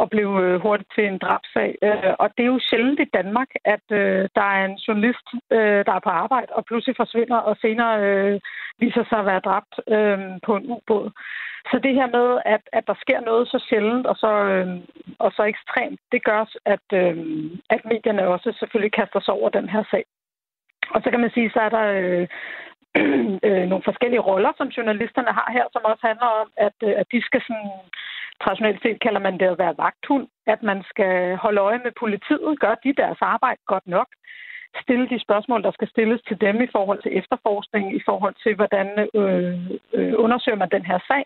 og 0.01 0.11
blev 0.11 0.29
øh, 0.45 0.61
hurtigt 0.65 0.91
til 0.95 1.05
en 1.07 1.19
drabsag. 1.25 1.71
Øh, 1.87 2.13
og 2.23 2.29
det 2.35 2.43
er 2.43 2.53
jo 2.55 2.67
sjældent 2.69 3.01
i 3.01 3.13
Danmark, 3.19 3.51
at 3.75 3.87
øh, 4.01 4.29
der 4.39 4.47
er 4.57 4.65
en 4.65 4.77
journalist, 4.87 5.27
øh, 5.57 5.81
der 5.87 5.95
er 5.95 6.05
på 6.05 6.13
arbejde 6.25 6.53
og 6.57 6.65
pludselig 6.65 6.97
forsvinder 6.97 7.39
og 7.49 7.55
senere 7.65 7.95
øh, 8.07 8.41
viser 8.79 9.05
sig 9.09 9.19
at 9.19 9.29
være 9.31 9.47
dræbt 9.49 9.75
øh, 9.97 10.19
på 10.47 10.53
en 10.57 10.67
ubåd. 10.75 11.09
Så 11.71 11.79
det 11.83 11.95
her 11.95 12.07
med, 12.07 12.29
at, 12.45 12.61
at 12.73 12.85
der 12.87 12.95
sker 13.01 13.21
noget 13.21 13.49
så 13.49 13.59
sjældent 13.69 14.07
og 14.07 14.17
så, 14.17 14.33
øh, 14.53 14.69
og 15.19 15.33
så 15.37 15.43
ekstremt, 15.43 16.01
det 16.13 16.25
gør, 16.25 16.45
at, 16.65 16.87
øh, 16.93 17.17
at 17.71 17.85
medierne 17.85 18.29
også 18.29 18.53
selvfølgelig 18.59 18.93
kaster 18.93 19.21
sig 19.21 19.35
over 19.35 19.49
den 19.49 19.69
her 19.69 19.85
sag. 19.91 20.05
Og 20.95 21.03
så 21.03 21.11
kan 21.11 21.21
man 21.21 21.31
sige, 21.35 21.51
så 21.51 21.61
er 21.61 21.69
der 21.69 21.87
øh, 22.01 22.29
øh, 23.49 23.65
nogle 23.71 23.85
forskellige 23.85 24.27
roller, 24.29 24.53
som 24.57 24.69
journalisterne 24.69 25.33
har 25.39 25.49
her, 25.53 25.67
som 25.73 25.83
også 25.85 26.07
handler 26.07 26.31
om, 26.43 26.49
at, 26.57 26.77
øh, 26.83 26.95
at 27.01 27.07
de 27.13 27.23
skal 27.23 27.41
sådan, 27.47 27.71
traditionelt 28.43 28.83
set 28.83 29.01
kalder 29.01 29.21
man 29.21 29.39
det 29.41 29.49
at 29.53 29.59
være 29.59 29.79
vagthund, 29.85 30.27
at 30.47 30.63
man 30.63 30.83
skal 30.91 31.37
holde 31.37 31.61
øje 31.61 31.81
med 31.85 31.93
politiet, 32.01 32.61
gør 32.61 32.75
de 32.85 32.93
deres 33.03 33.19
arbejde 33.21 33.61
godt 33.67 33.87
nok, 33.87 34.09
stille 34.85 35.09
de 35.09 35.19
spørgsmål, 35.27 35.63
der 35.63 35.73
skal 35.73 35.89
stilles 35.89 36.21
til 36.29 36.41
dem 36.41 36.63
i 36.63 36.69
forhold 36.73 37.03
til 37.03 37.17
efterforskning, 37.19 37.97
i 37.97 38.03
forhold 38.05 38.35
til, 38.43 38.55
hvordan 38.55 38.89
øh, 39.15 39.71
øh, 39.95 40.15
undersøger 40.25 40.59
man 40.59 40.75
den 40.77 40.85
her 40.85 40.99
sag. 41.09 41.25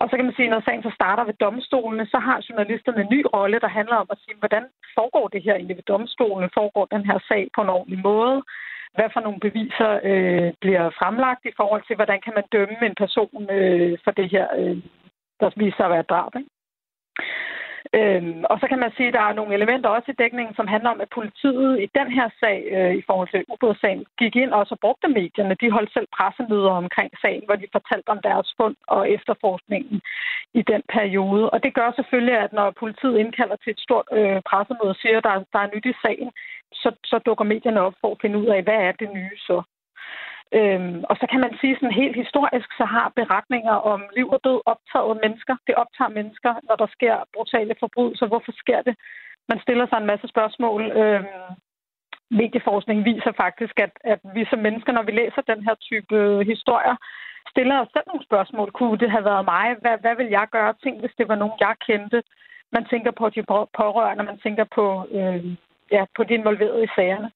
Og 0.00 0.04
så 0.08 0.16
kan 0.16 0.24
man 0.24 0.34
sige, 0.34 0.48
at 0.48 0.50
når 0.50 0.62
sagen 0.64 0.82
så 0.82 0.92
starter 0.94 1.24
ved 1.24 1.34
domstolene, 1.34 2.06
så 2.06 2.18
har 2.18 2.44
journalisterne 2.48 3.00
en 3.02 3.12
ny 3.16 3.20
rolle, 3.34 3.58
der 3.60 3.68
handler 3.78 3.96
om 3.96 4.08
at 4.10 4.18
sige, 4.24 4.36
hvordan 4.38 4.64
foregår 4.98 5.28
det 5.28 5.42
her 5.42 5.54
egentlig 5.54 5.76
ved 5.76 5.88
domstolene? 5.94 6.50
Foregår 6.54 6.84
den 6.84 7.04
her 7.10 7.18
sag 7.28 7.48
på 7.54 7.60
en 7.62 7.68
ordentlig 7.68 7.98
måde? 7.98 8.42
Hvad 8.94 9.08
for 9.12 9.20
nogle 9.20 9.40
beviser 9.40 9.90
øh, 10.10 10.52
bliver 10.60 10.90
fremlagt 11.00 11.44
i 11.44 11.56
forhold 11.56 11.82
til, 11.86 11.96
hvordan 11.96 12.20
kan 12.24 12.32
man 12.36 12.44
dømme 12.52 12.86
en 12.86 12.94
person 12.94 13.50
øh, 13.50 13.98
for 14.04 14.10
det 14.10 14.30
her, 14.30 14.46
øh, 14.58 14.76
der 15.40 15.50
viser 15.56 15.76
sig 15.76 15.86
at 15.86 15.94
være 15.96 16.10
drab? 16.12 16.32
Ikke? 16.36 16.50
Øhm, 17.94 18.44
og 18.50 18.56
så 18.60 18.66
kan 18.68 18.78
man 18.78 18.92
sige, 18.96 19.08
at 19.08 19.14
der 19.14 19.20
er 19.20 19.32
nogle 19.38 19.54
elementer 19.54 19.88
også 19.90 20.10
i 20.10 20.18
dækningen, 20.22 20.54
som 20.54 20.66
handler 20.66 20.90
om, 20.90 21.00
at 21.00 21.14
politiet 21.18 21.82
i 21.84 21.86
den 21.98 22.08
her 22.16 22.28
sag, 22.40 22.58
øh, 22.76 22.94
i 23.00 23.02
forhold 23.06 23.28
til 23.28 23.44
ubådssagen, 23.48 24.04
gik 24.18 24.36
ind 24.36 24.52
og 24.58 24.66
så 24.66 24.76
brugte 24.80 25.08
medierne. 25.08 25.56
De 25.60 25.70
holdt 25.70 25.92
selv 25.92 26.08
pressemøder 26.16 26.70
omkring 26.82 27.10
sagen, 27.22 27.42
hvor 27.46 27.56
de 27.56 27.74
fortalte 27.76 28.08
om 28.08 28.20
deres 28.28 28.54
fund 28.56 28.76
og 28.86 29.10
efterforskningen 29.10 30.00
i 30.54 30.62
den 30.62 30.82
periode. 30.96 31.50
Og 31.50 31.58
det 31.64 31.74
gør 31.74 31.92
selvfølgelig, 31.96 32.38
at 32.38 32.52
når 32.52 32.70
politiet 32.70 33.18
indkalder 33.18 33.56
til 33.56 33.70
et 33.70 33.80
stort 33.86 34.06
øh, 34.12 34.40
pressemøde 34.50 34.94
og 34.94 35.00
siger, 35.02 35.18
at 35.18 35.24
der, 35.24 35.44
der 35.52 35.60
er 35.62 35.72
nyt 35.74 35.86
i 35.92 35.94
sagen, 36.04 36.30
så, 36.72 36.90
så 37.04 37.16
dukker 37.26 37.44
medierne 37.44 37.80
op 37.80 37.94
for 38.00 38.10
at 38.12 38.20
finde 38.22 38.38
ud 38.38 38.46
af, 38.46 38.62
hvad 38.62 38.78
er 38.88 38.92
det 38.92 39.08
nye 39.14 39.36
så. 39.48 39.62
Øhm, 40.54 41.04
og 41.10 41.16
så 41.20 41.26
kan 41.30 41.40
man 41.40 41.56
sige 41.60 41.74
sådan 41.74 42.00
helt 42.02 42.16
historisk, 42.16 42.68
så 42.78 42.84
har 42.84 43.12
beretninger 43.16 43.76
om 43.92 44.00
liv 44.16 44.28
og 44.28 44.40
død 44.44 44.60
optaget 44.66 45.18
mennesker. 45.22 45.56
Det 45.66 45.74
optager 45.74 46.16
mennesker, 46.18 46.54
når 46.68 46.76
der 46.76 46.86
sker 46.86 47.16
brutale 47.34 47.74
forbrydelser. 47.80 48.26
Hvorfor 48.26 48.52
sker 48.52 48.82
det? 48.82 48.94
Man 49.48 49.60
stiller 49.60 49.86
sig 49.86 49.98
en 49.98 50.10
masse 50.12 50.28
spørgsmål. 50.28 50.82
Øhm, 50.90 51.26
medieforskning 52.30 53.04
viser 53.04 53.32
faktisk, 53.36 53.80
at, 53.80 53.92
at 54.04 54.20
vi 54.34 54.46
som 54.50 54.58
mennesker, 54.58 54.92
når 54.92 55.02
vi 55.02 55.12
læser 55.12 55.42
den 55.42 55.60
her 55.66 55.74
type 55.74 56.44
historier, 56.44 56.96
stiller 57.50 57.80
os 57.80 57.88
selv 57.92 58.04
nogle 58.06 58.24
spørgsmål. 58.24 58.70
Kunne 58.70 58.98
det 58.98 59.10
have 59.10 59.24
været 59.24 59.44
mig? 59.44 59.76
Hvad, 59.80 59.98
hvad 60.00 60.14
vil 60.16 60.26
jeg 60.26 60.46
gøre? 60.50 60.74
Tænk, 60.82 61.00
hvis 61.00 61.14
det 61.18 61.28
var 61.28 61.34
nogen, 61.34 61.58
jeg 61.60 61.74
kendte. 61.86 62.22
Man 62.72 62.84
tænker 62.84 63.10
på 63.10 63.28
de 63.30 63.42
pårørende, 63.80 64.24
man 64.24 64.38
tænker 64.38 64.64
på, 64.64 65.06
øh, 65.10 65.44
ja, 65.92 66.04
på 66.16 66.24
de 66.24 66.34
involverede 66.34 66.84
i 66.84 66.94
sagerne. 66.96 67.30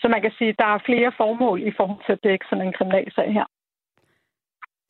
Så 0.00 0.08
man 0.08 0.22
kan 0.22 0.32
sige, 0.38 0.50
at 0.50 0.58
der 0.58 0.68
er 0.74 0.86
flere 0.88 1.12
formål 1.16 1.58
i 1.62 1.72
forhold 1.76 2.00
til 2.06 2.12
at 2.12 2.24
dække 2.24 2.44
sådan 2.48 2.66
en 2.66 2.76
kriminalsag 2.78 3.32
her. 3.32 3.46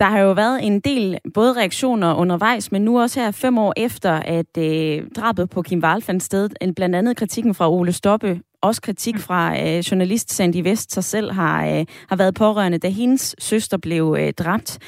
Der 0.00 0.06
har 0.06 0.20
jo 0.20 0.32
været 0.32 0.66
en 0.66 0.80
del 0.80 1.18
både 1.34 1.52
reaktioner 1.60 2.14
undervejs, 2.14 2.72
men 2.72 2.84
nu 2.84 3.00
også 3.00 3.20
her 3.20 3.30
fem 3.30 3.58
år 3.58 3.72
efter, 3.76 4.12
at 4.12 4.52
øh, 4.58 5.08
drabet 5.16 5.50
på 5.50 5.62
Kim 5.62 5.82
Wahl 5.84 6.02
fandt 6.02 6.22
sted, 6.22 6.74
blandt 6.76 6.94
andet 6.94 7.16
kritikken 7.16 7.54
fra 7.54 7.70
Ole 7.70 7.92
Stoppe, 7.92 8.40
også 8.62 8.82
kritik 8.82 9.18
fra 9.18 9.42
øh, 9.60 9.78
journalist 9.78 10.30
Sandy 10.30 10.62
Vest 10.62 10.92
sig 10.92 11.04
selv 11.04 11.32
har, 11.32 11.66
øh, 11.66 11.84
har 12.08 12.16
været 12.16 12.34
pårørende, 12.34 12.78
da 12.78 12.88
hendes 12.88 13.36
søster 13.38 13.78
blev 13.78 14.16
øh, 14.18 14.32
dræbt. 14.32 14.78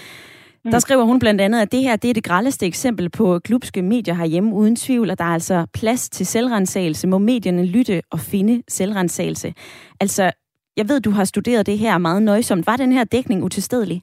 Mm. 0.69 0.73
Der 0.73 0.79
skriver 0.79 1.05
hun 1.05 1.19
blandt 1.19 1.41
andet, 1.41 1.61
at 1.61 1.73
det 1.73 1.83
her 1.83 1.97
det 1.97 2.11
er 2.11 2.15
det 2.15 2.25
grældeste 2.25 2.67
eksempel 2.67 3.11
på 3.11 3.39
klubske 3.39 3.83
medier 3.83 4.15
herhjemme 4.15 4.55
uden 4.55 4.77
tvivl, 4.77 5.11
og 5.11 5.19
der 5.19 5.25
er 5.25 5.29
altså 5.29 5.67
plads 5.75 6.09
til 6.09 6.27
selvrensagelse. 6.27 7.07
Må 7.07 7.19
medierne 7.19 7.65
lytte 7.65 8.03
og 8.11 8.21
finde 8.21 8.63
selvrensagelse? 8.69 9.55
Altså, 10.01 10.31
jeg 10.77 10.89
ved, 10.89 11.01
du 11.01 11.11
har 11.11 11.25
studeret 11.25 11.67
det 11.67 11.79
her 11.79 11.99
meget 11.99 12.23
nøjsomt. 12.23 12.67
Var 12.67 12.77
den 12.77 12.93
her 12.93 13.05
dækning 13.05 13.45
utilstedelig? 13.45 14.03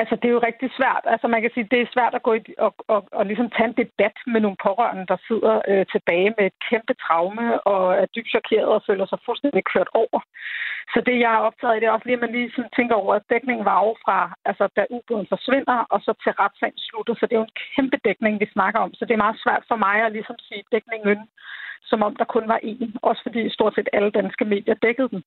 Altså, 0.00 0.14
det 0.16 0.28
er 0.28 0.36
jo 0.36 0.46
rigtig 0.48 0.70
svært. 0.78 1.04
Altså, 1.12 1.26
man 1.28 1.42
kan 1.42 1.50
sige, 1.54 1.68
det 1.72 1.80
er 1.80 1.94
svært 1.94 2.14
at 2.14 2.22
gå 2.22 2.32
i, 2.34 2.40
og, 2.58 2.74
og, 2.94 3.00
og 3.18 3.26
ligesom 3.26 3.50
tage 3.50 3.68
en 3.68 3.78
debat 3.82 4.16
med 4.32 4.40
nogle 4.40 4.62
pårørende, 4.66 5.06
der 5.12 5.18
sidder 5.28 5.54
øh, 5.70 5.86
tilbage 5.94 6.30
med 6.36 6.44
et 6.46 6.58
kæmpe 6.70 6.94
traume 7.04 7.46
og 7.72 7.82
er 8.00 8.06
dybt 8.14 8.30
chokeret 8.34 8.68
og 8.76 8.82
føler 8.88 9.06
sig 9.06 9.18
fuldstændig 9.26 9.64
kørt 9.72 9.90
over. 10.02 10.20
Så 10.92 10.98
det, 11.06 11.16
jeg 11.24 11.32
er 11.34 11.46
optaget 11.48 11.74
af, 11.74 11.80
det 11.80 11.86
er 11.86 11.96
også 11.96 12.06
lige, 12.06 12.18
at 12.18 12.24
man 12.24 12.32
lige 12.36 12.52
sådan 12.54 12.76
tænker 12.76 12.94
over, 13.02 13.14
at 13.14 13.28
dækningen 13.30 13.64
var 13.70 13.78
jo 13.84 13.92
fra, 14.04 14.18
altså, 14.50 14.64
da 14.76 14.82
ubåden 14.96 15.26
forsvinder, 15.34 15.78
og 15.92 15.98
så 16.06 16.12
til 16.22 16.32
retssagen 16.40 16.78
slutter. 16.88 17.14
Så 17.14 17.24
det 17.26 17.34
er 17.34 17.42
jo 17.42 17.48
en 17.50 17.60
kæmpe 17.74 17.98
dækning, 18.06 18.34
vi 18.40 18.48
snakker 18.56 18.80
om. 18.80 18.94
Så 18.94 19.02
det 19.04 19.14
er 19.14 19.24
meget 19.24 19.42
svært 19.44 19.64
for 19.68 19.76
mig 19.86 19.96
at 20.02 20.12
ligesom 20.12 20.38
sige 20.48 20.62
dækningen 20.72 21.18
som 21.86 22.02
om 22.02 22.16
der 22.16 22.24
kun 22.24 22.48
var 22.48 22.60
én. 22.64 22.90
Også 23.02 23.22
fordi 23.22 23.50
stort 23.50 23.74
set 23.74 23.88
alle 23.92 24.10
danske 24.10 24.44
medier 24.44 24.74
dækkede 24.74 25.08
den. 25.08 25.22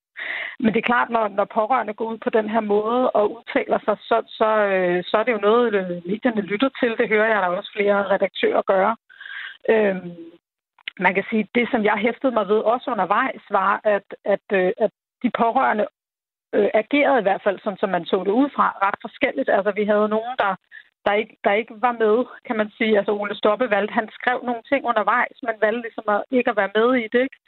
Men 0.59 0.73
det 0.73 0.79
er 0.79 0.91
klart, 0.91 1.09
når, 1.09 1.27
når 1.27 1.45
pårørende 1.45 1.93
går 1.93 2.05
ud 2.05 2.17
på 2.17 2.29
den 2.29 2.49
her 2.49 2.59
måde 2.59 3.09
og 3.11 3.31
udtaler 3.35 3.79
sig, 3.85 3.97
så, 4.09 4.17
så, 4.27 4.49
øh, 4.75 5.03
så 5.03 5.17
er 5.17 5.23
det 5.23 5.31
jo 5.31 5.47
noget, 5.49 5.73
øh, 5.73 5.89
medierne 6.05 6.41
lytter 6.41 6.69
til. 6.79 6.97
Det 6.97 7.09
hører 7.09 7.27
jeg 7.33 7.41
der 7.41 7.47
også 7.47 7.71
flere 7.75 8.09
redaktører 8.13 8.61
gøre. 8.61 8.95
Øhm, 9.69 10.11
man 10.99 11.13
kan 11.13 11.25
sige, 11.29 11.47
det 11.55 11.67
som 11.71 11.83
jeg 11.83 11.97
hæftede 11.97 12.31
mig 12.31 12.47
ved 12.47 12.59
også 12.73 12.91
undervejs, 12.91 13.41
var, 13.49 13.81
at, 13.83 14.07
at, 14.25 14.45
øh, 14.53 14.71
at 14.77 14.91
de 15.23 15.31
pårørende 15.41 15.87
øh, 16.53 16.69
agerede 16.73 17.19
i 17.19 17.27
hvert 17.27 17.41
fald, 17.43 17.59
sådan 17.59 17.79
som 17.79 17.89
man 17.89 18.05
så 18.05 18.17
det 18.23 18.31
ud 18.41 18.49
fra, 18.55 18.65
ret 18.85 18.99
forskelligt. 19.01 19.49
Altså, 19.49 19.71
vi 19.71 19.83
havde 19.85 20.09
nogen, 20.09 20.35
der 20.37 20.55
der 21.05 21.13
ikke, 21.13 21.35
der 21.43 21.53
ikke 21.53 21.73
var 21.87 21.95
med, 22.03 22.25
kan 22.47 22.55
man 22.57 22.69
sige. 22.77 22.97
Altså 22.97 23.11
Ole 23.11 23.35
Stoppe 23.35 23.69
valgte, 23.69 23.93
han 23.93 24.09
skrev 24.17 24.39
nogle 24.43 24.63
ting 24.69 24.85
undervejs, 24.85 25.37
men 25.43 25.55
valgte 25.61 25.81
ligesom 25.81 26.05
at, 26.15 26.23
ikke 26.31 26.49
at 26.49 26.57
være 26.61 26.75
med 26.79 26.87
i 27.03 27.07
det. 27.13 27.21
Ikke? 27.27 27.39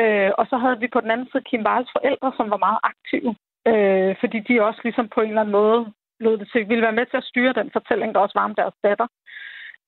Øh, 0.00 0.30
og 0.38 0.46
så 0.50 0.56
havde 0.62 0.78
vi 0.80 0.88
på 0.92 1.00
den 1.00 1.10
anden 1.10 1.28
side 1.32 1.48
Kim 1.50 1.66
Wals 1.66 1.90
forældre, 1.96 2.32
som 2.36 2.50
var 2.50 2.60
meget 2.66 2.80
aktive, 2.92 3.30
øh, 3.70 4.16
fordi 4.20 4.38
de 4.48 4.64
også 4.68 4.80
ligesom 4.82 5.08
på 5.14 5.20
en 5.20 5.28
eller 5.28 5.40
anden 5.40 5.58
måde 5.60 5.92
lød 6.20 6.38
det 6.38 6.48
til, 6.52 6.68
ville 6.68 6.86
være 6.86 6.98
med 6.98 7.06
til 7.06 7.16
at 7.16 7.28
styre 7.30 7.52
den 7.60 7.70
fortælling, 7.76 8.14
der 8.14 8.20
også 8.20 8.38
var 8.38 8.44
om 8.44 8.54
deres 8.54 8.74
datter. 8.86 9.08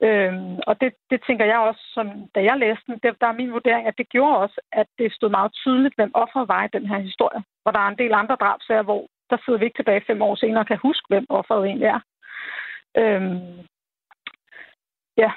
Øhm, 0.02 0.58
og 0.68 0.80
det, 0.80 0.90
det 1.10 1.20
tænker 1.26 1.44
jeg 1.44 1.58
også, 1.58 1.82
som, 1.94 2.06
da 2.34 2.40
jeg 2.42 2.56
læste 2.58 2.84
den, 2.86 2.98
det, 3.02 3.20
der 3.20 3.26
er 3.26 3.40
min 3.40 3.52
vurdering, 3.52 3.86
at 3.86 3.98
det 3.98 4.08
gjorde 4.08 4.36
også, 4.36 4.60
at 4.72 4.86
det 4.98 5.12
stod 5.12 5.30
meget 5.30 5.52
tydeligt, 5.52 5.94
hvem 5.96 6.10
offeret 6.14 6.48
var 6.48 6.64
i 6.64 6.74
den 6.76 6.86
her 6.86 6.98
historie. 6.98 7.42
Hvor 7.62 7.72
der 7.72 7.80
er 7.80 7.88
en 7.88 7.98
del 7.98 8.12
andre 8.14 8.36
drabsager, 8.40 8.82
hvor 8.82 9.06
der 9.30 9.36
sidder 9.44 9.58
vi 9.58 9.64
ikke 9.64 9.78
tilbage 9.78 10.06
fem 10.06 10.22
år 10.22 10.34
senere 10.34 10.62
og 10.62 10.66
kan 10.66 10.78
huske, 10.82 11.06
hvem 11.08 11.26
offeret 11.28 11.66
egentlig 11.66 11.86
er. 11.86 12.00
Øhm, 12.96 13.58
ja. 15.16 15.30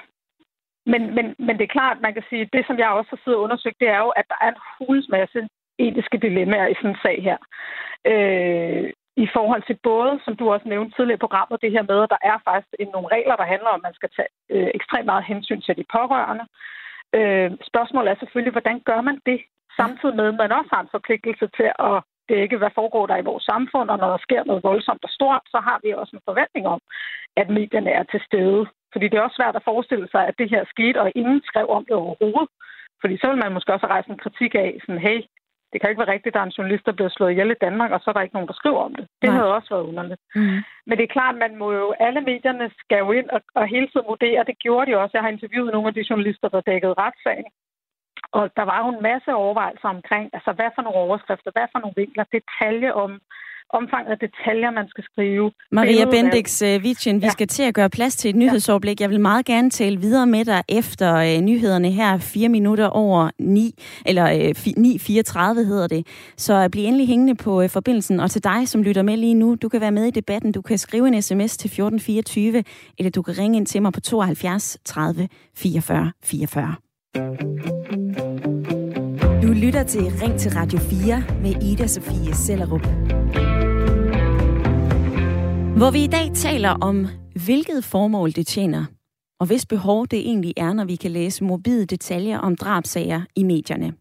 Men, 0.86 1.14
men, 1.14 1.34
men 1.38 1.58
det 1.58 1.64
er 1.64 1.76
klart, 1.78 2.00
man 2.00 2.14
kan 2.14 2.24
sige, 2.28 2.50
det 2.52 2.66
som 2.66 2.78
jeg 2.78 2.88
også 2.88 3.10
har 3.10 3.20
siddet 3.24 3.38
og 3.38 3.42
undersøgt, 3.42 3.80
det 3.80 3.88
er 3.88 3.98
jo, 3.98 4.08
at 4.08 4.24
der 4.28 4.38
er 4.40 4.48
en 4.48 4.60
hulens 4.78 5.08
masse 5.08 5.48
etiske 5.78 6.18
dilemmaer 6.18 6.66
i 6.66 6.74
sådan 6.74 6.90
en 6.90 7.02
sag 7.02 7.22
her. 7.22 7.38
Øh, 8.12 8.92
I 9.16 9.26
forhold 9.36 9.62
til 9.66 9.78
både, 9.82 10.20
som 10.24 10.36
du 10.36 10.52
også 10.52 10.68
nævnte 10.68 10.96
tidligere 10.96 11.20
i 11.20 11.24
programmet, 11.26 11.62
det 11.62 11.70
her 11.70 11.82
med, 11.82 12.02
at 12.02 12.10
der 12.14 12.20
er 12.30 12.38
faktisk 12.44 12.92
nogle 12.92 13.08
regler, 13.16 13.36
der 13.36 13.52
handler 13.52 13.68
om, 13.68 13.80
at 13.80 13.86
man 13.88 13.94
skal 13.94 14.10
tage 14.16 14.32
øh, 14.50 14.70
ekstremt 14.74 15.06
meget 15.06 15.24
hensyn 15.24 15.60
til 15.60 15.76
de 15.76 15.84
pårørende. 15.96 16.46
Øh, 17.18 17.50
spørgsmålet 17.70 18.10
er 18.10 18.18
selvfølgelig, 18.18 18.52
hvordan 18.56 18.80
gør 18.80 19.00
man 19.00 19.20
det, 19.26 19.40
samtidig 19.76 20.16
med, 20.16 20.26
at 20.28 20.40
man 20.42 20.52
også 20.52 20.70
har 20.74 20.82
en 20.82 20.94
forpligtelse 20.96 21.46
til 21.56 21.70
at 21.88 21.96
dække, 22.28 22.56
hvad 22.56 22.72
foregår 22.74 23.06
der 23.06 23.16
i 23.16 23.28
vores 23.30 23.44
samfund, 23.44 23.90
og 23.90 23.98
når 23.98 24.10
der 24.10 24.24
sker 24.26 24.44
noget 24.44 24.62
voldsomt 24.62 25.04
og 25.04 25.10
stort, 25.10 25.42
så 25.46 25.58
har 25.68 25.78
vi 25.82 25.90
også 25.92 26.16
en 26.16 26.26
forventning 26.28 26.66
om, 26.66 26.80
at 27.36 27.48
medierne 27.50 27.90
er 27.90 28.02
til 28.02 28.20
stede. 28.28 28.66
Fordi 28.92 29.08
det 29.08 29.16
er 29.16 29.26
også 29.26 29.40
svært 29.40 29.56
at 29.56 29.68
forestille 29.70 30.08
sig, 30.10 30.22
at 30.26 30.38
det 30.38 30.50
her 30.50 30.64
skete, 30.74 31.00
og 31.00 31.12
ingen 31.14 31.42
skrev 31.50 31.66
om 31.68 31.84
det 31.84 31.96
overhovedet. 31.96 32.50
Fordi 33.00 33.14
så 33.18 33.26
vil 33.28 33.42
man 33.42 33.52
måske 33.52 33.72
også 33.72 33.86
rejse 33.86 34.10
en 34.10 34.22
kritik 34.24 34.54
af, 34.54 34.78
sådan, 34.86 35.00
hey, 35.00 35.20
det 35.74 35.80
kan 35.80 35.90
ikke 35.90 36.02
være 36.02 36.14
rigtigt, 36.14 36.32
at 36.32 36.34
der 36.34 36.40
er 36.40 36.48
en 36.48 36.58
journalist, 36.58 36.86
der 36.86 36.98
bliver 36.98 37.08
slået 37.08 37.30
ihjel 37.30 37.50
i 37.50 37.62
Danmark, 37.66 37.90
og 37.90 38.00
så 38.00 38.06
er 38.10 38.14
der 38.14 38.26
ikke 38.26 38.36
nogen, 38.36 38.50
der 38.50 38.60
skriver 38.60 38.80
om 38.88 38.94
det. 38.94 39.06
Det 39.22 39.28
Nej. 39.28 39.36
havde 39.36 39.54
også 39.56 39.68
været 39.74 39.88
underligt. 39.90 40.20
Mm. 40.34 40.58
Men 40.86 40.94
det 40.98 41.04
er 41.04 41.16
klart, 41.16 41.42
man 41.44 41.56
må 41.56 41.72
jo, 41.72 41.94
alle 42.06 42.20
medierne 42.20 42.70
skal 42.82 42.98
jo 42.98 43.12
ind 43.12 43.28
og, 43.30 43.40
og 43.54 43.66
hele 43.66 43.88
tiden 43.88 44.06
vurdere, 44.12 44.44
det 44.50 44.58
gjorde 44.58 44.86
de 44.90 44.98
også. 44.98 45.14
Jeg 45.14 45.22
har 45.22 45.32
interviewet 45.36 45.72
nogle 45.72 45.88
af 45.88 45.94
de 45.94 46.06
journalister, 46.10 46.48
der 46.48 46.60
dækkede 46.60 46.94
retssagen. 47.02 47.50
Og 48.38 48.44
der 48.58 48.64
var 48.70 48.78
jo 48.82 48.88
en 48.96 49.02
masse 49.10 49.30
overvejelser 49.42 49.88
omkring, 49.96 50.26
altså 50.36 50.50
hvad 50.58 50.70
for 50.74 50.82
nogle 50.82 50.98
overskrifter, 51.06 51.50
hvad 51.56 51.66
for 51.72 51.78
nogle 51.82 51.98
vinkler, 52.00 52.24
detaljer 52.36 52.92
om, 53.04 53.10
omfanget 53.78 54.10
af 54.16 54.18
detaljer, 54.26 54.70
man 54.70 54.88
skal 54.88 55.04
skrive. 55.10 55.52
Maria 55.72 56.04
Bendix 56.04 56.62
Vitchen, 56.86 57.16
vi 57.20 57.26
ja. 57.26 57.30
skal 57.30 57.46
til 57.46 57.62
at 57.62 57.74
gøre 57.74 57.90
plads 57.90 58.16
til 58.16 58.28
et 58.28 58.36
nyhedsoverblik. 58.36 59.00
Jeg 59.00 59.10
vil 59.10 59.20
meget 59.20 59.46
gerne 59.46 59.70
tale 59.70 59.96
videre 60.00 60.26
med 60.26 60.44
dig 60.44 60.62
efter 60.68 61.16
øh, 61.16 61.40
nyhederne 61.40 61.90
her, 61.90 62.18
fire 62.18 62.48
minutter 62.48 62.86
over 62.86 63.30
9, 63.38 63.74
eller 64.06 64.24
øh, 64.24 64.50
9.34 65.60 65.66
hedder 65.70 65.86
det. 65.86 66.06
Så 66.36 66.68
bliv 66.72 66.84
endelig 66.84 67.08
hængende 67.08 67.34
på 67.34 67.62
øh, 67.62 67.68
forbindelsen. 67.68 68.20
Og 68.20 68.30
til 68.30 68.44
dig, 68.44 68.68
som 68.68 68.82
lytter 68.82 69.02
med 69.02 69.16
lige 69.16 69.34
nu, 69.34 69.54
du 69.62 69.68
kan 69.68 69.80
være 69.80 69.92
med 69.92 70.04
i 70.04 70.10
debatten. 70.10 70.52
Du 70.52 70.62
kan 70.62 70.78
skrive 70.78 71.08
en 71.08 71.22
sms 71.22 71.56
til 71.56 71.68
1424, 71.68 72.64
eller 72.98 73.10
du 73.10 73.22
kan 73.22 73.38
ringe 73.38 73.56
ind 73.56 73.66
til 73.66 73.82
mig 73.82 73.92
på 73.92 74.00
72 74.00 74.78
30 74.84 75.28
44 75.54 76.12
44. 76.24 76.83
Du 77.14 77.20
lytter 79.52 79.84
til 79.88 80.00
Ring 80.00 80.40
til 80.40 80.52
Radio 80.52 80.78
4 80.78 81.24
med 81.42 81.62
Ida 81.62 81.86
Sofie 81.86 82.34
Sellerup. 82.34 82.86
Hvor 85.76 85.90
vi 85.90 86.04
i 86.04 86.06
dag 86.06 86.30
taler 86.34 86.70
om, 86.70 87.06
hvilket 87.44 87.84
formål 87.84 88.32
det 88.32 88.46
tjener, 88.46 88.84
og 89.40 89.46
hvis 89.46 89.66
behov 89.66 90.06
det 90.06 90.18
egentlig 90.18 90.52
er, 90.56 90.72
når 90.72 90.84
vi 90.84 90.96
kan 90.96 91.10
læse 91.10 91.44
morbide 91.44 91.86
detaljer 91.86 92.38
om 92.38 92.56
drabsager 92.56 93.22
i 93.36 93.42
medierne. 93.42 93.92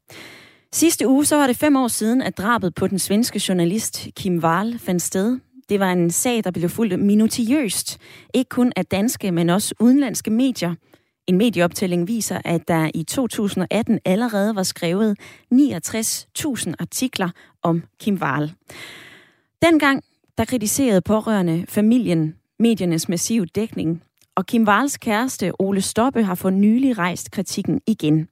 Sidste 0.72 1.08
uge 1.08 1.26
så 1.26 1.36
var 1.36 1.48
det 1.48 1.58
fem 1.58 1.76
år 1.76 1.88
siden, 1.88 2.22
at 2.22 2.38
drabet 2.38 2.76
på 2.76 2.88
den 2.88 3.00
svenske 3.00 3.42
journalist 3.50 4.08
Kim 4.16 4.44
Wall 4.44 4.80
fandt 4.80 5.02
sted. 5.02 5.40
Det 5.70 5.80
var 5.80 5.92
en 5.92 6.12
sag, 6.12 6.44
der 6.44 6.52
blev 6.52 6.70
fuldt 6.70 7.00
minutiøst, 7.00 7.98
ikke 8.34 8.50
kun 8.50 8.72
af 8.76 8.86
danske, 8.86 9.32
men 9.32 9.50
også 9.50 9.76
udenlandske 9.80 10.32
medier. 10.32 10.76
En 11.28 11.38
medieoptælling 11.38 12.08
viser, 12.08 12.42
at 12.46 12.68
der 12.68 12.92
i 12.94 13.04
2018 13.04 14.00
allerede 14.06 14.56
var 14.56 14.64
skrevet 14.64 15.20
69.000 15.54 16.74
artikler 16.80 17.30
om 17.62 17.84
Kim 18.00 18.16
Wahl. 18.16 18.54
Dengang 19.62 20.04
der 20.38 20.46
kritiserede 20.46 21.02
pårørende 21.02 21.66
familien 21.70 22.36
mediernes 22.60 23.10
massive 23.10 23.46
dækning, 23.46 24.04
og 24.36 24.46
Kim 24.46 24.68
Wahls 24.68 24.98
kæreste 24.98 25.52
Ole 25.60 25.82
Stoppe 25.82 26.24
har 26.24 26.36
for 26.36 26.50
nylig 26.50 26.98
rejst 26.98 27.32
kritikken 27.32 27.82
igen. 27.88 28.28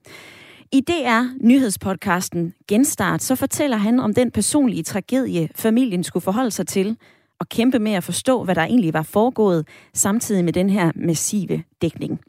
I 0.72 0.82
DR 0.82 1.46
nyhedspodcasten 1.46 2.54
Genstart, 2.68 3.24
så 3.24 3.36
fortæller 3.36 3.78
han 3.78 4.00
om 4.00 4.14
den 4.14 4.32
personlige 4.32 4.84
tragedie, 4.84 5.50
familien 5.56 6.04
skulle 6.04 6.24
forholde 6.24 6.52
sig 6.52 6.68
til, 6.68 6.98
og 7.40 7.50
kæmpe 7.50 7.80
med 7.80 7.92
at 7.92 8.04
forstå, 8.04 8.44
hvad 8.44 8.56
der 8.56 8.62
egentlig 8.62 8.94
var 8.94 9.04
foregået, 9.04 9.68
samtidig 9.94 10.46
med 10.46 10.54
den 10.54 10.70
her 10.70 10.92
massive 10.96 11.64
dækning. 11.82 12.22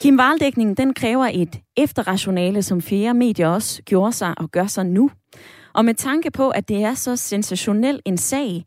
Kim 0.00 0.18
Valdækningen, 0.18 0.74
den 0.74 0.94
kræver 0.94 1.30
et 1.32 1.60
efterrationale, 1.76 2.62
som 2.62 2.82
flere 2.82 3.14
medier 3.14 3.48
også 3.48 3.82
gjorde 3.82 4.12
sig 4.12 4.34
og 4.36 4.50
gør 4.50 4.66
sig 4.66 4.86
nu. 4.86 5.10
Og 5.74 5.84
med 5.84 5.94
tanke 5.94 6.30
på, 6.30 6.50
at 6.50 6.68
det 6.68 6.82
er 6.82 6.94
så 6.94 7.16
sensationel 7.16 8.00
en 8.04 8.18
sag, 8.18 8.64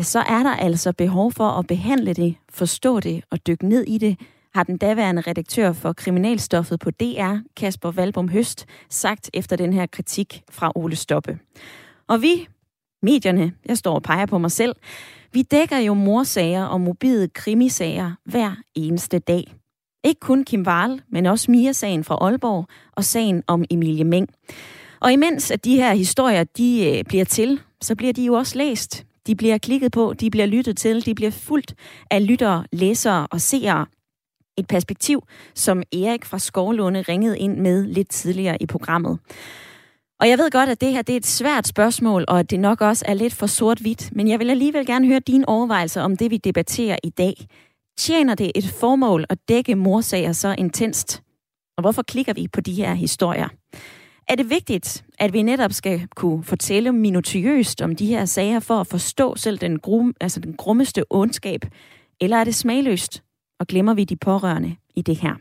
så 0.00 0.18
er 0.18 0.42
der 0.42 0.56
altså 0.56 0.92
behov 0.92 1.32
for 1.32 1.48
at 1.48 1.66
behandle 1.66 2.14
det, 2.14 2.34
forstå 2.50 3.00
det 3.00 3.24
og 3.30 3.46
dykke 3.46 3.68
ned 3.68 3.84
i 3.86 3.98
det, 3.98 4.20
har 4.54 4.62
den 4.62 4.76
daværende 4.76 5.22
redaktør 5.22 5.72
for 5.72 5.92
kriminalstoffet 5.92 6.80
på 6.80 6.90
DR, 6.90 7.36
Kasper 7.56 7.90
Valbom 7.90 8.28
Høst, 8.28 8.66
sagt 8.90 9.30
efter 9.34 9.56
den 9.56 9.72
her 9.72 9.86
kritik 9.86 10.42
fra 10.50 10.72
Ole 10.74 10.96
Stoppe. 10.96 11.38
Og 12.08 12.22
vi, 12.22 12.48
medierne, 13.02 13.52
jeg 13.66 13.78
står 13.78 13.94
og 13.94 14.02
peger 14.02 14.26
på 14.26 14.38
mig 14.38 14.50
selv, 14.50 14.76
vi 15.32 15.42
dækker 15.42 15.78
jo 15.78 15.94
morsager 15.94 16.64
og 16.64 16.80
mobile 16.80 17.28
krimisager 17.28 18.12
hver 18.24 18.54
eneste 18.74 19.18
dag. 19.18 19.61
Ikke 20.04 20.20
kun 20.20 20.44
Kim 20.44 20.66
Wahl, 20.66 21.02
men 21.10 21.26
også 21.26 21.50
Mia-sagen 21.50 22.04
fra 22.04 22.14
Aalborg 22.14 22.66
og 22.92 23.04
sagen 23.04 23.42
om 23.46 23.64
Emilie 23.70 24.04
Meng. 24.04 24.28
Og 25.00 25.12
imens 25.12 25.50
at 25.50 25.64
de 25.64 25.76
her 25.76 25.94
historier 25.94 26.44
de 26.44 26.96
øh, 26.98 27.04
bliver 27.04 27.24
til, 27.24 27.60
så 27.80 27.94
bliver 27.94 28.12
de 28.12 28.24
jo 28.24 28.34
også 28.34 28.58
læst. 28.58 29.04
De 29.26 29.34
bliver 29.34 29.58
klikket 29.58 29.92
på, 29.92 30.12
de 30.20 30.30
bliver 30.30 30.46
lyttet 30.46 30.76
til, 30.76 31.06
de 31.06 31.14
bliver 31.14 31.30
fuldt 31.30 31.74
af 32.10 32.26
lyttere, 32.26 32.64
læsere 32.72 33.26
og 33.30 33.40
seere. 33.40 33.86
Et 34.56 34.66
perspektiv, 34.66 35.22
som 35.54 35.82
Erik 35.92 36.24
fra 36.24 36.38
Skovlunde 36.38 37.02
ringede 37.02 37.38
ind 37.38 37.58
med 37.58 37.86
lidt 37.86 38.08
tidligere 38.08 38.56
i 38.62 38.66
programmet. 38.66 39.18
Og 40.20 40.28
jeg 40.28 40.38
ved 40.38 40.50
godt, 40.50 40.68
at 40.68 40.80
det 40.80 40.92
her 40.92 41.02
det 41.02 41.12
er 41.12 41.16
et 41.16 41.26
svært 41.26 41.66
spørgsmål, 41.66 42.24
og 42.28 42.38
at 42.38 42.50
det 42.50 42.60
nok 42.60 42.80
også 42.80 43.04
er 43.08 43.14
lidt 43.14 43.34
for 43.34 43.46
sort-hvidt, 43.46 44.16
men 44.16 44.28
jeg 44.28 44.38
vil 44.38 44.50
alligevel 44.50 44.86
gerne 44.86 45.06
høre 45.06 45.20
dine 45.20 45.48
overvejelser 45.48 46.02
om 46.02 46.16
det, 46.16 46.30
vi 46.30 46.36
debatterer 46.36 46.96
i 47.04 47.10
dag. 47.10 47.46
Tjener 47.98 48.34
det 48.34 48.52
et 48.54 48.68
formål 48.80 49.24
at 49.28 49.38
dække 49.48 49.74
morsager 49.74 50.32
så 50.32 50.54
intenst? 50.58 51.22
Og 51.76 51.82
hvorfor 51.82 52.02
klikker 52.02 52.32
vi 52.32 52.48
på 52.48 52.60
de 52.60 52.74
her 52.74 52.94
historier? 52.94 53.48
Er 54.28 54.34
det 54.34 54.50
vigtigt, 54.50 55.04
at 55.18 55.32
vi 55.32 55.42
netop 55.42 55.72
skal 55.72 56.08
kunne 56.16 56.44
fortælle 56.44 56.92
minutiøst 56.92 57.82
om 57.82 57.96
de 57.96 58.06
her 58.06 58.24
sager 58.24 58.60
for 58.60 58.80
at 58.80 58.86
forstå 58.86 59.36
selv 59.36 59.58
den, 59.58 59.78
grum, 59.78 60.14
altså 60.20 60.40
den 60.40 60.56
grummeste 60.56 61.04
ondskab? 61.10 61.60
Eller 62.20 62.36
er 62.36 62.44
det 62.44 62.54
smagløst, 62.54 63.22
og 63.60 63.66
glemmer 63.66 63.94
vi 63.94 64.04
de 64.04 64.16
pårørende 64.16 64.76
i 64.94 65.02
det 65.02 65.16
her? 65.16 65.34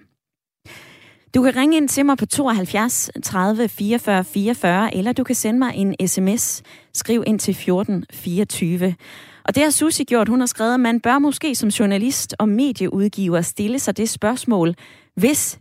Du 1.36 1.44
kan 1.44 1.56
ringe 1.56 1.78
ind 1.78 1.90
til 1.90 2.06
mig 2.06 2.18
på 2.18 2.26
72 2.26 3.10
30 3.24 3.68
44 3.68 4.24
44, 4.24 4.96
eller 4.96 5.14
du 5.14 5.24
kan 5.24 5.36
sende 5.36 5.60
mig 5.60 5.74
en 5.76 6.08
sms. 6.08 6.64
Skriv 6.94 7.24
ind 7.28 7.40
til 7.40 7.54
14 7.54 8.06
24. 8.12 8.96
Og 9.44 9.56
det 9.56 9.64
har 9.64 9.70
Susi 9.70 10.04
gjort. 10.04 10.28
Hun 10.28 10.40
har 10.40 10.48
skrevet, 10.48 10.74
at 10.74 10.80
man 10.80 11.00
bør 11.00 11.20
måske 11.20 11.56
som 11.56 11.70
journalist 11.70 12.36
og 12.40 12.50
medieudgiver 12.50 13.42
stille 13.42 13.80
sig 13.80 13.98
det 13.98 14.10
spørgsmål, 14.10 14.76
hvis 15.16 15.60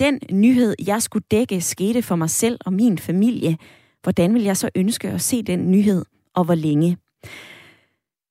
den 0.00 0.20
nyhed, 0.30 0.74
jeg 0.86 1.02
skulle 1.02 1.24
dække, 1.30 1.60
skete 1.60 2.02
for 2.02 2.16
mig 2.16 2.30
selv 2.30 2.58
og 2.66 2.72
min 2.72 2.98
familie. 2.98 3.56
Hvordan 4.02 4.34
vil 4.34 4.42
jeg 4.42 4.56
så 4.56 4.70
ønske 4.74 5.08
at 5.08 5.20
se 5.20 5.42
den 5.42 5.70
nyhed, 5.70 6.04
og 6.34 6.44
hvor 6.44 6.54
længe? 6.54 6.96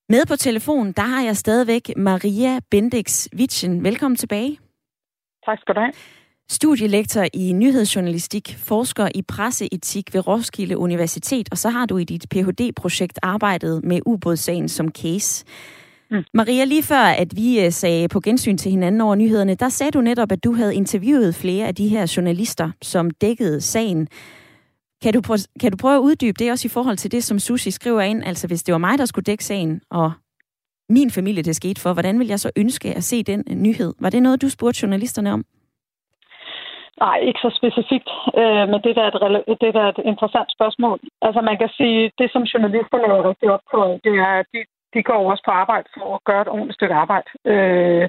Med 0.10 0.26
på 0.26 0.36
telefon, 0.36 0.92
der 0.92 1.02
har 1.02 1.24
jeg 1.24 1.38
stadigvæk 1.38 1.92
Maria 1.98 2.60
Bendix 2.72 3.28
Witchen. 3.36 3.84
Velkommen 3.84 4.16
tilbage. 4.16 4.60
Tak 5.46 5.60
skal 5.62 5.76
du 5.76 5.80
have. 5.80 5.94
Studielektor 6.52 7.28
i 7.34 7.54
nyhedsjournalistik, 7.54 8.58
forsker 8.60 9.10
i 9.16 9.22
presseetik 9.22 10.14
ved 10.14 10.28
Roskilde 10.28 10.78
Universitet, 10.78 11.48
og 11.52 11.58
så 11.58 11.70
har 11.70 11.86
du 11.86 11.98
i 11.98 12.04
dit 12.04 12.26
Ph.D.-projekt 12.30 13.20
arbejdet 13.22 13.84
med 13.84 14.00
ubådssagen 14.06 14.70
som 14.70 14.92
case. 14.92 15.46
Mm. 16.12 16.24
Maria, 16.34 16.64
lige 16.66 16.84
før 16.84 17.04
at 17.04 17.36
vi 17.36 17.66
øh, 17.66 17.72
sagde 17.72 18.08
på 18.08 18.20
gensyn 18.20 18.58
til 18.58 18.72
hinanden 18.72 19.02
over 19.02 19.16
nyhederne, 19.16 19.56
der 19.56 19.70
sagde 19.70 19.92
du 19.92 20.02
netop, 20.02 20.32
at 20.32 20.44
du 20.44 20.54
havde 20.54 20.76
interviewet 20.76 21.36
flere 21.36 21.68
af 21.68 21.76
de 21.76 21.88
her 21.88 22.14
journalister, 22.18 22.72
som 22.82 23.12
dækkede 23.12 23.62
sagen. 23.62 24.08
Kan 25.02 25.14
du, 25.14 25.22
prøve, 25.22 25.40
kan 25.60 25.72
du 25.72 25.78
prøve 25.78 25.96
at 25.96 26.00
uddybe 26.02 26.36
det 26.40 26.52
også 26.52 26.68
i 26.68 26.70
forhold 26.70 26.98
til 26.98 27.12
det, 27.12 27.24
som 27.24 27.40
Susi 27.40 27.72
skriver 27.72 28.02
ind? 28.02 28.24
Altså 28.24 28.48
hvis 28.48 28.64
det 28.64 28.72
var 28.72 28.78
mig, 28.78 28.98
der 28.98 29.06
skulle 29.06 29.24
dække 29.24 29.46
sagen, 29.46 29.82
og 29.92 30.12
min 30.90 31.12
familie 31.12 31.44
det 31.44 31.56
skete 31.56 31.82
for, 31.82 31.94
hvordan 31.94 32.20
vil 32.20 32.28
jeg 32.28 32.40
så 32.40 32.52
ønske 32.56 32.94
at 32.94 33.04
se 33.04 33.24
den 33.24 33.44
nyhed? 33.52 33.94
Var 34.00 34.10
det 34.10 34.24
noget, 34.24 34.42
du 34.42 34.50
spurgte 34.50 34.80
journalisterne 34.82 35.34
om? 35.34 35.46
Nej, 37.06 37.18
ikke 37.30 37.40
så 37.46 37.52
specifikt, 37.60 38.10
øh, 38.42 38.66
men 38.72 38.80
det 38.86 38.94
der, 38.96 39.04
er 39.04 39.12
et, 39.52 39.62
det 39.62 39.74
der 39.76 39.84
er 39.84 39.92
et 39.96 40.02
interessant 40.12 40.50
spørgsmål. 40.58 41.00
Altså 41.22 41.42
man 41.42 41.58
kan 41.58 41.70
sige, 41.80 42.12
det 42.20 42.32
som 42.32 42.44
journalisterne 42.52 43.08
laver 43.08 43.30
rigtig 43.30 43.50
på, 43.74 43.82
det 44.04 44.14
er, 44.28 44.34
at 44.42 44.48
de, 44.54 44.60
de 44.94 45.04
går 45.04 45.32
også 45.32 45.44
på 45.46 45.52
arbejde 45.52 45.88
for 45.98 46.16
at 46.16 46.24
gøre 46.30 46.42
et 46.42 46.54
ordentligt 46.56 46.78
stykke 46.80 46.96
arbejde. 47.04 47.30
Øh, 47.52 48.08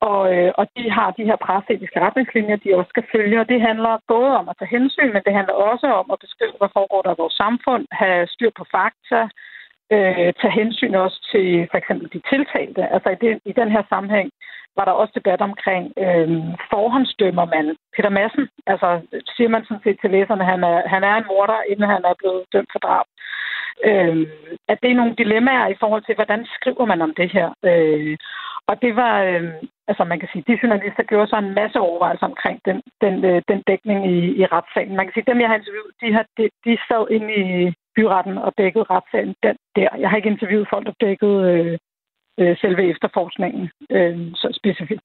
og, 0.00 0.22
øh, 0.34 0.50
og 0.58 0.64
de 0.76 0.90
har 0.96 1.10
de 1.10 1.28
her 1.28 1.38
presseetiske 1.46 2.00
retningslinjer, 2.00 2.56
de 2.56 2.76
også 2.78 2.90
skal 2.94 3.06
følge, 3.14 3.40
og 3.40 3.48
det 3.48 3.60
handler 3.68 4.04
både 4.08 4.30
om 4.40 4.48
at 4.48 4.56
tage 4.58 4.74
hensyn, 4.76 5.12
men 5.12 5.22
det 5.26 5.34
handler 5.38 5.54
også 5.54 5.86
om 6.00 6.06
at 6.12 6.18
beskrive, 6.24 6.58
hvad 6.58 6.74
foregår 6.76 7.02
der 7.02 7.12
i 7.14 7.22
vores 7.22 7.36
samfund, 7.44 7.82
have 7.92 8.26
styr 8.34 8.50
på 8.58 8.64
fakta, 8.74 9.20
øh, 9.22 9.28
øh, 9.94 10.28
tage 10.40 10.58
hensyn 10.60 10.94
også 10.94 11.18
til 11.32 11.68
for 11.70 11.78
eksempel 11.78 12.06
de 12.14 12.20
tiltalte. 12.32 12.82
Altså 12.94 13.08
i 13.10 13.18
den, 13.24 13.40
i 13.50 13.52
den 13.60 13.70
her 13.74 13.82
sammenhæng 13.88 14.30
var 14.76 14.84
der 14.84 14.92
også 14.92 15.12
debat 15.14 15.40
omkring, 15.40 15.84
øh, 16.04 16.28
forhåndsdømmer 16.72 17.44
man 17.54 17.76
Peter 17.96 18.12
Madsen? 18.16 18.48
Altså 18.66 18.88
siger 19.36 19.48
man 19.48 19.64
sådan 19.64 19.84
set 19.84 19.98
til 20.00 20.10
læserne, 20.10 20.44
at 20.44 20.50
han 20.52 20.64
er, 20.64 20.88
han 20.94 21.02
er 21.04 21.14
en 21.16 21.28
morder, 21.30 21.60
inden 21.70 21.90
han 21.94 22.02
er 22.10 22.14
blevet 22.20 22.42
dømt 22.52 22.70
for 22.72 22.78
drab 22.78 23.06
øh, 23.84 24.26
at 24.68 24.78
det 24.82 24.90
er 24.90 25.00
nogle 25.00 25.14
dilemmaer 25.18 25.66
i 25.68 25.78
forhold 25.80 26.02
til, 26.04 26.14
hvordan 26.14 26.46
skriver 26.56 26.84
man 26.84 27.02
om 27.02 27.14
det 27.14 27.32
her. 27.32 27.48
Øh, 27.64 28.16
og 28.66 28.82
det 28.82 28.96
var, 28.96 29.22
øh, 29.22 29.52
altså 29.88 30.04
man 30.04 30.20
kan 30.20 30.28
sige, 30.32 30.44
de 30.48 30.58
journalister 30.62 31.02
gjorde 31.02 31.30
så 31.30 31.36
en 31.38 31.54
masse 31.54 31.78
overvejelser 31.80 32.26
omkring 32.26 32.60
den, 32.64 32.82
den, 33.00 33.24
øh, 33.24 33.42
den 33.48 33.62
dækning 33.66 34.00
i, 34.14 34.18
i 34.40 34.44
retssagen. 34.46 34.96
Man 34.96 35.06
kan 35.06 35.14
sige, 35.14 35.30
dem 35.30 35.40
jeg 35.40 35.48
har 35.48 35.58
interviewet, 35.58 35.94
de, 36.02 36.12
har, 36.16 36.24
de, 36.38 36.44
de 36.66 36.78
sad 36.88 37.04
inde 37.16 37.30
i 37.34 37.74
byretten 37.98 38.36
og 38.46 38.52
dækkede 38.58 38.84
retssagen 38.92 39.34
den, 39.42 39.56
der. 39.76 39.88
Jeg 40.02 40.08
har 40.10 40.16
ikke 40.16 40.34
interviewet 40.34 40.68
folk, 40.72 40.86
der 40.86 40.94
dækkede 41.06 41.38
øh, 41.52 41.78
øh, 42.40 42.56
selve 42.62 42.82
efterforskningen 42.92 43.64
øh, 43.96 44.18
så 44.34 44.48
specifikt. 44.60 45.02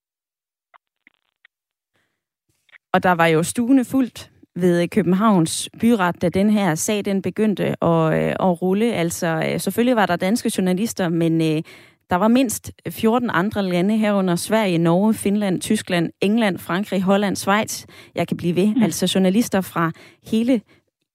Og 2.94 3.02
der 3.02 3.14
var 3.20 3.26
jo 3.26 3.42
stuene 3.42 3.84
fuldt 3.84 4.30
ved 4.56 4.88
Københavns 4.88 5.70
byret, 5.80 6.22
da 6.22 6.28
den 6.28 6.50
her 6.50 6.74
sag 6.74 7.04
den 7.04 7.22
begyndte 7.22 7.64
at, 7.84 8.02
øh, 8.18 8.32
at 8.46 8.62
rulle. 8.62 8.92
Altså, 8.92 9.26
øh, 9.26 9.60
selvfølgelig 9.60 9.96
var 9.96 10.06
der 10.06 10.16
danske 10.16 10.52
journalister, 10.58 11.08
men 11.08 11.40
øh, 11.40 11.62
der 12.10 12.16
Der 12.16 12.16
var 12.16 12.28
mindst 12.28 12.72
14 12.90 13.30
andre 13.30 13.62
lande 13.62 13.96
herunder 13.96 14.36
Sverige, 14.36 14.78
Norge, 14.78 15.14
Finland, 15.14 15.60
Tyskland, 15.60 16.10
England, 16.20 16.58
Frankrig, 16.58 17.02
Holland, 17.02 17.36
Schweiz. 17.36 17.86
Jeg 18.14 18.28
kan 18.28 18.36
blive 18.36 18.56
ved. 18.56 18.74
Mm. 18.74 18.82
Altså 18.82 19.12
journalister 19.14 19.60
fra 19.60 19.92
hele 20.30 20.60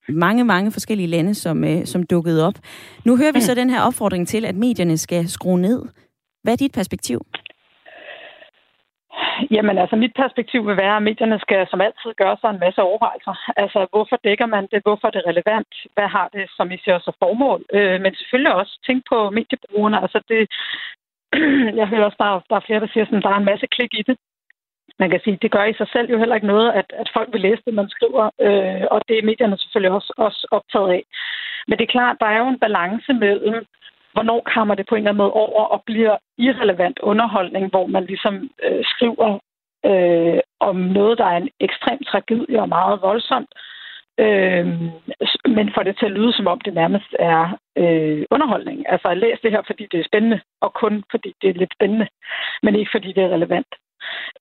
mange, 0.09 0.43
mange 0.43 0.71
forskellige 0.71 1.07
lande, 1.07 1.33
som, 1.35 1.63
øh, 1.63 1.85
som 1.85 2.03
dukkede 2.03 2.47
op. 2.47 2.53
Nu 3.05 3.17
hører 3.17 3.31
vi 3.31 3.37
mm. 3.37 3.47
så 3.47 3.55
den 3.55 3.69
her 3.69 3.81
opfordring 3.81 4.27
til, 4.27 4.45
at 4.45 4.55
medierne 4.55 4.97
skal 4.97 5.29
skrue 5.29 5.61
ned. 5.61 5.85
Hvad 6.43 6.53
er 6.53 6.57
dit 6.57 6.71
perspektiv? 6.71 7.21
Jamen 9.51 9.77
altså, 9.77 9.95
mit 9.95 10.13
perspektiv 10.21 10.67
vil 10.67 10.77
være, 10.77 10.95
at 10.95 11.03
medierne 11.03 11.39
skal 11.39 11.67
som 11.69 11.81
altid 11.81 12.11
gøre 12.21 12.37
sig 12.41 12.49
en 12.49 12.63
masse 12.65 12.81
overvejelser. 12.81 13.35
Altså, 13.63 13.79
hvorfor 13.93 14.17
dækker 14.23 14.45
man 14.45 14.67
det? 14.71 14.79
Hvorfor 14.85 15.07
er 15.07 15.11
det 15.11 15.27
relevant? 15.31 15.71
Hvad 15.95 16.07
har 16.15 16.27
det 16.35 16.45
som 16.57 16.71
i 16.71 16.77
ser 16.83 16.99
så 16.99 17.11
formål? 17.19 17.61
Øh, 17.73 18.01
men 18.01 18.15
selvfølgelig 18.15 18.53
også 18.53 18.73
tænk 18.87 18.99
på 19.11 19.17
mediebrugerne. 19.29 20.01
Altså, 20.03 20.19
det, 20.29 20.41
jeg 21.79 21.87
hører 21.87 22.05
også, 22.05 22.19
der, 22.23 22.29
der 22.49 22.55
er 22.55 22.65
flere, 22.67 22.79
der 22.83 22.91
siger, 22.93 23.05
at 23.05 23.23
der 23.23 23.31
er 23.33 23.39
en 23.41 23.51
masse 23.51 23.67
klik 23.75 23.93
i 23.93 24.03
det. 24.09 24.17
Man 24.99 25.09
kan 25.09 25.21
sige, 25.23 25.39
det 25.41 25.51
gør 25.51 25.63
i 25.63 25.73
sig 25.73 25.87
selv 25.93 26.11
jo 26.11 26.17
heller 26.17 26.35
ikke 26.35 26.47
noget, 26.47 26.71
at, 26.71 26.85
at 27.01 27.09
folk 27.13 27.29
vil 27.33 27.41
læse 27.41 27.61
det, 27.65 27.73
man 27.73 27.89
skriver, 27.89 28.25
øh, 28.41 28.85
og 28.91 29.01
det 29.07 29.17
er 29.17 29.29
medierne 29.29 29.57
selvfølgelig 29.57 29.91
også, 29.91 30.13
også 30.17 30.47
optaget 30.51 30.89
af. 30.89 31.03
Men 31.67 31.77
det 31.77 31.83
er 31.83 31.95
klart, 31.97 32.17
der 32.19 32.25
er 32.25 32.37
jo 32.37 32.47
en 32.47 32.59
balance 32.59 33.13
mellem 33.13 33.65
hvornår 34.13 34.41
kommer 34.53 34.75
det 34.75 34.85
på 34.87 34.95
en 34.95 34.99
eller 34.99 35.09
anden 35.09 35.23
måde 35.23 35.31
over 35.31 35.63
og 35.63 35.83
bliver 35.85 36.17
irrelevant 36.37 36.99
underholdning, 36.99 37.69
hvor 37.69 37.87
man 37.87 38.05
ligesom 38.05 38.49
øh, 38.63 38.83
skriver 38.85 39.39
øh, 39.85 40.39
om 40.59 40.75
noget, 40.75 41.17
der 41.17 41.25
er 41.25 41.37
en 41.37 41.49
ekstrem 41.59 41.99
tragedie 42.03 42.61
og 42.61 42.69
meget 42.69 43.01
voldsomt, 43.01 43.49
øh, 44.19 44.65
men 45.57 45.73
får 45.75 45.83
det 45.83 45.97
til 45.97 46.05
at 46.05 46.11
lyde, 46.11 46.33
som 46.33 46.47
om 46.47 46.59
det 46.61 46.73
nærmest 46.73 47.11
er 47.19 47.57
øh, 47.77 48.25
underholdning. 48.31 48.89
Altså, 48.91 49.07
jeg 49.07 49.17
læser 49.17 49.41
det 49.43 49.51
her, 49.51 49.61
fordi 49.67 49.87
det 49.91 49.99
er 49.99 50.09
spændende, 50.09 50.39
og 50.61 50.73
kun 50.73 51.03
fordi 51.11 51.33
det 51.41 51.49
er 51.49 51.53
lidt 51.53 51.73
spændende, 51.73 52.07
men 52.63 52.75
ikke 52.75 52.91
fordi 52.93 53.13
det 53.13 53.23
er 53.23 53.29
relevant. 53.29 53.71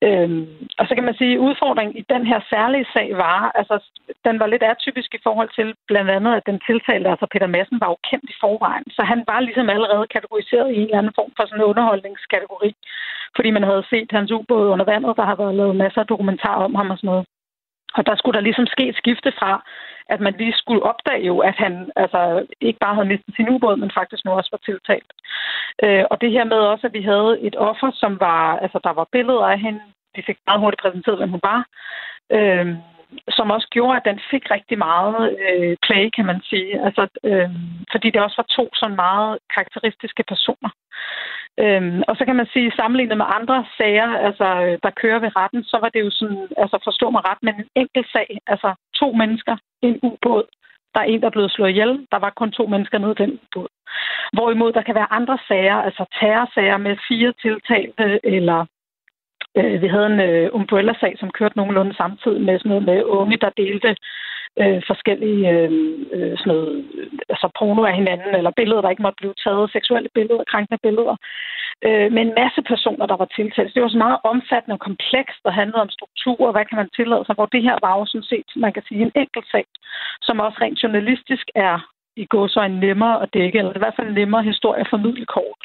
Øhm, 0.07 0.47
og 0.79 0.83
så 0.87 0.91
kan 0.95 1.03
man 1.03 1.17
sige, 1.19 1.33
at 1.35 1.43
udfordringen 1.47 1.95
i 1.97 2.03
den 2.13 2.23
her 2.31 2.39
særlige 2.53 2.87
sag 2.93 3.07
var, 3.25 3.51
altså 3.59 3.75
den 4.25 4.39
var 4.39 4.47
lidt 4.47 4.63
atypisk 4.63 5.09
i 5.15 5.23
forhold 5.23 5.49
til 5.57 5.67
blandt 5.87 6.11
andet, 6.17 6.33
at 6.35 6.47
den 6.49 6.59
tiltalte, 6.67 7.09
altså 7.09 7.27
Peter 7.31 7.47
Madsen, 7.47 7.81
var 7.81 7.89
jo 7.93 7.97
kendt 8.09 8.27
i 8.33 8.39
forvejen. 8.43 8.85
Så 8.97 9.01
han 9.11 9.23
var 9.31 9.39
ligesom 9.39 9.69
allerede 9.69 10.07
kategoriseret 10.15 10.67
i 10.71 10.77
en 10.77 10.89
eller 10.89 10.97
anden 10.97 11.17
form 11.19 11.31
for 11.35 11.43
sådan 11.45 11.61
en 11.61 11.69
underholdningskategori, 11.71 12.71
fordi 13.35 13.49
man 13.51 13.63
havde 13.63 13.83
set 13.89 14.11
hans 14.11 14.31
ubåd 14.31 14.67
under 14.73 14.85
vandet, 14.85 15.17
der 15.19 15.25
har 15.29 15.35
været 15.35 15.55
lavet 15.55 15.75
masser 15.75 16.01
af 16.01 16.07
dokumentar 16.07 16.55
om 16.65 16.75
ham 16.75 16.91
og 16.91 16.97
sådan 16.97 17.07
noget. 17.07 17.25
Og 17.97 18.05
der 18.05 18.15
skulle 18.15 18.37
der 18.37 18.47
ligesom 18.47 18.67
ske 18.67 18.83
et 18.89 18.97
skifte 19.01 19.31
fra, 19.39 19.51
at 20.13 20.19
man 20.19 20.33
lige 20.37 20.53
skulle 20.61 20.83
opdage 20.83 21.25
jo, 21.25 21.39
at 21.39 21.55
han 21.55 21.91
altså, 21.95 22.45
ikke 22.61 22.79
bare 22.79 22.95
havde 22.95 23.07
mistet 23.07 23.35
sin 23.35 23.49
ubåd, 23.49 23.75
men 23.77 23.91
faktisk 23.99 24.25
nu 24.25 24.31
også 24.31 24.49
var 24.51 24.61
tiltalt. 24.65 25.11
Øh, 25.83 26.03
og 26.11 26.21
det 26.21 26.31
her 26.31 26.43
med 26.43 26.57
også, 26.57 26.87
at 26.87 26.93
vi 26.93 27.01
havde 27.01 27.37
et 27.41 27.55
offer, 27.55 27.91
som 27.93 28.19
var, 28.19 28.57
altså 28.63 28.79
der 28.83 28.93
var 28.93 29.07
billeder 29.11 29.45
af 29.53 29.59
hende, 29.59 29.81
vi 30.15 30.21
fik 30.25 30.37
meget 30.47 30.61
hurtigt 30.61 30.81
præsenteret, 30.81 31.17
hvem 31.17 31.31
hun 31.35 31.47
var, 31.51 31.61
øh, 32.37 32.67
som 33.29 33.51
også 33.51 33.67
gjorde, 33.71 33.97
at 33.97 34.07
den 34.09 34.19
fik 34.31 34.51
rigtig 34.51 34.77
meget 34.77 35.37
øh, 35.45 35.77
play, 35.85 36.09
kan 36.15 36.25
man 36.25 36.41
sige. 36.49 36.85
Altså, 36.85 37.07
øh, 37.23 37.49
fordi 37.91 38.07
det 38.09 38.21
også 38.21 38.37
var 38.41 38.49
to 38.57 38.69
sådan 38.73 38.95
meget 38.95 39.39
karakteristiske 39.55 40.23
personer. 40.27 40.71
Øhm, 41.63 42.01
og 42.07 42.15
så 42.15 42.25
kan 42.25 42.35
man 42.35 42.47
sige, 42.53 42.71
sammenlignet 42.79 43.17
med 43.17 43.25
andre 43.37 43.65
sager, 43.77 44.09
altså, 44.27 44.47
øh, 44.65 44.77
der 44.83 44.99
kører 45.01 45.19
ved 45.19 45.35
retten, 45.35 45.63
så 45.63 45.77
var 45.81 45.89
det 45.89 46.01
jo 46.05 46.11
sådan, 46.11 46.47
altså 46.57 46.77
forstå 46.83 47.09
mig 47.09 47.21
ret, 47.29 47.41
men 47.41 47.55
en 47.55 47.69
enkelt 47.75 48.07
sag, 48.11 48.37
altså 48.47 48.69
to 48.99 49.11
mennesker, 49.11 49.55
en 49.81 49.99
ubåd, 50.03 50.43
der 50.93 50.99
er 51.01 51.03
en, 51.03 51.21
der 51.21 51.27
er 51.27 51.37
blevet 51.37 51.51
slået 51.51 51.69
ihjel. 51.69 52.07
Der 52.11 52.19
var 52.19 52.29
kun 52.29 52.51
to 52.51 52.65
mennesker 52.67 52.97
nede 52.97 53.11
i 53.11 53.21
den 53.23 53.39
båd. 53.53 53.67
Hvorimod 54.33 54.71
der 54.73 54.81
kan 54.81 54.95
være 54.95 55.13
andre 55.13 55.37
sager, 55.47 55.75
altså 55.75 56.05
terrorsager 56.19 56.77
med 56.77 56.95
fire 57.07 57.33
tiltalte, 57.41 58.19
eller 58.23 58.65
øh, 59.57 59.81
vi 59.81 59.87
havde 59.87 60.05
en 60.05 60.19
øh, 60.19 60.49
umbrella-sag, 60.53 61.13
som 61.19 61.31
kørte 61.31 61.57
nogenlunde 61.57 61.95
samtidig 61.95 62.41
med 62.41 62.59
sådan 62.59 62.69
noget 62.69 62.85
med 62.85 63.03
unge, 63.03 63.37
der 63.37 63.49
delte 63.57 63.95
øh, 64.61 64.81
forskellige 64.89 65.49
øh, 65.55 65.71
øh, 66.15 66.37
sådan 66.37 66.51
noget, 66.53 66.85
altså 67.33 67.47
porno 67.59 67.83
af 67.83 67.95
hinanden, 67.95 68.35
eller 68.35 68.51
billeder, 68.59 68.81
der 68.81 68.89
ikke 68.89 69.07
måtte 69.07 69.21
blive 69.21 69.35
taget, 69.43 69.71
seksuelle 69.71 70.09
billeder, 70.17 70.43
krænkende 70.51 70.79
billeder, 70.85 71.15
øh, 71.87 72.07
med 72.15 72.21
en 72.23 72.37
masse 72.41 72.61
personer, 72.71 73.05
der 73.05 73.17
var 73.21 73.29
tiltalt. 73.37 73.73
Det 73.75 73.83
var 73.83 73.89
så 73.89 73.97
meget 74.05 74.19
omfattende 74.31 74.75
og 74.77 74.85
komplekst, 74.89 75.39
der 75.45 75.59
handlede 75.59 75.81
om 75.85 75.95
strukturer, 75.97 76.51
hvad 76.51 76.65
kan 76.65 76.79
man 76.81 76.89
tillade 76.97 77.23
sig, 77.25 77.35
hvor 77.35 77.49
det 77.53 77.61
her 77.67 77.77
var 77.85 77.93
jo 77.99 78.05
sådan 78.05 78.29
set, 78.31 78.49
man 78.55 78.73
kan 78.73 78.83
sige, 78.87 79.01
en 79.01 79.17
enkelt 79.23 79.47
sag, 79.51 79.65
som 80.21 80.39
også 80.39 80.57
rent 80.61 80.83
journalistisk 80.83 81.47
er 81.55 81.77
i 82.23 82.25
går 82.25 82.47
så 82.47 82.61
en 82.61 82.79
nemmere 82.85 83.21
at 83.23 83.33
dække, 83.33 83.57
eller 83.59 83.75
i 83.75 83.83
hvert 83.83 83.95
fald 83.95 84.07
en 84.07 84.13
nemmere 84.13 84.43
historie 84.43 84.81
at 84.81 84.89
formidle 84.89 85.25
kort. 85.25 85.59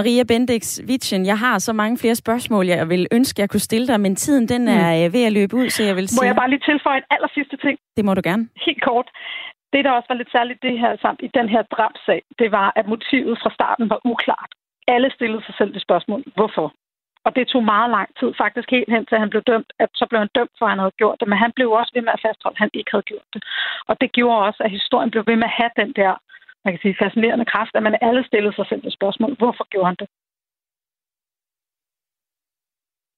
Maria 0.00 0.24
Bendix 0.30 0.62
Vitchen, 0.90 1.22
jeg 1.32 1.38
har 1.44 1.56
så 1.58 1.72
mange 1.72 1.96
flere 2.02 2.14
spørgsmål, 2.24 2.64
jeg 2.66 2.88
vil 2.92 3.02
ønske, 3.18 3.40
jeg 3.42 3.50
kunne 3.50 3.68
stille 3.70 3.86
dig, 3.90 3.98
men 4.00 4.12
tiden 4.16 4.44
den 4.54 4.62
er 4.68 4.88
mm. 4.96 5.12
ved 5.14 5.24
at 5.28 5.32
løbe 5.38 5.54
ud, 5.60 5.68
så 5.76 5.82
jeg 5.88 5.96
vil 5.98 6.08
sige... 6.08 6.20
Må 6.20 6.26
jeg 6.30 6.36
bare 6.42 6.50
lige 6.54 6.64
tilføje 6.70 6.98
en 7.02 7.08
aller 7.14 7.30
sidste 7.38 7.56
ting? 7.64 7.76
Det 7.96 8.04
må 8.04 8.12
du 8.14 8.22
gerne. 8.24 8.44
Helt 8.66 8.82
kort. 8.88 9.08
Det, 9.72 9.80
der 9.84 9.90
også 9.96 10.08
var 10.12 10.18
lidt 10.20 10.32
særligt 10.36 10.62
det 10.66 10.74
her, 10.82 10.92
samt 11.04 11.20
i 11.26 11.30
den 11.38 11.48
her 11.54 11.62
drabsag, 11.74 12.20
det 12.40 12.48
var, 12.58 12.68
at 12.78 12.86
motivet 12.92 13.34
fra 13.42 13.50
starten 13.58 13.90
var 13.92 14.00
uklart. 14.12 14.50
Alle 14.94 15.08
stillede 15.16 15.42
sig 15.46 15.54
selv 15.58 15.70
det 15.74 15.82
spørgsmål, 15.82 16.20
hvorfor? 16.38 16.66
Og 17.26 17.30
det 17.36 17.48
tog 17.48 17.64
meget 17.74 17.90
lang 17.96 18.08
tid, 18.20 18.30
faktisk 18.42 18.68
helt 18.76 18.90
hen 18.94 19.04
til, 19.06 19.14
at 19.16 19.24
han 19.24 19.32
blev 19.34 19.42
dømt. 19.52 19.70
At 19.82 19.88
så 20.00 20.04
blev 20.10 20.18
han 20.24 20.34
dømt, 20.38 20.54
for 20.58 20.64
at 20.66 20.72
han 20.72 20.82
havde 20.82 20.98
gjort 21.00 21.16
det. 21.20 21.28
Men 21.28 21.38
han 21.44 21.52
blev 21.56 21.68
også 21.80 21.92
ved 21.94 22.02
med 22.06 22.12
at 22.16 22.24
fastholde, 22.26 22.56
at 22.56 22.62
han 22.64 22.70
ikke 22.78 22.90
havde 22.94 23.08
gjort 23.10 23.28
det. 23.34 23.42
Og 23.88 23.94
det 24.00 24.08
gjorde 24.16 24.44
også, 24.48 24.60
at 24.66 24.70
historien 24.78 25.10
blev 25.10 25.24
ved 25.30 25.36
med 25.36 25.48
at 25.50 25.58
have 25.60 25.72
den 25.82 25.90
der 26.00 26.12
man 26.64 26.72
kan 26.72 26.82
sige, 26.82 26.96
fascinerende 27.02 27.46
kraft, 27.52 27.74
at 27.74 27.82
man 27.82 27.98
alle 28.00 28.22
stillede 28.26 28.54
sig 28.54 28.66
selv 28.68 28.82
det 28.82 28.92
spørgsmål, 28.92 29.32
hvorfor 29.40 29.64
gjorde 29.72 29.86
han 29.90 29.96
det? 30.02 30.08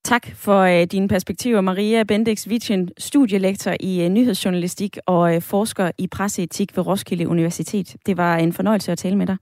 Tak 0.05 0.27
for 0.45 0.61
øh, 0.61 0.87
dine 0.93 1.09
perspektiver, 1.09 1.61
Maria 1.61 2.03
Bendix 2.03 2.49
Vitchen, 2.49 2.91
studielektor 2.99 3.75
i 3.81 4.05
øh, 4.05 4.09
nyhedsjournalistik 4.09 4.99
og 5.07 5.35
øh, 5.35 5.43
forsker 5.43 5.91
i 5.99 6.07
presseetik 6.07 6.77
ved 6.77 6.87
Roskilde 6.87 7.29
Universitet. 7.29 7.97
Det 8.07 8.17
var 8.17 8.37
en 8.37 8.53
fornøjelse 8.53 8.93
at 8.93 8.99
tale 8.99 9.17
med 9.17 9.27
dig. 9.27 9.37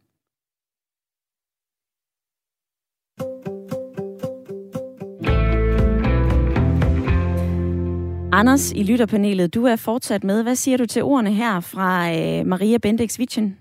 Anders 8.32 8.72
i 8.72 8.82
lytterpanelet, 8.82 9.54
du 9.54 9.64
er 9.64 9.76
fortsat 9.76 10.24
med. 10.24 10.42
Hvad 10.42 10.54
siger 10.54 10.76
du 10.76 10.86
til 10.86 11.02
ordene 11.02 11.32
her 11.32 11.60
fra 11.60 12.08
øh, 12.08 12.46
Maria 12.46 12.78
Bendix 12.78 13.18
Vitchen? 13.18 13.56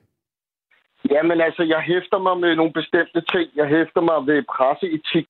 Jamen 1.10 1.42
altså, 1.42 1.64
jeg 1.64 1.82
hæfter 1.82 2.18
mig 2.18 2.38
med 2.38 2.56
nogle 2.56 2.74
bestemte 2.74 3.22
ting. 3.22 3.50
Jeg 3.56 3.68
hæfter 3.68 4.02
mig 4.02 4.28
ved 4.28 4.44
presseetik. 4.44 5.30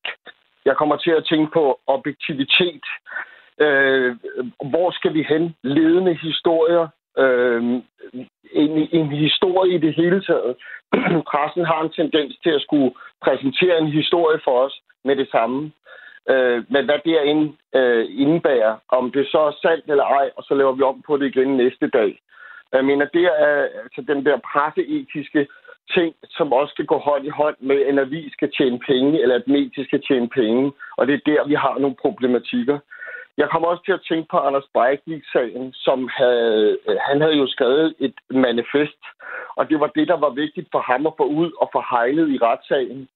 Jeg 0.64 0.76
kommer 0.76 0.96
til 0.96 1.10
at 1.10 1.26
tænke 1.30 1.52
på 1.52 1.80
objektivitet. 1.86 2.84
Øh, 3.60 4.16
hvor 4.70 4.90
skal 4.90 5.14
vi 5.14 5.22
hen? 5.22 5.54
Ledende 5.62 6.14
historier. 6.14 6.88
Øh, 7.18 7.62
en, 8.52 8.88
en 8.92 9.12
historie 9.12 9.74
i 9.74 9.78
det 9.78 9.94
hele 9.94 10.22
taget. 10.22 10.56
Pressen 11.30 11.64
har 11.64 11.80
en 11.82 11.92
tendens 11.92 12.36
til 12.42 12.50
at 12.50 12.62
skulle 12.62 12.90
præsentere 13.24 13.78
en 13.78 13.92
historie 13.92 14.40
for 14.44 14.64
os 14.64 14.80
med 15.04 15.16
det 15.16 15.28
samme. 15.30 15.72
Øh, 16.30 16.64
men 16.68 16.84
hvad 16.84 16.98
det 17.04 17.24
ind, 17.24 17.54
øh, 17.74 18.06
indebærer, 18.10 18.76
om 18.88 19.12
det 19.12 19.26
så 19.30 19.38
er 19.38 19.58
sandt 19.62 19.84
eller 19.88 20.04
ej, 20.04 20.30
og 20.36 20.42
så 20.44 20.54
laver 20.54 20.72
vi 20.72 20.82
om 20.82 21.02
på 21.06 21.16
det 21.16 21.26
igen 21.26 21.56
næste 21.56 21.88
dag. 21.88 22.20
Jeg 22.72 22.84
mener, 22.84 23.06
det 23.06 23.24
er 23.24 23.68
altså 23.82 24.02
den 24.08 24.24
der 24.26 24.36
presseetiske 24.52 25.46
ting, 25.96 26.14
som 26.30 26.52
også 26.52 26.72
skal 26.72 26.86
gå 26.86 26.98
hånd 26.98 27.24
i 27.26 27.28
hånd 27.40 27.56
med, 27.60 27.80
at 27.80 27.88
en 27.88 27.98
avis 27.98 28.32
skal 28.32 28.50
tjene 28.58 28.78
penge, 28.78 29.22
eller 29.22 29.34
at 29.34 29.48
medier 29.48 29.84
skal 29.84 30.02
tjene 30.08 30.28
penge. 30.28 30.72
Og 30.96 31.06
det 31.06 31.14
er 31.14 31.28
der, 31.30 31.48
vi 31.48 31.54
har 31.54 31.78
nogle 31.78 31.96
problematikker. 32.04 32.78
Jeg 33.36 33.48
kommer 33.50 33.68
også 33.68 33.84
til 33.84 33.92
at 33.92 34.06
tænke 34.08 34.26
på 34.30 34.38
Anders 34.38 34.68
Breivik-sagen, 34.74 35.72
som 35.72 36.08
havde, 36.18 36.78
øh, 36.88 36.96
han 37.08 37.20
havde 37.20 37.36
jo 37.42 37.46
skrevet 37.46 37.94
et 37.98 38.14
manifest, 38.30 39.02
og 39.56 39.70
det 39.70 39.80
var 39.80 39.86
det, 39.86 40.08
der 40.08 40.16
var 40.16 40.30
vigtigt 40.30 40.68
for 40.72 40.80
ham 40.90 41.06
at 41.06 41.12
få 41.16 41.24
ud 41.24 41.50
og 41.60 41.70
få 41.72 41.80
hejlet 41.90 42.28
i 42.30 42.38
retssagen. 42.42 43.08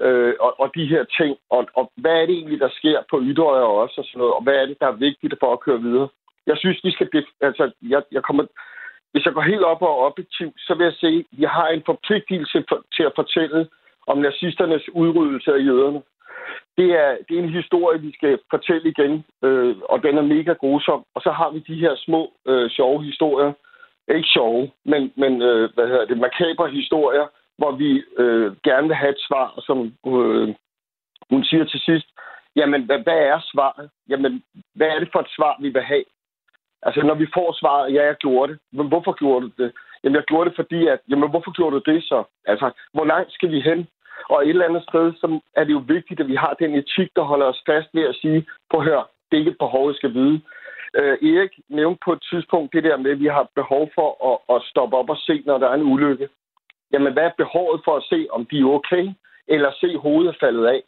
Øh, 0.00 0.34
og, 0.40 0.60
og 0.60 0.70
de 0.74 0.86
her 0.86 1.04
ting, 1.18 1.36
og, 1.50 1.68
og 1.74 1.92
hvad 1.96 2.12
er 2.12 2.26
det 2.26 2.34
egentlig, 2.34 2.60
der 2.60 2.68
sker 2.78 2.98
på 3.10 3.20
yderøjer 3.22 3.68
også, 3.82 3.94
og 4.00 4.04
sådan 4.04 4.18
noget, 4.18 4.34
og 4.34 4.42
hvad 4.42 4.54
er 4.54 4.66
det, 4.66 4.76
der 4.80 4.86
er 4.86 5.02
vigtigt 5.06 5.34
for 5.40 5.52
at 5.52 5.60
køre 5.60 5.80
videre. 5.80 6.08
Jeg 6.46 6.56
synes, 6.58 6.84
vi 6.84 6.90
skal... 6.90 7.08
Altså, 7.40 7.70
jeg, 7.82 8.02
jeg 8.12 8.22
kommer 8.22 8.44
hvis 9.14 9.26
jeg 9.26 9.34
går 9.34 9.50
helt 9.52 9.64
op 9.72 9.82
og 9.82 9.98
objektiv, 10.08 10.48
så 10.58 10.74
vil 10.74 10.84
jeg 10.84 10.92
sige, 10.92 11.18
at 11.18 11.38
jeg 11.38 11.50
har 11.50 11.68
en 11.68 11.82
forpligtelse 11.86 12.64
for, 12.68 12.78
til 12.96 13.02
at 13.02 13.12
fortælle 13.14 13.68
om 14.06 14.18
nazisternes 14.18 14.94
udryddelse 14.94 15.50
af 15.54 15.64
jøderne. 15.68 16.02
Det 16.78 16.88
er, 17.02 17.10
det 17.28 17.38
er 17.38 17.42
en 17.42 17.58
historie, 17.60 18.00
vi 18.00 18.12
skal 18.14 18.38
fortælle 18.50 18.88
igen, 18.90 19.24
øh, 19.42 19.76
og 19.92 20.02
den 20.02 20.18
er 20.18 20.22
mega 20.34 20.52
grusom. 20.52 21.04
Og 21.14 21.20
så 21.22 21.30
har 21.30 21.50
vi 21.50 21.58
de 21.58 21.74
her 21.74 21.94
små, 21.96 22.32
øh, 22.46 22.70
sjove 22.70 23.04
historier. 23.04 23.52
Ikke 24.08 24.28
sjove, 24.28 24.70
men, 24.84 25.12
men 25.16 25.42
øh, 25.42 25.70
hvad 25.74 25.86
hedder 25.86 26.06
det, 26.06 26.18
makabre 26.18 26.70
historier, 26.70 27.26
hvor 27.58 27.72
vi 27.72 28.02
øh, 28.18 28.56
gerne 28.64 28.86
vil 28.86 28.96
have 28.96 29.10
et 29.10 29.24
svar, 29.28 29.60
som 29.66 29.78
øh, 30.06 30.54
hun 31.30 31.44
siger 31.44 31.64
til 31.64 31.80
sidst, 31.80 32.06
jamen, 32.56 32.82
hvad, 32.82 32.98
hvad 32.98 33.18
er 33.32 33.40
svaret? 33.52 33.90
Jamen, 34.08 34.42
hvad 34.74 34.86
er 34.86 34.98
det 34.98 35.08
for 35.12 35.20
et 35.20 35.34
svar, 35.36 35.56
vi 35.60 35.68
vil 35.68 35.82
have? 35.82 36.04
Altså, 36.86 37.00
når 37.02 37.14
vi 37.14 37.26
får 37.34 37.48
svaret, 37.60 37.94
ja, 37.94 38.02
jeg 38.06 38.16
gjorde 38.16 38.52
det. 38.52 38.58
Men 38.72 38.88
hvorfor 38.88 39.12
gjorde 39.12 39.46
du 39.46 39.50
det? 39.62 39.72
Jamen, 40.02 40.16
jeg 40.16 40.24
gjorde 40.24 40.48
det, 40.48 40.56
fordi 40.56 40.86
at, 40.86 41.00
jamen, 41.10 41.30
hvorfor 41.30 41.52
gjorde 41.56 41.76
du 41.76 41.92
det 41.92 42.04
så? 42.04 42.24
Altså, 42.46 42.70
hvor 42.92 43.04
langt 43.04 43.32
skal 43.32 43.50
vi 43.50 43.60
hen? 43.60 43.88
Og 44.28 44.42
et 44.42 44.48
eller 44.48 44.68
andet 44.68 44.82
sted, 44.82 45.12
så 45.20 45.40
er 45.56 45.64
det 45.64 45.72
jo 45.72 45.82
vigtigt, 45.86 46.20
at 46.20 46.28
vi 46.28 46.34
har 46.34 46.54
den 46.58 46.74
etik, 46.74 47.08
der 47.16 47.22
holder 47.22 47.46
os 47.46 47.62
fast 47.66 47.88
ved 47.94 48.02
at 48.02 48.14
sige, 48.14 48.46
på 48.70 48.80
hør, 48.80 49.10
det 49.26 49.36
er 49.36 49.42
ikke 49.42 49.50
et 49.50 49.64
behov, 49.66 49.88
jeg 49.88 49.96
skal 49.96 50.14
vide. 50.14 50.40
Øh, 50.98 51.16
Erik 51.30 51.52
nævnte 51.68 52.00
på 52.04 52.12
et 52.12 52.22
tidspunkt 52.30 52.72
det 52.72 52.84
der 52.84 52.96
med, 52.96 53.10
at 53.10 53.20
vi 53.20 53.26
har 53.26 53.48
behov 53.54 53.90
for 53.94 54.08
at, 54.30 54.56
at 54.56 54.62
stoppe 54.70 54.96
op 54.96 55.10
og 55.10 55.16
se, 55.16 55.42
når 55.46 55.58
der 55.58 55.68
er 55.68 55.74
en 55.74 55.92
ulykke. 55.92 56.28
Jamen, 56.92 57.12
hvad 57.12 57.22
er 57.22 57.40
behovet 57.42 57.80
for 57.84 57.96
at 57.96 58.06
se, 58.12 58.26
om 58.30 58.46
de 58.46 58.58
er 58.60 58.74
okay, 58.78 59.08
eller 59.48 59.70
se 59.80 59.96
hovedet 59.96 60.36
faldet 60.40 60.66
af? 60.66 60.82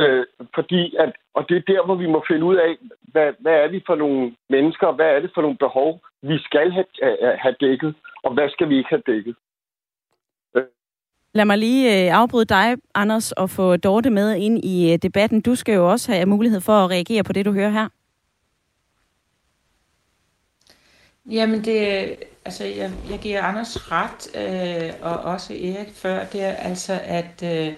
Øh, 0.00 0.24
fordi 0.54 0.96
at, 0.96 1.12
og 1.34 1.48
det 1.48 1.56
er 1.56 1.72
der, 1.72 1.84
hvor 1.84 1.94
vi 1.94 2.06
må 2.06 2.24
finde 2.28 2.44
ud 2.44 2.56
af, 2.56 2.76
hvad, 3.12 3.32
hvad 3.38 3.52
er 3.52 3.68
vi 3.68 3.82
for 3.86 3.94
nogle 3.94 4.34
mennesker, 4.50 4.92
hvad 4.92 5.06
er 5.06 5.20
det 5.20 5.30
for 5.34 5.42
nogle 5.42 5.56
behov, 5.56 6.00
vi 6.22 6.38
skal 6.38 6.72
have, 6.72 6.86
have 7.38 7.54
dækket, 7.60 7.94
og 8.24 8.34
hvad 8.34 8.48
skal 8.50 8.68
vi 8.68 8.76
ikke 8.76 8.88
have 8.88 9.02
dækket. 9.06 9.36
Lad 11.36 11.44
mig 11.44 11.58
lige 11.58 12.06
øh, 12.06 12.18
afbryde 12.20 12.44
dig, 12.44 12.76
Anders, 12.94 13.32
og 13.32 13.50
få 13.50 13.76
Dorte 13.76 14.10
med 14.10 14.36
ind 14.36 14.64
i 14.64 14.92
øh, 14.92 14.98
debatten. 14.98 15.40
Du 15.40 15.54
skal 15.54 15.74
jo 15.74 15.90
også 15.90 16.12
have 16.12 16.26
mulighed 16.26 16.60
for 16.60 16.72
at 16.72 16.90
reagere 16.90 17.24
på 17.24 17.32
det, 17.32 17.44
du 17.44 17.52
hører 17.52 17.70
her. 17.70 17.88
Jamen, 21.30 21.64
det, 21.64 21.78
altså, 22.44 22.64
jeg, 22.64 22.90
jeg 23.10 23.18
giver 23.22 23.42
Anders 23.42 23.92
ret, 23.92 24.22
øh, 24.42 24.92
og 25.02 25.32
også 25.32 25.52
Erik 25.52 25.92
før, 25.94 26.24
det 26.24 26.42
er 26.44 26.52
altså, 26.52 26.92
at, 27.04 27.42
øh, 27.44 27.72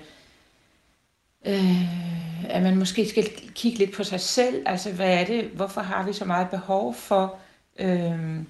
øh, 1.47 2.51
at 2.51 2.63
man 2.63 2.77
måske 2.77 3.09
skal 3.09 3.31
kigge 3.55 3.79
lidt 3.79 3.93
på 3.93 4.05
sig 4.05 4.21
selv. 4.21 4.63
Altså, 4.67 4.93
hvad 4.93 5.21
er 5.21 5.25
det? 5.25 5.45
Hvorfor 5.45 5.81
har 5.81 6.07
vi 6.07 6.13
så 6.13 6.25
meget 6.25 6.51
behov 6.51 6.95
for, 6.95 7.39
øh, 7.79 8.41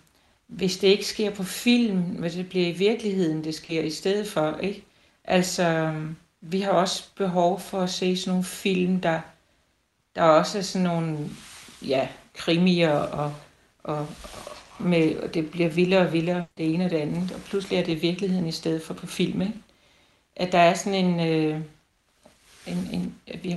hvis 0.47 0.78
det 0.78 0.89
ikke 0.89 1.07
sker 1.07 1.30
på 1.30 1.43
film, 1.43 2.01
hvis 2.01 2.34
det 2.34 2.49
bliver 2.49 2.66
i 2.66 2.72
virkeligheden, 2.72 3.45
det 3.45 3.55
sker 3.55 3.82
i 3.82 3.91
stedet 3.91 4.28
for, 4.28 4.59
ikke? 4.62 4.84
Altså, 5.24 5.95
vi 6.41 6.61
har 6.61 6.70
også 6.70 7.05
behov 7.16 7.61
for 7.61 7.80
at 7.80 7.91
se 7.91 8.16
sådan 8.16 8.30
nogle 8.30 8.45
film, 8.45 9.01
der, 9.01 9.20
der 10.14 10.22
også 10.22 10.59
er 10.59 10.62
sådan 10.62 10.86
nogle, 10.89 11.18
ja, 11.82 12.09
krimier 12.34 12.91
og, 12.91 13.34
og, 13.82 14.07
med, 14.80 15.16
og 15.16 15.34
det 15.34 15.51
bliver 15.51 15.68
vildere 15.68 16.07
og 16.07 16.12
vildere, 16.12 16.45
det 16.59 16.74
ene 16.74 16.84
og 16.84 16.91
det 16.91 16.97
andet, 16.97 17.32
og 17.32 17.41
pludselig 17.41 17.78
er 17.78 17.84
det 17.84 18.03
virkeligheden 18.03 18.47
i 18.47 18.53
stedet 18.53 18.82
for 18.82 18.95
på 18.95 19.07
film, 19.07 19.43
ikke? 19.43 19.55
At 20.36 20.53
der 20.53 20.59
er 20.59 20.74
sådan 20.74 21.05
en, 21.05 21.20
øh, 21.20 21.61
en, 22.69 22.89
en 22.93 23.14
at 23.27 23.45
vi 23.45 23.57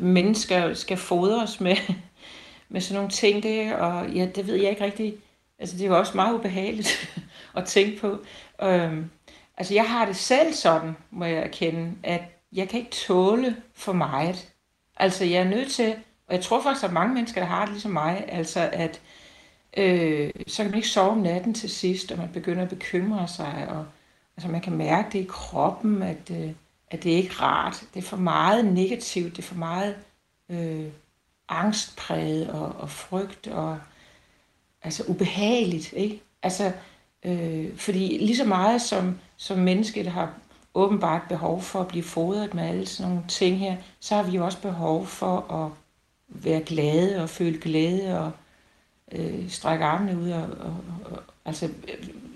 mennesker 0.00 0.74
skal 0.74 0.96
fodres 0.96 1.60
med, 1.60 1.76
med 2.68 2.80
sådan 2.80 2.94
nogle 2.94 3.10
ting 3.10 3.42
der, 3.42 3.74
og 3.74 4.10
ja, 4.10 4.26
det 4.34 4.46
ved 4.46 4.54
jeg 4.54 4.70
ikke 4.70 4.84
rigtig, 4.84 5.14
altså 5.58 5.76
det 5.76 5.84
er 5.84 5.88
jo 5.88 5.98
også 5.98 6.12
meget 6.14 6.34
ubehageligt 6.34 7.20
at 7.56 7.64
tænke 7.64 8.00
på. 8.00 8.18
Øhm, 8.62 9.10
altså 9.56 9.74
jeg 9.74 9.88
har 9.88 10.06
det 10.06 10.16
selv 10.16 10.52
sådan, 10.52 10.96
må 11.10 11.24
jeg 11.24 11.42
erkende, 11.42 11.92
at 12.02 12.22
jeg 12.52 12.68
kan 12.68 12.78
ikke 12.78 12.90
tåle 12.90 13.56
for 13.74 13.92
meget. 13.92 14.52
Altså 14.96 15.24
jeg 15.24 15.40
er 15.40 15.48
nødt 15.48 15.72
til, 15.72 15.94
og 16.28 16.34
jeg 16.34 16.42
tror 16.42 16.62
faktisk, 16.62 16.84
at 16.84 16.92
mange 16.92 17.14
mennesker, 17.14 17.40
der 17.40 17.48
har 17.48 17.64
det 17.64 17.72
ligesom 17.72 17.90
mig, 17.90 18.24
altså 18.28 18.70
at 18.72 19.00
øh, 19.76 20.30
så 20.46 20.56
kan 20.62 20.70
man 20.70 20.78
ikke 20.78 20.88
sove 20.88 21.10
om 21.10 21.18
natten 21.18 21.54
til 21.54 21.70
sidst, 21.70 22.12
og 22.12 22.18
man 22.18 22.28
begynder 22.32 22.62
at 22.62 22.68
bekymre 22.68 23.28
sig, 23.28 23.66
og 23.68 23.86
altså 24.36 24.48
man 24.48 24.60
kan 24.60 24.76
mærke 24.76 25.08
det 25.12 25.18
i 25.18 25.26
kroppen, 25.28 26.02
at, 26.02 26.30
øh, 26.30 26.50
at 26.90 27.02
det 27.02 27.12
er 27.12 27.16
ikke 27.16 27.34
rart. 27.34 27.84
Det 27.94 28.04
er 28.04 28.08
for 28.08 28.16
meget 28.16 28.64
negativt, 28.64 29.36
det 29.36 29.42
er 29.42 29.46
for 29.46 29.54
meget 29.54 29.96
øh, 30.48 30.86
angstpræget 31.48 32.50
og, 32.50 32.74
og 32.78 32.90
frygt 32.90 33.46
og 33.46 33.78
altså 34.82 35.04
ubehageligt, 35.08 35.92
ikke? 35.92 36.22
Altså, 36.42 36.72
øh, 37.24 37.76
fordi 37.76 38.18
lige 38.18 38.36
så 38.36 38.44
meget 38.44 38.82
som, 38.82 39.18
som 39.36 39.58
mennesket 39.58 40.06
har 40.06 40.34
åbenbart 40.74 41.22
behov 41.28 41.62
for 41.62 41.80
at 41.80 41.88
blive 41.88 42.04
fodret 42.04 42.54
med 42.54 42.64
alle 42.64 42.86
sådan 42.86 43.12
nogle 43.12 43.28
ting 43.28 43.58
her, 43.58 43.76
så 44.00 44.14
har 44.14 44.22
vi 44.22 44.36
jo 44.36 44.44
også 44.44 44.60
behov 44.60 45.06
for 45.06 45.52
at 45.52 45.72
være 46.28 46.60
glade 46.60 47.22
og 47.22 47.30
føle 47.30 47.58
glæde 47.60 48.20
og 48.20 48.32
øh, 49.12 49.50
strække 49.50 49.84
armene 49.84 50.20
ud 50.20 50.30
og, 50.30 50.42
og, 50.42 50.76
og 51.04 51.22
altså, 51.44 51.68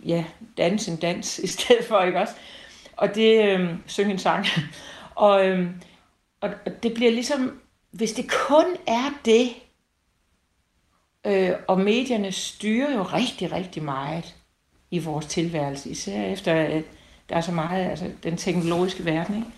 ja, 0.05 0.25
danse 0.57 0.91
en 0.91 0.97
dans 0.97 1.39
i 1.45 1.47
stedet 1.47 1.85
for, 1.85 2.01
ikke 2.01 2.19
også? 2.19 2.35
Og 3.01 3.15
det, 3.15 3.45
øh, 3.45 3.71
synge 3.87 4.13
en 4.13 4.19
sang. 4.19 4.47
og, 5.15 5.49
øh, 5.49 5.71
og, 6.41 6.51
og 6.67 6.83
det 6.83 6.95
bliver 6.95 7.11
ligesom, 7.11 7.61
hvis 7.91 8.13
det 8.13 8.31
kun 8.31 8.65
er 8.87 9.11
det, 9.25 9.51
øh, 11.27 11.53
og 11.69 11.81
medierne 11.81 12.33
styrer 12.33 12.95
jo 12.95 13.03
rigtig, 13.03 13.53
rigtig 13.53 13.83
meget 13.83 14.37
i 14.91 14.99
vores 14.99 15.27
tilværelse, 15.27 15.91
især 15.91 16.23
efter, 16.23 16.55
at 16.55 16.85
der 17.29 17.37
er 17.37 17.41
så 17.41 17.53
meget, 17.53 17.91
altså 17.91 18.11
den 18.23 18.37
teknologiske 18.37 19.05
verden, 19.05 19.37
ikke? 19.37 19.49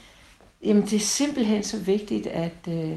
Jamen, 0.65 0.83
det 0.83 0.93
er 0.93 1.01
simpelthen 1.01 1.63
så 1.63 1.79
vigtigt, 1.79 2.27
at, 2.27 2.69
øh, 2.69 2.97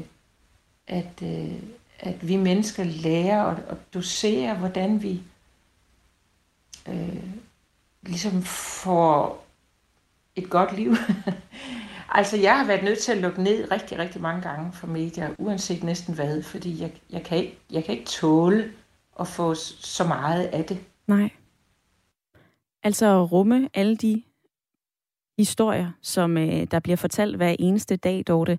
at, 0.86 1.22
øh, 1.22 1.52
at 1.98 2.28
vi 2.28 2.36
mennesker 2.36 2.84
lærer 2.84 3.42
at, 3.42 3.64
og 3.68 3.78
dosere, 3.94 4.54
hvordan 4.54 5.02
vi 5.02 5.22
øh, 6.88 7.22
ligesom 8.02 8.42
får 8.42 9.45
et 10.36 10.50
godt 10.50 10.76
liv. 10.76 10.94
altså, 12.18 12.36
jeg 12.36 12.58
har 12.58 12.66
været 12.66 12.84
nødt 12.84 12.98
til 12.98 13.12
at 13.12 13.18
lukke 13.18 13.42
ned 13.42 13.70
rigtig, 13.70 13.98
rigtig 13.98 14.20
mange 14.20 14.42
gange 14.42 14.72
for 14.72 14.86
medier, 14.86 15.30
uanset 15.38 15.84
næsten 15.84 16.14
hvad, 16.14 16.42
fordi 16.42 16.82
jeg, 16.82 16.90
jeg, 17.10 17.22
kan, 17.22 17.38
ikke, 17.38 17.58
jeg 17.72 17.84
kan 17.84 17.94
ikke 17.94 18.06
tåle 18.06 18.72
at 19.20 19.28
få 19.28 19.54
så 19.54 20.04
meget 20.04 20.44
af 20.44 20.64
det. 20.64 20.78
Nej. 21.06 21.30
Altså 22.82 23.24
rumme 23.24 23.68
alle 23.74 23.96
de 23.96 24.22
historier, 25.38 25.92
som 26.02 26.38
øh, 26.38 26.66
der 26.70 26.80
bliver 26.80 26.96
fortalt 26.96 27.36
hver 27.36 27.56
eneste 27.58 27.96
dag, 27.96 28.24
Dorte. 28.28 28.58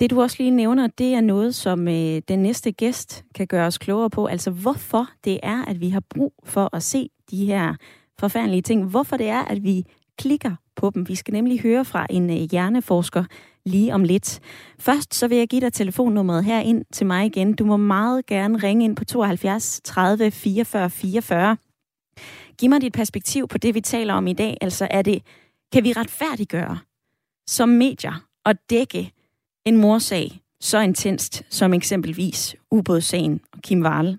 Det 0.00 0.10
du 0.10 0.22
også 0.22 0.36
lige 0.38 0.50
nævner, 0.50 0.86
det 0.86 1.14
er 1.14 1.20
noget, 1.20 1.54
som 1.54 1.88
øh, 1.88 2.22
den 2.28 2.38
næste 2.38 2.72
gæst 2.72 3.24
kan 3.34 3.46
gøre 3.46 3.66
os 3.66 3.78
klogere 3.78 4.10
på. 4.10 4.26
Altså 4.26 4.50
hvorfor 4.50 5.06
det 5.24 5.40
er, 5.42 5.64
at 5.64 5.80
vi 5.80 5.88
har 5.88 6.00
brug 6.00 6.34
for 6.44 6.76
at 6.76 6.82
se 6.82 7.10
de 7.30 7.46
her 7.46 7.74
forfærdelige 8.18 8.62
ting. 8.62 8.84
Hvorfor 8.84 9.16
det 9.16 9.28
er, 9.28 9.44
at 9.44 9.62
vi 9.62 9.84
klikker 10.18 10.54
på 10.76 10.90
dem. 10.94 11.08
Vi 11.08 11.14
skal 11.14 11.32
nemlig 11.32 11.60
høre 11.60 11.84
fra 11.84 12.06
en 12.10 12.30
øh, 12.30 12.36
hjerneforsker 12.36 13.24
lige 13.66 13.94
om 13.94 14.04
lidt. 14.04 14.40
Først 14.78 15.14
så 15.14 15.28
vil 15.28 15.38
jeg 15.38 15.48
give 15.48 15.60
dig 15.60 15.72
telefonnummeret 15.72 16.44
her 16.44 16.60
ind 16.60 16.84
til 16.92 17.06
mig 17.06 17.26
igen. 17.26 17.54
Du 17.54 17.64
må 17.64 17.76
meget 17.76 18.26
gerne 18.26 18.58
ringe 18.58 18.84
ind 18.84 18.96
på 18.96 19.04
72 19.04 19.80
30 19.84 20.30
44 20.30 20.90
44. 20.90 21.56
Giv 22.58 22.70
mig 22.70 22.80
dit 22.80 22.92
perspektiv 22.92 23.48
på 23.48 23.58
det, 23.58 23.74
vi 23.74 23.80
taler 23.80 24.14
om 24.14 24.26
i 24.26 24.32
dag. 24.32 24.56
Altså 24.60 24.88
er 24.90 25.02
det, 25.02 25.22
kan 25.72 25.84
vi 25.84 25.92
retfærdiggøre 25.92 26.78
som 27.48 27.68
medier 27.68 28.24
og 28.44 28.54
dække 28.70 29.12
en 29.66 29.76
morsag 29.76 30.40
så 30.60 30.80
intenst 30.80 31.42
som 31.50 31.74
eksempelvis 31.74 32.56
ubådssagen 32.70 33.40
og 33.52 33.58
Kim 33.62 33.86
Wahl? 33.86 34.18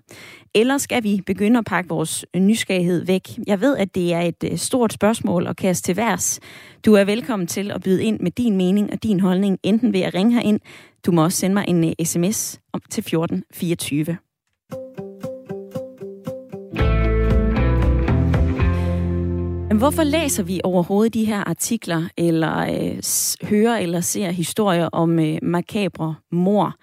Eller 0.54 0.78
skal 0.78 1.02
vi 1.02 1.20
begynde 1.26 1.58
at 1.58 1.64
pakke 1.64 1.88
vores 1.88 2.26
nysgerrighed 2.36 3.04
væk? 3.04 3.28
Jeg 3.46 3.60
ved, 3.60 3.76
at 3.76 3.94
det 3.94 4.14
er 4.14 4.20
et 4.20 4.44
øh, 4.44 4.58
stort 4.58 4.92
spørgsmål 4.92 5.46
at 5.46 5.56
kaste 5.56 5.88
til 5.88 5.96
værs. 5.96 6.40
Du 6.86 6.94
er 6.94 7.04
velkommen 7.04 7.46
til 7.46 7.70
at 7.70 7.82
byde 7.82 8.04
ind 8.04 8.20
med 8.20 8.30
din 8.30 8.56
mening 8.56 8.92
og 8.92 9.02
din 9.02 9.20
holdning, 9.20 9.58
enten 9.62 9.92
ved 9.92 10.00
at 10.00 10.14
ringe 10.14 10.32
herind. 10.32 10.60
Du 11.06 11.12
må 11.12 11.24
også 11.24 11.38
sende 11.38 11.54
mig 11.54 11.64
en 11.68 11.84
øh, 11.84 12.06
sms 12.06 12.60
om 12.72 12.80
til 12.90 13.00
1424. 13.00 14.16
Hvorfor 19.78 20.04
læser 20.04 20.42
vi 20.42 20.60
overhovedet 20.64 21.14
de 21.14 21.24
her 21.24 21.44
artikler, 21.44 22.08
eller 22.16 22.56
øh, 22.56 23.48
hører 23.48 23.78
eller 23.78 24.00
ser 24.00 24.30
historier 24.30 24.88
om 24.92 25.18
øh, 25.18 25.38
makabre 25.42 26.14
mor? 26.32 26.76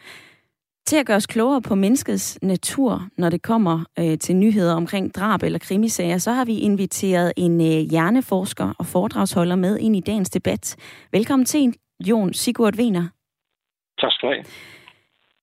Til 0.88 0.96
at 0.96 1.06
gøre 1.06 1.18
os 1.18 1.28
klogere 1.28 1.62
på 1.62 1.76
menneskets 1.76 2.40
natur, 2.42 3.08
når 3.18 3.30
det 3.30 3.42
kommer 3.42 3.86
øh, 4.00 4.18
til 4.18 4.36
nyheder 4.36 4.74
omkring 4.74 5.16
drab 5.16 5.44
eller 5.44 5.60
krimisager, 5.60 6.18
så 6.18 6.32
har 6.32 6.46
vi 6.46 6.60
inviteret 6.60 7.34
en 7.38 7.62
øh, 7.62 7.90
hjerneforsker 7.92 8.74
og 8.80 8.86
foredragsholder 8.86 9.56
med 9.56 9.80
ind 9.80 9.96
i 9.96 10.00
dagens 10.00 10.30
debat. 10.30 10.76
Velkommen 11.12 11.46
til, 11.46 11.74
Jon 12.00 12.34
Sigurd 12.34 12.78
Wiener. 12.78 13.08
Tak 14.02 14.12
skal 14.12 14.30
du 14.30 14.34
have. 14.34 14.46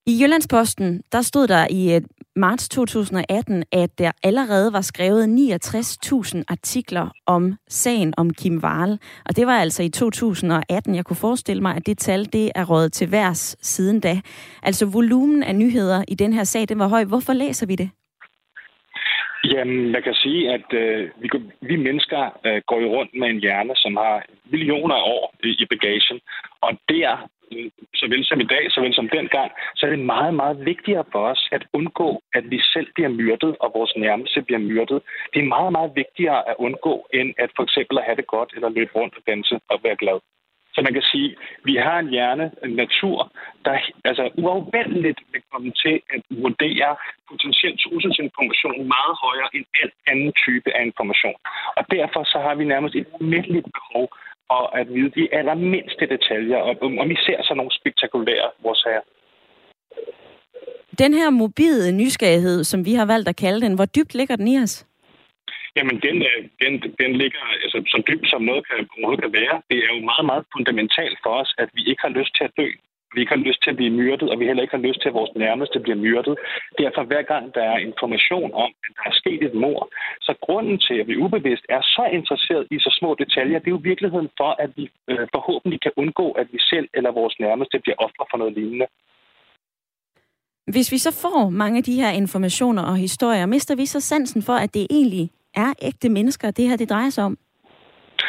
I 0.06 0.22
Jyllandsposten, 0.22 1.02
der 1.12 1.22
stod 1.22 1.46
der 1.46 1.66
i 1.70 2.00
marts 2.36 2.68
2018, 2.68 3.64
at 3.72 3.98
der 3.98 4.12
allerede 4.22 4.72
var 4.72 4.80
skrevet 4.80 5.24
69.000 5.24 6.42
artikler 6.48 7.08
om 7.26 7.54
sagen 7.68 8.14
om 8.16 8.30
Kim 8.30 8.58
Wahl. 8.64 8.98
Og 9.24 9.36
det 9.36 9.46
var 9.46 9.58
altså 9.58 9.82
i 9.82 9.88
2018. 9.88 10.94
Jeg 10.94 11.04
kunne 11.04 11.16
forestille 11.16 11.62
mig, 11.62 11.76
at 11.76 11.86
det 11.86 11.98
tal 11.98 12.24
det 12.24 12.52
er 12.54 12.64
rådet 12.64 12.92
til 12.92 13.12
værs 13.12 13.56
siden 13.60 14.00
da. 14.00 14.20
Altså 14.62 14.86
volumen 14.92 15.42
af 15.42 15.54
nyheder 15.54 16.04
i 16.08 16.14
den 16.14 16.32
her 16.32 16.44
sag, 16.44 16.68
den 16.68 16.78
var 16.78 16.88
høj. 16.88 17.04
Hvorfor 17.04 17.32
læser 17.32 17.66
vi 17.66 17.76
det? 17.76 17.90
Jamen, 19.52 19.92
jeg 19.94 20.02
kan 20.04 20.14
sige, 20.14 20.52
at 20.52 20.68
øh, 20.72 21.10
vi, 21.22 21.28
vi 21.60 21.76
mennesker 21.76 22.20
øh, 22.46 22.62
går 22.66 22.80
jo 22.80 22.88
rundt 22.96 23.12
med 23.14 23.28
en 23.28 23.40
hjerne, 23.40 23.72
som 23.76 23.96
har 23.96 24.26
millioner 24.50 24.94
af 24.94 25.02
år 25.16 25.34
i, 25.44 25.50
i 25.62 25.66
bagagen. 25.70 26.20
Og 26.60 26.72
der 26.88 27.28
såvel 27.94 28.24
som 28.24 28.40
i 28.40 28.44
dag, 28.54 28.64
såvel 28.70 28.94
som 28.94 29.08
dengang, 29.08 29.50
så 29.74 29.86
er 29.86 29.90
det 29.90 29.98
meget, 29.98 30.34
meget 30.34 30.64
vigtigere 30.64 31.04
for 31.12 31.22
os 31.32 31.48
at 31.52 31.64
undgå, 31.72 32.22
at 32.34 32.50
vi 32.50 32.60
selv 32.72 32.88
bliver 32.94 33.08
myrdet, 33.08 33.56
og 33.60 33.72
vores 33.74 33.92
nærmeste 33.96 34.42
bliver 34.42 34.58
myrdet. 34.58 35.02
Det 35.32 35.40
er 35.40 35.54
meget, 35.56 35.72
meget 35.72 35.92
vigtigere 35.94 36.48
at 36.50 36.56
undgå, 36.58 37.06
end 37.12 37.34
at 37.38 37.50
for 37.56 37.62
eksempel 37.62 37.98
at 37.98 38.04
have 38.04 38.16
det 38.16 38.26
godt, 38.26 38.50
eller 38.54 38.68
løbe 38.68 38.92
rundt 38.94 39.14
og 39.16 39.22
danse 39.26 39.60
og 39.68 39.80
være 39.82 39.96
glad. 39.96 40.18
Så 40.74 40.80
man 40.82 40.92
kan 40.92 41.02
sige, 41.12 41.28
at 41.30 41.36
vi 41.64 41.74
har 41.76 41.98
en 41.98 42.08
hjerne, 42.08 42.46
en 42.64 42.70
natur, 42.70 43.32
der 43.64 43.78
altså 44.04 44.24
uafvendeligt 44.42 45.20
vil 45.32 45.42
komme 45.52 45.72
til 45.84 45.96
at 46.14 46.20
vurdere 46.30 46.96
potentielt 47.30 47.80
trusselsinformation 47.80 48.88
meget 48.94 49.14
højere 49.24 49.48
end 49.54 49.64
alt 49.82 49.94
anden 50.10 50.32
type 50.44 50.68
af 50.76 50.82
information. 50.90 51.38
Og 51.78 51.84
derfor 51.90 52.24
så 52.24 52.38
har 52.46 52.54
vi 52.54 52.64
nærmest 52.64 52.94
et 52.94 53.06
umiddeligt 53.20 53.68
behov 53.78 54.04
og 54.48 54.80
at 54.80 54.86
vide 54.94 55.10
de 55.10 55.34
allermindste 55.34 56.06
detaljer, 56.06 56.56
og 56.56 56.76
om 56.82 57.08
vi 57.08 57.16
ser 57.26 57.42
sådan 57.42 57.56
nogle 57.56 57.72
spektakulære 57.80 58.50
vores 58.62 58.82
her. 58.82 59.00
Den 60.98 61.14
her 61.14 61.30
mobile 61.30 61.92
nysgerrighed, 61.92 62.64
som 62.64 62.84
vi 62.84 62.94
har 62.94 63.06
valgt 63.06 63.28
at 63.28 63.36
kalde 63.36 63.60
den, 63.66 63.74
hvor 63.74 63.84
dybt 63.84 64.14
ligger 64.14 64.36
den 64.36 64.48
i 64.48 64.58
os? 64.58 64.86
Jamen, 65.76 65.96
den, 66.06 66.16
øh, 66.30 66.40
den, 66.62 66.72
den 67.02 67.12
ligger 67.22 67.42
altså, 67.62 67.78
så 67.86 68.02
dybt, 68.08 68.28
som 68.30 68.42
noget 68.42 68.62
kan, 68.68 68.88
noget 68.98 69.20
kan 69.22 69.32
være. 69.32 69.62
Det 69.70 69.78
er 69.84 69.90
jo 69.94 70.00
meget, 70.10 70.26
meget 70.30 70.44
fundamentalt 70.54 71.18
for 71.22 71.32
os, 71.42 71.54
at 71.58 71.68
vi 71.74 71.82
ikke 71.90 72.02
har 72.06 72.12
lyst 72.18 72.32
til 72.36 72.44
at 72.44 72.56
dø 72.56 72.68
vi 73.14 73.20
ikke 73.20 73.34
har 73.36 73.46
lyst 73.48 73.60
til 73.62 73.70
at 73.70 73.76
blive 73.80 73.96
myrdet, 74.00 74.30
og 74.30 74.36
vi 74.38 74.46
heller 74.46 74.62
ikke 74.62 74.76
har 74.78 74.86
lyst 74.88 75.00
til, 75.00 75.08
at 75.08 75.18
vores 75.20 75.34
nærmeste 75.44 75.80
bliver 75.84 75.98
myrdet. 76.06 76.34
Derfor 76.82 77.02
hver 77.10 77.22
gang 77.32 77.44
der 77.56 77.64
er 77.72 77.78
information 77.90 78.50
om, 78.64 78.70
at 78.86 78.92
der 78.96 79.04
er 79.10 79.14
sket 79.22 79.42
et 79.48 79.54
mord, 79.64 79.84
så 80.26 80.32
grunden 80.46 80.78
til, 80.86 80.96
at 81.00 81.08
vi 81.10 81.16
ubevidst 81.24 81.66
er 81.68 81.82
så 81.96 82.04
interesseret 82.18 82.66
i 82.70 82.78
så 82.78 82.90
små 82.98 83.10
detaljer, 83.22 83.58
det 83.58 83.68
er 83.68 83.76
jo 83.78 83.88
virkeligheden 83.92 84.30
for, 84.40 84.50
at 84.64 84.70
vi 84.76 84.84
øh, 85.10 85.26
forhåbentlig 85.34 85.80
kan 85.80 85.92
undgå, 85.96 86.26
at 86.30 86.46
vi 86.52 86.58
selv 86.72 86.88
eller 86.94 87.10
vores 87.20 87.34
nærmeste 87.40 87.76
bliver 87.84 87.98
ofre 87.98 88.24
for 88.30 88.38
noget 88.38 88.54
lignende. 88.54 88.86
Hvis 90.66 90.92
vi 90.92 90.98
så 90.98 91.12
får 91.22 91.50
mange 91.50 91.78
af 91.78 91.84
de 91.84 92.00
her 92.00 92.10
informationer 92.10 92.82
og 92.82 92.96
historier, 92.96 93.46
mister 93.46 93.76
vi 93.76 93.86
så 93.86 94.00
sansen 94.00 94.42
for, 94.42 94.52
at 94.52 94.74
det 94.74 94.86
egentlig 94.90 95.30
er 95.54 95.72
ægte 95.82 96.08
mennesker, 96.08 96.50
det 96.50 96.68
her 96.68 96.76
det 96.76 96.90
drejer 96.90 97.10
sig 97.10 97.24
om? 97.24 97.38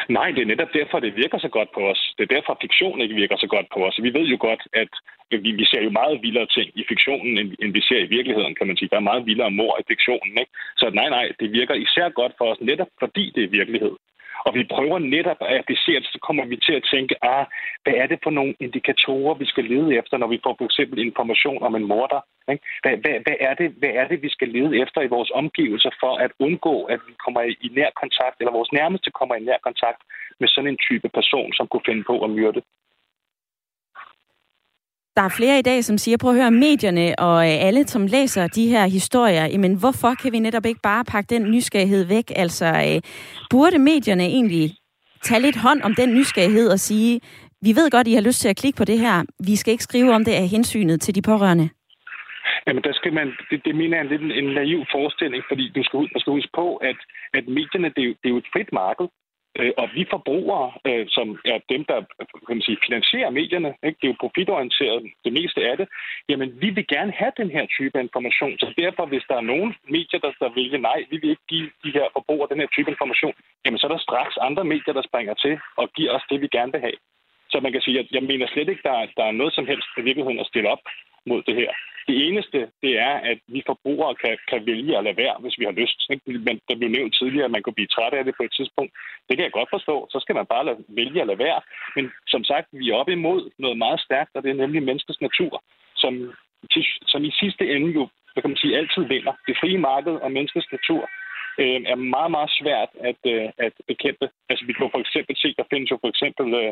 Nej, 0.09 0.31
det 0.31 0.41
er 0.41 0.51
netop 0.53 0.73
derfor, 0.73 0.99
det 0.99 1.15
virker 1.15 1.37
så 1.37 1.49
godt 1.57 1.69
på 1.75 1.81
os. 1.91 2.01
Det 2.17 2.23
er 2.23 2.35
derfor, 2.35 2.57
fiktion 2.61 3.01
ikke 3.01 3.15
virker 3.15 3.37
så 3.37 3.47
godt 3.47 3.67
på 3.73 3.79
os. 3.87 3.99
Vi 4.05 4.13
ved 4.13 4.25
jo 4.33 4.37
godt, 4.39 4.63
at 4.73 4.91
vi, 5.43 5.51
vi 5.51 5.65
ser 5.65 5.81
jo 5.83 5.89
meget 5.89 6.21
vildere 6.21 6.47
ting 6.57 6.67
i 6.75 6.83
fiktionen, 6.87 7.37
end, 7.37 7.49
end 7.61 7.73
vi 7.73 7.81
ser 7.81 7.99
i 8.03 8.11
virkeligheden, 8.17 8.55
kan 8.55 8.67
man 8.67 8.77
sige. 8.77 8.89
Der 8.89 8.97
er 8.97 9.09
meget 9.09 9.25
vildere 9.25 9.51
mor 9.51 9.73
i 9.79 9.87
fiktionen. 9.87 10.33
Ikke? 10.41 10.51
Så 10.77 10.89
nej, 10.89 11.09
nej, 11.09 11.25
det 11.39 11.51
virker 11.51 11.73
især 11.73 12.09
godt 12.09 12.33
for 12.37 12.45
os, 12.51 12.61
netop 12.61 12.91
fordi 12.99 13.31
det 13.35 13.43
er 13.43 13.57
virkelighed. 13.59 13.95
Og 14.45 14.51
vi 14.57 14.63
prøver 14.75 14.99
netop 14.99 15.37
at 15.41 15.57
applicere 15.59 15.99
det, 15.99 16.09
så 16.15 16.19
kommer 16.27 16.45
vi 16.45 16.57
til 16.57 16.73
at 16.79 16.87
tænke, 16.93 17.15
ah, 17.33 17.45
hvad 17.83 17.93
er 17.93 18.07
det 18.07 18.19
for 18.23 18.29
nogle 18.29 18.53
indikatorer, 18.59 19.33
vi 19.33 19.45
skal 19.45 19.65
lede 19.73 19.95
efter, 19.99 20.17
når 20.17 20.27
vi 20.27 20.39
får 20.43 20.55
for 20.57 20.65
eksempel 20.65 20.97
information 20.99 21.63
om 21.63 21.75
en 21.75 21.87
morder? 21.91 22.21
Ikke? 22.51 22.63
Hvad, 22.83 22.95
hvad, 23.03 23.15
hvad, 23.25 23.37
er 23.47 23.53
det, 23.53 23.67
hvad 23.81 23.93
er 24.01 24.07
det, 24.07 24.21
vi 24.25 24.29
skal 24.29 24.49
lede 24.57 24.81
efter 24.83 25.01
i 25.01 25.13
vores 25.15 25.31
omgivelser 25.33 25.91
for 25.99 26.13
at 26.25 26.31
undgå, 26.39 26.75
at 26.83 26.99
vi 27.07 27.13
kommer 27.25 27.41
i 27.65 27.67
nær 27.77 27.91
kontakt, 28.01 28.37
eller 28.39 28.57
vores 28.59 28.71
nærmeste 28.71 29.09
kommer 29.19 29.35
i 29.35 29.45
nær 29.47 29.59
kontakt 29.67 30.01
med 30.39 30.47
sådan 30.47 30.71
en 30.71 30.83
type 30.87 31.09
person, 31.09 31.53
som 31.53 31.67
kunne 31.67 31.87
finde 31.89 32.03
på 32.03 32.15
at 32.25 32.29
myrde? 32.29 32.61
Der 35.15 35.21
er 35.21 35.35
flere 35.37 35.59
i 35.59 35.61
dag, 35.61 35.83
som 35.83 35.97
siger, 35.97 36.17
prøv 36.17 36.31
at 36.31 36.37
høre, 36.37 36.51
medierne 36.51 37.15
og 37.19 37.37
øh, 37.47 37.67
alle, 37.67 37.87
som 37.87 38.07
læser 38.07 38.47
de 38.47 38.67
her 38.67 38.85
historier, 38.87 39.45
jamen 39.45 39.79
hvorfor 39.79 40.13
kan 40.21 40.31
vi 40.31 40.39
netop 40.39 40.65
ikke 40.65 40.81
bare 40.83 41.03
pakke 41.05 41.27
den 41.35 41.51
nysgerrighed 41.51 42.03
væk? 42.05 42.31
Altså, 42.35 42.65
øh, 42.65 43.01
burde 43.49 43.79
medierne 43.79 44.23
egentlig 44.23 44.75
tage 45.23 45.41
lidt 45.41 45.57
hånd 45.57 45.81
om 45.81 45.95
den 45.95 46.13
nysgerrighed 46.13 46.67
og 46.69 46.79
sige, 46.79 47.21
vi 47.61 47.71
ved 47.79 47.91
godt, 47.91 48.07
I 48.07 48.13
har 48.13 48.21
lyst 48.21 48.41
til 48.41 48.49
at 48.49 48.57
klikke 48.57 48.77
på 48.77 48.85
det 48.85 48.99
her. 48.99 49.23
Vi 49.49 49.55
skal 49.55 49.71
ikke 49.71 49.83
skrive 49.83 50.11
om 50.13 50.25
det 50.25 50.31
af 50.31 50.47
hensynet 50.47 51.01
til 51.01 51.15
de 51.15 51.21
pårørende. 51.21 51.69
Jamen, 52.67 52.83
der 52.83 52.93
skal 52.93 53.13
man, 53.13 53.27
det, 53.49 53.65
det 53.65 53.75
mener 53.75 53.97
jeg 53.97 54.05
er 54.05 54.09
lidt 54.09 54.21
en, 54.21 54.31
en 54.31 54.53
naiv 54.53 54.79
forestilling, 54.91 55.43
fordi 55.49 55.65
du 55.75 55.83
skal, 55.83 55.99
du 55.99 56.19
skal 56.19 56.33
huske 56.37 56.53
på, 56.61 56.75
at, 56.75 56.99
at 57.33 57.47
medierne, 57.47 57.89
det 57.95 58.01
er, 58.03 58.07
jo, 58.09 58.13
det 58.19 58.25
er 58.27 58.33
jo 58.35 58.37
et 58.37 58.51
frit 58.53 58.71
marked. 58.73 59.07
Øh, 59.59 59.71
og 59.77 59.87
vi 59.95 60.05
forbrugere, 60.09 60.67
øh, 60.89 61.05
som 61.09 61.27
er 61.45 61.59
dem, 61.73 61.81
der 61.91 61.97
kan 62.47 62.55
man 62.57 62.67
sige, 62.67 62.85
finansierer 62.87 63.29
medierne, 63.29 63.71
ikke? 63.87 63.97
det 63.99 64.07
er 64.07 64.13
jo 64.13 64.23
profitorienteret 64.23 64.99
det 65.25 65.33
meste 65.33 65.59
af 65.69 65.77
det, 65.77 65.87
jamen 66.29 66.49
vi 66.61 66.69
vil 66.69 66.87
gerne 66.87 67.11
have 67.11 67.33
den 67.37 67.49
her 67.55 67.65
type 67.77 67.97
information. 68.05 68.59
Så 68.59 68.67
derfor, 68.77 69.05
hvis 69.05 69.25
der 69.29 69.35
er 69.37 69.49
nogen 69.53 69.75
medier, 69.95 70.19
der, 70.25 70.31
der 70.43 70.55
vælger 70.55 70.77
nej, 70.77 70.99
vi 71.11 71.17
vil 71.21 71.29
ikke 71.29 71.47
give 71.53 71.69
de 71.83 71.91
her 71.97 72.05
forbrugere 72.13 72.51
den 72.51 72.59
her 72.59 72.69
type 72.75 72.89
information, 72.91 73.33
jamen 73.65 73.79
så 73.79 73.87
er 73.87 73.93
der 73.93 74.07
straks 74.07 74.35
andre 74.47 74.63
medier, 74.73 74.93
der 74.93 75.03
springer 75.09 75.33
til 75.33 75.59
og 75.81 75.85
giver 75.95 76.11
os 76.11 76.25
det, 76.29 76.41
vi 76.41 76.47
gerne 76.57 76.71
vil 76.71 76.81
have. 76.81 76.99
Så 77.51 77.59
man 77.59 77.71
kan 77.71 77.81
sige, 77.81 77.99
at 77.99 78.07
jeg 78.11 78.23
mener 78.23 78.47
slet 78.47 78.69
ikke, 78.69 78.87
der, 78.89 79.07
der 79.17 79.25
er 79.25 79.39
noget 79.41 79.53
som 79.53 79.67
helst 79.67 79.87
i 79.97 80.01
virkeligheden 80.01 80.39
at 80.39 80.47
stille 80.51 80.69
op 80.69 80.83
mod 81.25 81.41
det 81.47 81.55
her. 81.55 81.71
Det 82.07 82.15
eneste, 82.27 82.59
det 82.83 82.93
er, 83.09 83.13
at 83.31 83.39
vi 83.47 83.63
forbrugere 83.65 84.15
kan, 84.15 84.37
kan 84.51 84.65
vælge 84.65 84.97
at 84.97 85.03
lade 85.03 85.17
være, 85.17 85.35
hvis 85.39 85.59
vi 85.59 85.65
har 85.65 85.75
lyst. 85.81 85.99
Men 86.47 86.55
der 86.67 86.75
blev 86.75 86.89
nævnt 86.89 87.15
tidligere, 87.19 87.45
at 87.45 87.51
man 87.55 87.63
kunne 87.63 87.79
blive 87.79 87.93
træt 87.95 88.13
af 88.13 88.23
det 88.25 88.33
på 88.37 88.43
et 88.43 88.53
tidspunkt. 88.57 88.91
Det 89.27 89.33
kan 89.37 89.43
jeg 89.43 89.51
godt 89.51 89.69
forstå. 89.75 90.07
Så 90.11 90.17
skal 90.19 90.35
man 90.35 90.45
bare 90.45 90.65
lade, 90.65 90.77
vælge 90.87 91.21
at 91.21 91.27
lade 91.27 91.39
være. 91.47 91.61
Men 91.95 92.11
som 92.27 92.43
sagt, 92.43 92.67
vi 92.71 92.89
er 92.89 92.95
op 93.01 93.09
imod 93.09 93.51
noget 93.59 93.77
meget 93.77 93.99
stærkt, 93.99 94.31
og 94.35 94.43
det 94.43 94.49
er 94.51 94.61
nemlig 94.63 94.83
menneskets 94.83 95.21
natur, 95.21 95.63
som, 95.95 96.13
som 97.11 97.23
i 97.29 97.31
sidste 97.41 97.63
ende 97.75 97.91
jo, 97.99 98.03
hvad 98.33 98.41
kan 98.41 98.51
man 98.51 98.63
sige, 98.63 98.77
altid 98.77 99.03
vinder. 99.13 99.33
Det 99.47 99.57
frie 99.61 99.77
marked 99.77 100.15
og 100.25 100.31
menneskets 100.31 100.71
natur 100.71 101.09
øh, 101.61 101.79
er 101.91 101.99
meget, 102.15 102.31
meget 102.35 102.51
svært 102.59 102.91
at, 103.09 103.21
øh, 103.33 103.47
at 103.65 103.73
bekæmpe. 103.91 104.25
Altså, 104.49 104.63
vi 104.65 104.73
kan 104.73 104.93
for 104.95 105.01
eksempel 105.05 105.35
se, 105.43 105.49
der 105.59 105.71
findes 105.71 105.91
jo 105.91 105.97
for 106.03 106.09
eksempel 106.13 106.47
øh, 106.61 106.71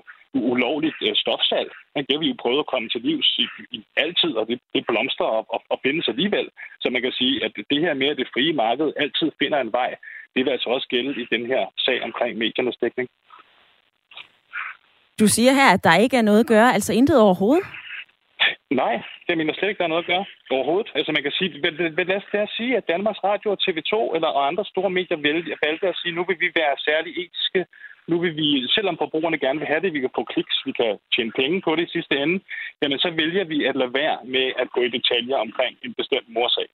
ulovligt 0.53 0.99
øh, 1.07 1.15
stofsalg. 1.23 1.69
Det 1.95 2.13
har 2.15 2.23
vi 2.23 2.31
jo 2.31 2.41
prøvet 2.43 2.63
at 2.63 2.71
komme 2.73 2.89
til 2.89 3.01
livs 3.09 3.29
i, 3.43 3.45
i 3.77 3.79
altid, 4.03 4.31
og 4.39 4.47
det, 4.49 4.57
det 4.73 4.83
blomstrer 4.89 5.29
og, 5.37 5.45
og, 5.55 5.61
og 5.73 5.77
findes 5.85 6.07
alligevel. 6.07 6.47
Så 6.81 6.87
man 6.89 7.01
kan 7.01 7.11
sige, 7.19 7.35
at 7.45 7.51
det 7.71 7.79
her 7.85 7.93
med, 7.93 8.07
at 8.07 8.17
det 8.17 8.33
frie 8.33 8.53
marked 8.53 8.89
altid 9.03 9.29
finder 9.41 9.59
en 9.61 9.71
vej, 9.71 9.91
det 10.35 10.45
vil 10.45 10.51
altså 10.51 10.69
også 10.69 10.87
gælde 10.87 11.21
i 11.21 11.25
den 11.35 11.45
her 11.45 11.63
sag 11.85 12.03
omkring 12.03 12.37
mediernes 12.37 12.77
dækning. 12.83 13.09
Du 15.19 15.27
siger 15.27 15.53
her, 15.53 15.69
at 15.73 15.83
der 15.83 15.95
ikke 15.95 16.17
er 16.17 16.21
noget 16.21 16.39
at 16.39 16.47
gøre, 16.47 16.73
altså 16.73 16.93
intet 16.93 17.21
overhovedet? 17.21 17.65
Nej, 18.81 18.95
det 19.27 19.37
mener 19.37 19.53
slet 19.53 19.69
ikke, 19.69 19.79
der 19.79 19.83
er 19.83 19.93
noget 19.95 20.03
at 20.03 20.11
gøre 20.13 20.25
overhovedet. 20.55 20.91
Altså 20.95 21.11
man 21.11 21.23
kan 21.23 21.31
sige, 21.31 21.49
lad 22.09 22.17
os, 22.19 22.33
lad 22.33 22.43
os 22.47 22.53
sige, 22.57 22.77
at 22.77 22.87
Danmarks 22.87 23.23
Radio 23.23 23.47
og 23.51 23.59
TV2 23.63 24.15
eller 24.15 24.29
og 24.37 24.47
andre 24.47 24.65
store 24.65 24.89
medier 24.89 25.17
valgte 25.65 25.87
at 25.87 25.99
sige, 26.01 26.15
nu 26.15 26.23
vil 26.29 26.39
vi 26.39 26.49
være 26.55 26.75
særlig 26.87 27.11
etiske, 27.23 27.65
nu 28.07 28.15
vil 28.23 28.35
vi, 28.35 28.67
selvom 28.75 28.97
forbrugerne 28.97 29.37
gerne 29.37 29.59
vil 29.59 29.67
have 29.67 29.81
det, 29.81 29.93
vi 29.93 29.99
kan 29.99 30.15
få 30.15 30.23
kliks, 30.23 30.55
vi 30.65 30.71
kan 30.71 30.97
tjene 31.15 31.31
penge 31.31 31.61
på 31.61 31.75
det 31.75 31.83
i 31.87 31.91
sidste 31.95 32.15
ende, 32.23 32.39
jamen 32.81 32.99
så 32.99 33.09
vælger 33.21 33.43
vi 33.43 33.65
at 33.65 33.75
lade 33.75 33.93
være 33.93 34.17
med 34.35 34.47
at 34.61 34.71
gå 34.75 34.81
i 34.81 34.95
detaljer 34.97 35.37
omkring 35.37 35.77
en 35.85 35.93
bestemt 35.93 36.29
morsag. 36.37 36.67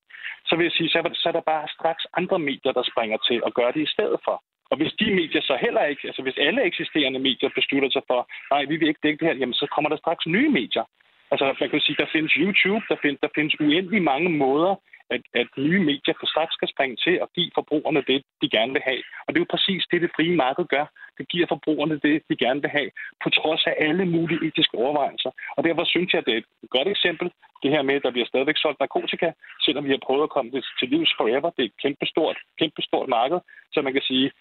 Så 0.47 0.55
vil 0.55 0.63
jeg 0.63 0.71
sige, 0.71 0.89
så, 0.89 0.99
så 1.13 1.29
er 1.29 1.35
der 1.37 1.51
bare 1.53 1.67
straks 1.77 2.03
andre 2.19 2.39
medier, 2.39 2.71
der 2.71 2.83
springer 2.91 3.17
til 3.27 3.43
og 3.43 3.53
gør 3.53 3.71
det 3.71 3.81
i 3.81 3.93
stedet 3.95 4.19
for. 4.25 4.43
Og 4.71 4.77
hvis 4.77 4.93
de 4.99 5.15
medier 5.19 5.41
så 5.41 5.55
heller 5.61 5.83
ikke, 5.83 6.01
altså 6.07 6.21
hvis 6.21 6.37
alle 6.37 6.61
eksisterende 6.63 7.19
medier 7.19 7.49
beslutter 7.55 7.89
sig 7.89 8.01
for, 8.07 8.19
nej, 8.51 8.65
vi 8.71 8.75
vil 8.77 8.87
ikke 8.87 9.03
dække 9.03 9.19
det 9.19 9.27
her, 9.27 9.39
jamen 9.41 9.53
så 9.61 9.67
kommer 9.75 9.89
der 9.89 9.97
straks 9.97 10.25
nye 10.25 10.49
medier, 10.49 10.83
Altså, 11.31 11.45
man 11.59 11.69
kan 11.69 11.79
sige, 11.79 12.01
der 12.03 12.13
findes 12.15 12.33
YouTube, 12.33 12.85
der 12.89 12.97
findes, 13.01 13.19
der 13.25 13.31
findes 13.35 13.59
uendelig 13.59 14.01
mange 14.01 14.29
måder, 14.29 14.75
at, 15.15 15.21
at 15.41 15.47
nye 15.57 15.81
medier 15.89 16.15
for 16.19 16.27
straks 16.33 16.53
skal 16.55 16.69
springe 16.73 16.95
til 17.05 17.21
og 17.23 17.29
give 17.35 17.51
forbrugerne 17.59 18.01
det, 18.11 18.19
de 18.41 18.49
gerne 18.49 18.71
vil 18.75 18.81
have. 18.89 19.01
Og 19.25 19.29
det 19.29 19.37
er 19.37 19.45
jo 19.45 19.55
præcis 19.55 19.83
det, 19.91 20.01
det 20.01 20.15
frie 20.15 20.35
marked 20.35 20.65
gør. 20.75 20.85
Det 21.17 21.25
giver 21.33 21.47
forbrugerne 21.47 21.99
det, 22.05 22.15
de 22.29 22.35
gerne 22.45 22.61
vil 22.61 22.69
have, 22.77 22.89
på 23.23 23.29
trods 23.29 23.63
af 23.71 23.75
alle 23.87 24.05
mulige 24.05 24.45
etiske 24.47 24.77
overvejelser. 24.77 25.31
Og 25.57 25.63
derfor 25.63 25.83
synes 25.83 26.13
jeg, 26.13 26.19
at 26.19 26.25
det 26.25 26.33
er 26.33 26.37
et 26.37 26.69
godt 26.69 26.87
eksempel, 26.87 27.27
det 27.63 27.71
her 27.71 27.81
med, 27.81 27.95
at 27.95 28.03
der 28.03 28.11
bliver 28.11 28.27
stadigvæk 28.31 28.57
solgt 28.57 28.79
narkotika, 28.79 29.27
selvom 29.65 29.85
vi 29.85 29.89
har 29.95 30.05
prøvet 30.07 30.23
at 30.23 30.33
komme 30.35 30.51
det 30.51 30.63
til 30.79 30.89
livs 30.89 31.13
forever. 31.19 31.49
Det 31.55 31.63
er 31.63 31.69
et 31.71 31.81
kæmpestort, 31.83 32.37
kæmpestort 32.59 33.09
marked, 33.09 33.39
så 33.73 33.81
man 33.81 33.93
kan 33.93 34.01
sige, 34.01 34.31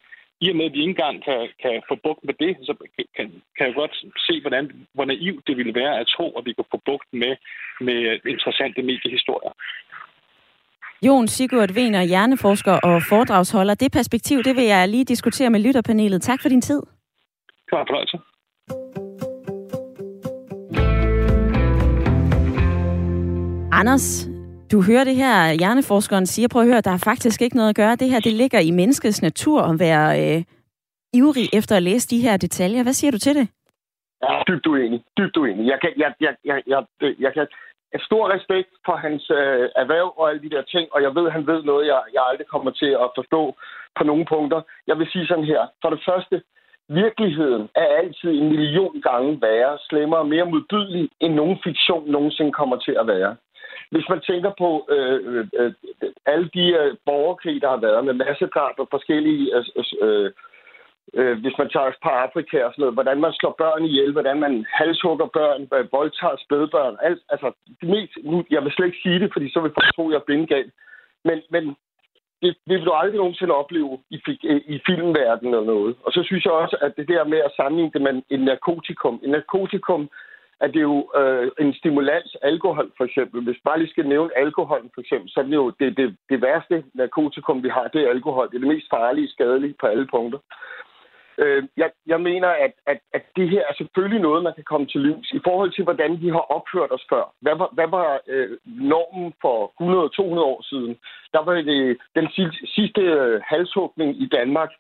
i 0.40 0.50
og 0.50 0.56
med, 0.56 0.64
at 0.64 0.72
vi 0.72 0.80
ikke 0.80 0.90
engang 0.90 1.24
kan, 1.24 1.48
kan 1.62 1.82
få 1.88 1.94
bugt 2.06 2.22
med 2.28 2.34
det, 2.42 2.52
så 2.66 2.72
kan, 3.16 3.26
kan 3.56 3.66
jeg 3.66 3.74
godt 3.74 3.94
se, 4.26 4.40
hvordan, 4.40 4.64
hvor 4.94 5.04
naivt 5.04 5.46
det 5.46 5.56
ville 5.56 5.74
være 5.74 6.00
at 6.00 6.06
tro, 6.16 6.26
at 6.38 6.44
vi 6.44 6.52
kan 6.52 6.64
få 6.70 6.80
bugt 6.84 7.08
med, 7.12 7.36
med 7.80 7.98
interessante 8.32 8.82
mediehistorier. 8.82 9.52
Jon 11.06 11.28
Sigurd 11.28 11.70
Wiener, 11.76 12.02
hjerneforsker 12.02 12.72
og 12.72 13.02
foredragsholder. 13.08 13.74
Det 13.74 13.92
perspektiv, 13.92 14.42
det 14.42 14.56
vil 14.56 14.64
jeg 14.64 14.88
lige 14.88 15.04
diskutere 15.04 15.50
med 15.50 15.60
lytterpanelet. 15.60 16.22
Tak 16.22 16.42
for 16.42 16.48
din 16.48 16.60
tid. 16.60 16.82
Det 17.66 17.72
var 17.72 17.80
en 17.80 17.86
fornøjelse. 17.88 18.18
Anders, 23.72 24.28
du 24.72 24.82
hører 24.88 25.04
det 25.04 25.16
her, 25.16 25.52
hjerneforskeren 25.52 26.26
siger, 26.26 26.48
prøv 26.52 26.62
at 26.62 26.68
høre, 26.68 26.80
der 26.80 26.90
er 26.90 27.04
faktisk 27.10 27.42
ikke 27.42 27.56
noget 27.56 27.68
at 27.68 27.76
gøre. 27.76 27.96
Det 27.96 28.10
her, 28.10 28.20
det 28.20 28.32
ligger 28.32 28.60
i 28.60 28.70
menneskets 28.70 29.22
natur 29.22 29.60
at 29.62 29.78
være 29.86 30.08
øh, 30.22 30.42
ivrig 31.20 31.46
efter 31.58 31.76
at 31.76 31.82
læse 31.82 32.08
de 32.08 32.22
her 32.26 32.36
detaljer. 32.36 32.82
Hvad 32.82 32.92
siger 32.92 33.10
du 33.10 33.18
til 33.18 33.34
det? 33.34 33.46
Jeg 34.22 34.28
er 34.38 34.44
dybt 34.44 34.66
uenig. 34.66 35.00
Dybt 35.18 35.36
uenig. 35.36 35.66
Jeg 35.66 35.78
kan, 35.80 35.92
jeg, 35.96 36.10
jeg, 36.20 36.34
jeg, 36.44 36.62
jeg, 36.66 36.84
jeg 37.18 37.32
kan 37.34 37.46
have 37.92 38.04
stor 38.10 38.24
respekt 38.34 38.70
for 38.86 38.96
hans 38.96 39.30
øh, 39.30 39.68
erhverv 39.82 40.08
og 40.18 40.30
alle 40.30 40.42
de 40.42 40.50
der 40.54 40.62
ting, 40.62 40.86
og 40.94 41.02
jeg 41.02 41.14
ved, 41.14 41.30
han 41.30 41.46
ved 41.46 41.62
noget, 41.62 41.86
jeg, 41.86 42.00
jeg 42.14 42.22
aldrig 42.30 42.46
kommer 42.46 42.70
til 42.70 42.90
at 43.04 43.08
forstå 43.18 43.42
på 43.98 44.02
nogle 44.04 44.24
punkter. 44.34 44.60
Jeg 44.86 44.98
vil 44.98 45.08
sige 45.12 45.26
sådan 45.26 45.50
her. 45.52 45.62
For 45.82 45.90
det 45.90 46.02
første, 46.08 46.42
virkeligheden 46.88 47.68
er 47.74 47.88
altid 48.00 48.30
en 48.30 48.48
million 48.48 49.00
gange 49.00 49.40
værre, 49.42 49.78
slemmere 49.88 50.20
og 50.20 50.28
mere 50.28 50.50
modbydelig, 50.52 51.08
end 51.20 51.34
nogen 51.34 51.58
fiktion 51.64 52.10
nogensinde 52.10 52.52
kommer 52.52 52.76
til 52.76 52.96
at 53.00 53.06
være. 53.06 53.36
Hvis 53.90 54.08
man 54.08 54.20
tænker 54.20 54.52
på 54.58 54.86
øh, 54.94 55.18
øh, 55.26 55.46
øh 55.60 55.72
alle 56.26 56.50
de 56.54 56.66
øh, 56.80 56.96
borgerkrig, 57.06 57.62
der 57.62 57.68
har 57.68 57.80
været 57.86 58.04
med 58.04 58.14
massedrab 58.14 58.74
og 58.78 58.88
forskellige... 58.90 59.56
Øh, 59.56 59.64
øh, 59.76 59.84
øh, 60.08 60.30
øh, 61.14 61.38
hvis 61.42 61.58
man 61.58 61.68
tager 61.68 61.90
på 62.02 62.08
Afrika 62.08 62.64
og 62.64 62.72
sådan 62.72 62.82
noget, 62.82 62.98
hvordan 62.98 63.20
man 63.20 63.32
slår 63.32 63.54
børn 63.58 63.84
ihjel, 63.84 64.12
hvordan 64.12 64.38
man 64.40 64.66
halshugger 64.78 65.26
børn, 65.26 65.68
øh, 65.74 65.92
voldtager 65.92 66.36
spædbørn, 66.44 66.96
alt, 67.02 67.22
altså 67.28 67.48
det 67.80 67.88
mest, 67.88 68.12
nu, 68.24 68.44
jeg 68.50 68.64
vil 68.64 68.72
slet 68.72 68.86
ikke 68.86 69.04
sige 69.04 69.20
det, 69.20 69.30
fordi 69.32 69.52
så 69.52 69.60
vil 69.60 69.76
folk 69.76 69.94
tro, 69.94 70.04
at 70.08 70.12
jeg 70.12 70.20
er 70.20 70.28
blindgal, 70.28 70.70
men, 71.24 71.42
men 71.50 71.76
det, 72.42 72.50
det 72.68 72.74
vil 72.78 72.86
du 72.86 72.92
aldrig 72.92 73.16
nogensinde 73.16 73.54
opleve 73.54 73.98
i, 74.10 74.18
i 74.74 74.80
filmverdenen 74.86 75.54
eller 75.54 75.66
noget. 75.74 75.96
Og 76.04 76.12
så 76.12 76.22
synes 76.22 76.44
jeg 76.44 76.52
også, 76.52 76.76
at 76.80 76.92
det 76.96 77.08
der 77.08 77.24
med 77.24 77.38
at 77.38 77.54
sammenligne 77.56 77.92
det 77.94 78.02
med 78.02 78.22
en 78.30 78.40
narkotikum. 78.40 79.20
En 79.24 79.30
narkotikum 79.30 80.10
at 80.60 80.74
det 80.74 80.82
jo 80.82 81.10
øh, 81.16 81.50
en 81.60 81.74
stimulans, 81.74 82.36
alkohol 82.42 82.92
for 82.96 83.04
eksempel. 83.04 83.44
Hvis 83.44 83.60
bare 83.64 83.78
lige 83.78 83.90
skal 83.90 84.08
nævne 84.08 84.38
alkohol 84.38 84.90
for 84.94 85.00
eksempel, 85.00 85.30
så 85.30 85.40
er 85.40 85.44
det 85.44 85.54
jo 85.54 85.70
det, 85.80 85.96
det, 85.96 86.16
det 86.30 86.42
værste 86.42 86.84
narkotikum, 86.94 87.62
vi 87.62 87.68
har, 87.68 87.88
det 87.88 88.00
er 88.02 88.10
alkohol. 88.10 88.48
Det 88.48 88.54
er 88.54 88.58
det 88.58 88.74
mest 88.74 88.86
farlige, 88.90 89.28
skadelige 89.28 89.74
på 89.80 89.86
alle 89.86 90.06
punkter. 90.06 90.38
Øh, 91.38 91.62
jeg, 91.76 91.90
jeg 92.06 92.20
mener, 92.20 92.48
at, 92.48 92.72
at, 92.86 92.98
at 93.12 93.22
det 93.36 93.50
her 93.50 93.62
er 93.70 93.74
selvfølgelig 93.76 94.20
noget, 94.20 94.42
man 94.42 94.54
kan 94.54 94.64
komme 94.64 94.86
til 94.86 95.00
livs 95.00 95.30
i 95.32 95.40
forhold 95.44 95.72
til, 95.72 95.84
hvordan 95.84 96.20
vi 96.20 96.28
har 96.28 96.44
opført 96.56 96.92
os 96.92 97.06
før. 97.10 97.24
Hvad 97.40 97.56
var, 97.56 97.70
hvad 97.72 97.88
var 97.88 98.20
øh, 98.26 98.56
normen 98.64 99.32
for 99.42 99.58
100-200 99.80 100.40
år 100.52 100.62
siden? 100.70 100.96
Der 101.32 101.42
var 101.44 101.52
det 101.54 101.98
den 102.14 102.28
sidste 102.76 103.00
øh, 103.00 103.40
halshugning 103.44 104.22
i 104.22 104.26
Danmark, 104.26 104.70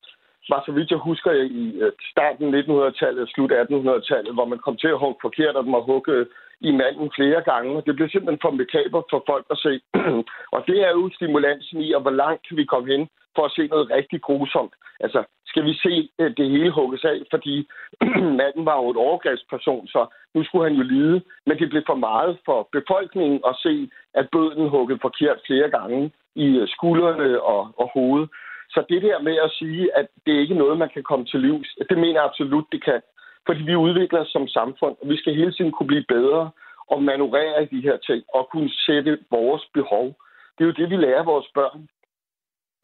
var 0.48 0.62
så 0.66 0.72
vidt 0.72 0.90
jeg 0.90 0.98
husker 0.98 1.32
i 1.32 1.64
øh, 1.82 1.92
starten 2.12 2.54
af 2.54 2.62
1900-tallet 2.62 3.22
og 3.22 3.28
slut 3.28 3.52
1800-tallet, 3.52 4.34
hvor 4.34 4.44
man 4.52 4.58
kom 4.58 4.76
til 4.76 4.88
at 4.88 4.98
hugge 4.98 5.20
forkert, 5.22 5.56
og 5.56 5.64
man 5.64 5.82
hugge 5.90 6.26
i 6.60 6.70
manden 6.70 7.10
flere 7.16 7.40
gange. 7.50 7.82
Det 7.86 7.96
blev 7.96 8.08
simpelthen 8.08 8.44
for 8.44 8.50
mekaber 8.50 9.02
for 9.10 9.22
folk 9.26 9.46
at 9.50 9.58
se. 9.58 9.80
og 10.54 10.60
det 10.68 10.78
er 10.86 10.90
jo 10.90 11.10
stimulansen 11.14 11.80
i, 11.80 11.92
og 11.92 12.00
hvor 12.02 12.16
langt 12.22 12.48
kan 12.48 12.56
vi 12.56 12.64
komme 12.64 12.88
hen 12.92 13.08
for 13.36 13.44
at 13.44 13.54
se 13.56 13.66
noget 13.66 13.90
rigtig 13.90 14.20
grusomt. 14.22 14.74
Altså, 15.00 15.20
skal 15.46 15.64
vi 15.64 15.74
se 15.74 15.94
øh, 16.18 16.30
det 16.36 16.50
hele 16.50 16.70
hugges 16.70 17.04
af, 17.04 17.18
fordi 17.30 17.68
manden 18.40 18.64
var 18.70 18.76
jo 18.82 18.90
et 18.90 18.96
overgrebsperson, 18.96 19.86
så 19.86 20.06
nu 20.34 20.44
skulle 20.44 20.68
han 20.68 20.78
jo 20.80 20.82
lide. 20.82 21.22
Men 21.46 21.58
det 21.58 21.70
blev 21.70 21.82
for 21.86 21.94
meget 22.08 22.38
for 22.44 22.68
befolkningen 22.72 23.40
at 23.50 23.54
se, 23.62 23.90
at 24.14 24.28
bøden 24.32 24.68
huggede 24.68 24.98
forkert 25.02 25.38
flere 25.46 25.70
gange 25.70 26.12
i 26.34 26.46
øh, 26.60 26.68
skuldrene 26.68 27.42
og, 27.42 27.60
og 27.80 27.90
hovedet. 27.94 28.28
Så 28.74 28.84
det 28.88 29.02
der 29.02 29.18
med 29.22 29.36
at 29.46 29.50
sige, 29.58 29.96
at 29.98 30.06
det 30.24 30.34
er 30.34 30.40
ikke 30.40 30.60
noget, 30.62 30.78
man 30.78 30.90
kan 30.94 31.02
komme 31.02 31.24
til 31.26 31.40
livs, 31.40 31.68
det 31.90 31.98
mener 31.98 32.18
jeg 32.20 32.24
absolut, 32.24 32.66
det 32.72 32.84
kan. 32.84 33.00
Fordi 33.46 33.62
vi 33.62 33.74
udvikler 33.74 34.20
os 34.20 34.28
som 34.28 34.48
samfund, 34.48 34.94
og 35.00 35.08
vi 35.08 35.16
skal 35.16 35.34
hele 35.34 35.52
tiden 35.52 35.72
kunne 35.72 35.86
blive 35.86 36.04
bedre 36.08 36.50
og 36.92 37.02
manøvrere 37.02 37.62
i 37.62 37.66
de 37.74 37.80
her 37.82 37.96
ting 37.96 38.22
og 38.34 38.48
kunne 38.52 38.70
sætte 38.86 39.18
vores 39.30 39.62
behov. 39.74 40.06
Det 40.54 40.60
er 40.64 40.68
jo 40.70 40.78
det, 40.80 40.90
vi 40.90 40.96
lærer 40.96 41.24
vores 41.24 41.48
børn. 41.54 41.88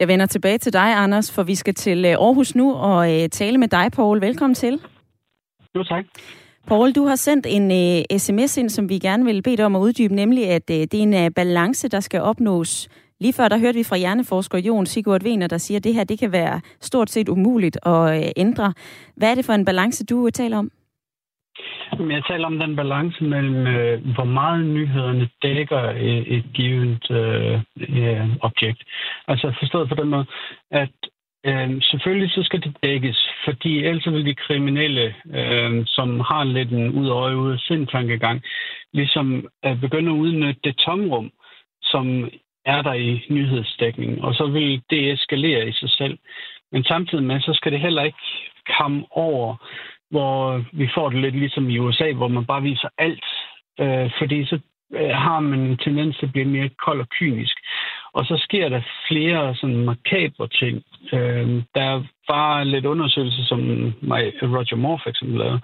Jeg 0.01 0.09
vender 0.09 0.27
tilbage 0.27 0.59
til 0.59 0.73
dig, 0.73 0.89
Anders, 1.05 1.35
for 1.35 1.43
vi 1.43 1.55
skal 1.55 1.75
til 1.75 2.05
øh, 2.05 2.11
Aarhus 2.11 2.55
nu 2.55 2.75
og 2.75 3.01
øh, 3.15 3.29
tale 3.29 3.59
med 3.59 3.69
dig, 3.69 3.87
Paul. 3.97 4.21
Velkommen 4.21 4.55
til. 4.55 4.81
Jo, 5.75 5.85
tak. 5.85 6.05
Paul, 6.67 6.93
du 6.93 7.05
har 7.07 7.17
sendt 7.17 7.47
en 7.47 7.65
uh, 7.71 8.19
sms 8.19 8.57
ind, 8.57 8.71
som 8.71 8.89
vi 8.89 8.99
gerne 8.99 9.25
vil 9.25 9.43
bede 9.43 9.57
dig 9.57 9.65
om 9.65 9.77
at 9.77 9.81
uddybe, 9.81 10.15
nemlig 10.15 10.49
at 10.49 10.71
uh, 10.71 10.77
det 10.77 10.95
er 10.95 11.03
en 11.03 11.15
uh, 11.15 11.33
balance, 11.37 11.89
der 11.89 12.01
skal 12.01 12.21
opnås. 12.21 12.89
Lige 13.25 13.39
før 13.39 13.49
der 13.49 13.59
hørte 13.59 13.79
vi 13.79 13.85
fra 13.91 13.97
hjerneforsker 13.97 14.59
Jon 14.59 14.87
Sigurd 14.87 15.25
Wiener, 15.25 15.47
der 15.47 15.59
siger, 15.59 15.79
at 15.79 15.85
det 15.85 15.95
her 15.95 16.05
det 16.05 16.19
kan 16.19 16.33
være 16.33 16.61
stort 16.81 17.11
set 17.11 17.29
umuligt 17.29 17.79
at 17.87 18.03
øh, 18.17 18.31
ændre. 18.37 18.73
Hvad 19.17 19.31
er 19.31 19.35
det 19.35 19.45
for 19.45 19.53
en 19.53 19.65
balance, 19.65 20.07
du 20.07 20.27
øh, 20.27 20.33
taler 20.33 20.59
om? 20.59 20.71
Jeg 21.99 22.23
taler 22.31 22.47
om 22.47 22.59
den 22.59 22.77
balance 22.77 23.25
mellem, 23.25 23.67
øh, 23.67 24.15
hvor 24.15 24.25
meget 24.25 24.67
nyhederne 24.67 25.29
dækker 25.43 25.83
et, 25.91 26.37
et 26.37 26.45
givet 26.55 27.11
øh, 27.11 27.61
øh, 27.79 28.37
objekt. 28.41 28.83
Altså 29.29 29.55
forstået 29.59 29.89
på 29.89 29.95
den 29.95 30.09
måde, 30.09 30.27
at 30.71 30.97
øh, 31.47 31.83
selvfølgelig 31.83 32.31
så 32.31 32.43
skal 32.43 32.61
det 32.61 32.77
dækkes, 32.83 33.29
fordi 33.45 33.85
ellers 33.85 34.07
vil 34.07 34.27
de 34.27 34.35
kriminelle, 34.35 35.15
øh, 35.39 35.83
som 35.87 36.21
har 36.21 36.45
lidt 36.45 36.71
en 36.71 36.89
ud 36.91 37.07
af 37.07 37.15
øje, 37.15 37.37
ud 37.37 37.53
af 37.53 37.59
sind 37.59 37.87
tankegang, 37.87 38.43
ligesom 38.93 39.49
øh, 39.67 39.81
begynde 39.81 40.11
at 40.13 40.21
udnytte 40.25 40.61
det 40.65 40.77
tomrum, 40.77 41.31
som 41.83 42.31
er 42.67 42.83
der 42.83 42.93
i 42.93 43.27
nyhedsdækningen, 43.31 44.25
og 44.25 44.35
så 44.35 44.47
vil 44.47 44.83
det 44.91 45.13
eskalere 45.13 45.69
i 45.69 45.73
sig 45.73 45.91
selv. 45.91 46.19
Men 46.73 46.85
samtidig 46.85 47.25
med, 47.25 47.41
så 47.41 47.53
skal 47.55 47.73
det 47.73 47.81
heller 47.81 48.03
ikke 48.03 48.19
komme 48.79 49.05
over 49.11 49.57
hvor 50.15 50.65
vi 50.73 50.87
får 50.95 51.09
det 51.09 51.21
lidt 51.21 51.39
ligesom 51.43 51.71
i 51.71 51.79
USA, 51.79 52.13
hvor 52.13 52.29
man 52.29 52.47
bare 52.47 52.63
viser 52.63 52.89
alt, 52.99 53.25
øh, 53.81 54.11
fordi 54.19 54.39
så 54.51 54.57
øh, 54.99 55.15
har 55.27 55.41
man 55.41 55.61
en 55.61 55.77
tendens 55.77 56.17
til 56.17 56.27
at 56.27 56.33
blive 56.33 56.53
mere 56.57 56.71
kold 56.85 57.01
og 57.01 57.09
kynisk. 57.09 57.57
Og 58.15 58.25
så 58.25 58.37
sker 58.37 58.69
der 58.69 58.81
flere 59.09 59.55
sådan 59.55 59.85
makabre 59.85 60.49
ting. 60.49 60.83
Øh, 61.13 61.63
der 61.75 62.03
var 62.29 62.65
lidt 62.65 62.87
undersøgelser, 62.87 63.45
som 63.45 63.61
Roger 64.43 64.77
Moore 64.77 65.01
for 65.03 65.11
eksempel 65.11 65.39
lavede 65.39 65.61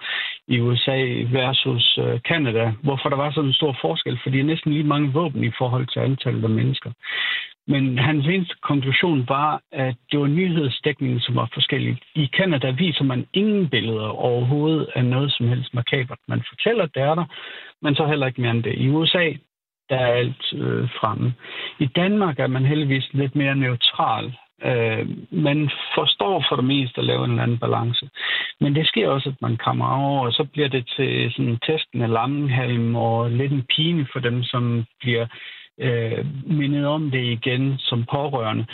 i 0.48 0.60
USA 0.60 0.98
versus 1.38 1.98
øh, 1.98 2.20
Canada, 2.20 2.72
hvorfor 2.82 3.08
der 3.08 3.16
var 3.16 3.30
sådan 3.30 3.48
en 3.48 3.60
stor 3.60 3.76
forskel, 3.80 4.18
fordi 4.22 4.36
der 4.36 4.42
er 4.42 4.46
næsten 4.46 4.72
lige 4.72 4.84
mange 4.84 5.12
våben 5.12 5.44
i 5.44 5.52
forhold 5.58 5.86
til 5.86 6.00
antallet 6.00 6.44
af 6.44 6.50
mennesker. 6.50 6.90
Men 7.66 7.98
hans 7.98 8.26
eneste 8.26 8.54
konklusion 8.62 9.28
var, 9.28 9.62
at 9.72 9.96
det 10.10 10.20
var 10.20 10.26
nyhedsdækningen, 10.26 11.20
som 11.20 11.36
var 11.36 11.48
forskellig. 11.54 11.98
I 12.14 12.26
Canada 12.38 12.70
viser 12.70 13.04
man 13.04 13.26
ingen 13.32 13.68
billeder 13.68 14.08
overhovedet 14.08 14.88
af 14.94 15.04
noget 15.04 15.32
som 15.32 15.48
helst 15.48 15.74
makabert. 15.74 16.18
Man 16.28 16.42
fortæller, 16.48 16.84
at 16.84 16.94
det 16.94 17.02
er 17.02 17.14
der, 17.14 17.24
men 17.82 17.94
så 17.94 18.06
heller 18.06 18.26
ikke 18.26 18.40
mere 18.40 18.50
end 18.50 18.62
det. 18.62 18.74
I 18.74 18.88
USA, 18.88 19.32
der 19.90 19.96
er 19.96 20.12
alt 20.12 20.44
øh, 20.52 20.88
fremme. 21.00 21.34
I 21.78 21.86
Danmark 21.86 22.38
er 22.38 22.46
man 22.46 22.64
heldigvis 22.64 23.08
lidt 23.12 23.34
mere 23.36 23.56
neutral. 23.56 24.36
Øh, 24.64 25.06
man 25.30 25.70
forstår 25.94 26.44
for 26.48 26.56
det 26.56 26.64
meste 26.64 26.98
at 26.98 27.04
lave 27.04 27.24
en 27.24 27.30
eller 27.30 27.42
anden 27.42 27.58
balance. 27.58 28.10
Men 28.60 28.74
det 28.74 28.86
sker 28.86 29.08
også, 29.08 29.28
at 29.28 29.42
man 29.42 29.56
kommer 29.56 29.86
over, 29.86 30.26
og 30.26 30.32
så 30.32 30.44
bliver 30.52 30.68
det 30.68 30.92
til 30.96 31.32
sådan 31.32 31.58
testen 31.66 32.02
af 32.02 32.10
lammenhalm 32.10 32.96
og 32.96 33.30
lidt 33.30 33.52
en 33.52 33.66
pine 33.76 34.06
for 34.12 34.20
dem, 34.20 34.42
som 34.42 34.84
bliver 35.00 35.26
øh, 35.80 36.26
mindet 36.46 36.86
om 36.86 37.10
det 37.10 37.24
igen 37.24 37.78
som 37.78 38.04
pårørende, 38.04 38.66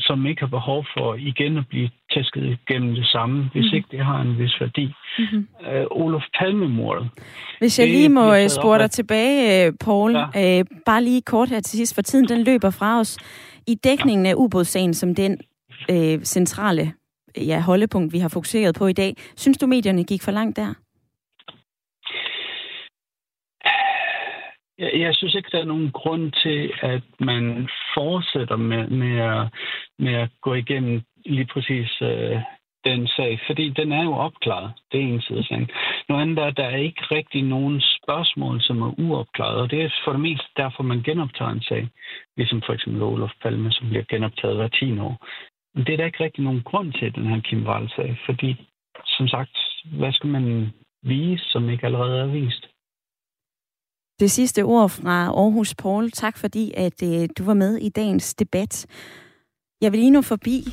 som 0.00 0.26
ikke 0.26 0.40
har 0.40 0.46
behov 0.48 0.86
for 0.96 1.14
igen 1.14 1.56
at 1.56 1.64
blive 1.68 1.90
tæsket 2.14 2.58
igennem 2.58 2.94
det 2.94 3.06
samme, 3.06 3.50
hvis 3.52 3.64
mm. 3.72 3.76
ikke 3.76 3.88
det 3.90 4.04
har 4.04 4.20
en 4.20 4.38
vis 4.38 4.60
værdi. 4.60 4.86
Mm-hmm. 5.18 5.46
Øh, 5.70 5.86
Olof 5.90 6.22
Palme-mordet. 6.38 7.08
Hvis 7.58 7.78
jeg 7.78 7.88
lige 7.88 8.08
må 8.08 8.34
øh, 8.34 8.48
spore 8.48 8.78
dig 8.78 8.90
tilbage, 8.90 9.66
øh, 9.66 9.72
Paul, 9.84 10.12
ja. 10.34 10.58
øh, 10.58 10.64
bare 10.86 11.04
lige 11.04 11.22
kort 11.22 11.48
her 11.48 11.60
til 11.60 11.78
sidst, 11.78 11.94
for 11.94 12.02
tiden 12.02 12.28
den 12.28 12.44
løber 12.44 12.70
fra 12.70 13.00
os. 13.00 13.18
I 13.66 13.74
dækningen 13.74 14.26
af 14.26 14.34
ubådssagen, 14.36 14.94
som 14.94 15.14
den 15.14 15.38
øh, 15.90 16.20
centrale 16.24 16.92
ja, 17.36 17.60
holdepunkt, 17.60 18.12
vi 18.12 18.18
har 18.18 18.28
fokuseret 18.28 18.74
på 18.74 18.86
i 18.86 18.92
dag, 18.92 19.14
synes 19.36 19.58
du, 19.58 19.66
medierne 19.66 20.04
gik 20.04 20.22
for 20.22 20.30
langt 20.30 20.56
der? 20.56 20.74
Jeg, 24.80 24.90
jeg 24.94 25.14
synes 25.14 25.34
ikke, 25.34 25.48
der 25.52 25.60
er 25.60 25.72
nogen 25.74 25.90
grund 25.90 26.32
til, 26.32 26.72
at 26.80 27.02
man 27.20 27.68
fortsætter 27.94 28.56
med, 28.56 28.86
med, 28.88 29.18
at, 29.18 29.46
med 29.98 30.14
at 30.14 30.28
gå 30.40 30.54
igennem 30.54 31.02
lige 31.26 31.46
præcis 31.52 32.02
øh, 32.02 32.36
den 32.84 33.08
sag, 33.08 33.40
fordi 33.46 33.68
den 33.70 33.92
er 33.92 34.04
jo 34.04 34.12
opklaret. 34.12 34.72
Det 34.92 35.00
er 35.00 35.04
en 35.04 35.20
side 35.20 35.38
af 35.38 35.44
sagen. 35.44 35.70
Noget 36.08 36.22
andet 36.22 36.38
er, 36.38 36.46
at 36.46 36.56
der 36.56 36.64
er 36.64 36.76
ikke 36.76 37.02
rigtig 37.10 37.42
nogen 37.42 37.82
spørgsmål, 37.96 38.60
som 38.60 38.82
er 38.82 39.00
uopklaret, 39.00 39.60
og 39.60 39.70
det 39.70 39.82
er 39.82 39.90
for 40.04 40.12
det 40.12 40.20
meste 40.20 40.46
derfor, 40.56 40.82
man 40.82 41.02
genoptager 41.02 41.50
en 41.50 41.62
sag, 41.62 41.88
ligesom 42.36 42.62
for 42.66 42.72
eksempel 42.72 43.02
Olof 43.02 43.32
Palme, 43.42 43.72
som 43.72 43.88
bliver 43.88 44.04
genoptaget 44.08 44.56
hver 44.56 44.68
10 44.68 44.98
år. 44.98 45.26
Men 45.74 45.84
det 45.84 45.92
er 45.92 45.96
der 45.96 46.04
ikke 46.04 46.24
rigtig 46.24 46.44
nogen 46.44 46.62
grund 46.62 46.92
til, 46.92 47.14
den 47.14 47.26
her 47.26 47.40
Kim 47.40 47.66
Wall-sag, 47.66 48.18
fordi 48.26 48.66
som 49.06 49.28
sagt, 49.28 49.56
hvad 49.84 50.12
skal 50.12 50.30
man 50.30 50.72
vise, 51.02 51.44
som 51.44 51.70
ikke 51.70 51.86
allerede 51.86 52.20
er 52.20 52.26
vist? 52.26 52.69
Det 54.20 54.30
sidste 54.30 54.62
ord 54.62 54.88
fra 54.90 55.24
Aarhus 55.24 55.74
Paul. 55.74 56.10
Tak 56.10 56.38
fordi, 56.38 56.72
at 56.76 57.02
øh, 57.02 57.28
du 57.38 57.44
var 57.44 57.54
med 57.54 57.76
i 57.76 57.88
dagens 57.88 58.34
debat. 58.34 58.86
Jeg 59.80 59.92
vil 59.92 60.00
lige 60.00 60.10
nu 60.10 60.22
forbi 60.22 60.64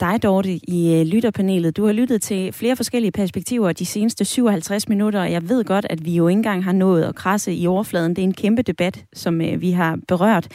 dig, 0.00 0.22
Dorte, 0.22 0.52
i 0.52 0.94
øh, 0.94 1.06
lytterpanelet. 1.06 1.76
Du 1.76 1.86
har 1.86 1.92
lyttet 1.92 2.22
til 2.22 2.52
flere 2.52 2.76
forskellige 2.76 3.12
perspektiver 3.12 3.72
de 3.72 3.86
seneste 3.86 4.24
57 4.24 4.88
minutter, 4.88 5.20
og 5.20 5.32
jeg 5.32 5.48
ved 5.48 5.64
godt, 5.64 5.86
at 5.90 6.04
vi 6.04 6.16
jo 6.16 6.28
ikke 6.28 6.38
engang 6.38 6.64
har 6.64 6.72
nået 6.72 7.02
at 7.02 7.14
krasse 7.14 7.54
i 7.54 7.66
overfladen. 7.66 8.16
Det 8.16 8.22
er 8.22 8.26
en 8.26 8.34
kæmpe 8.34 8.62
debat, 8.62 9.04
som 9.12 9.40
øh, 9.40 9.60
vi 9.60 9.70
har 9.70 9.98
berørt. 10.08 10.48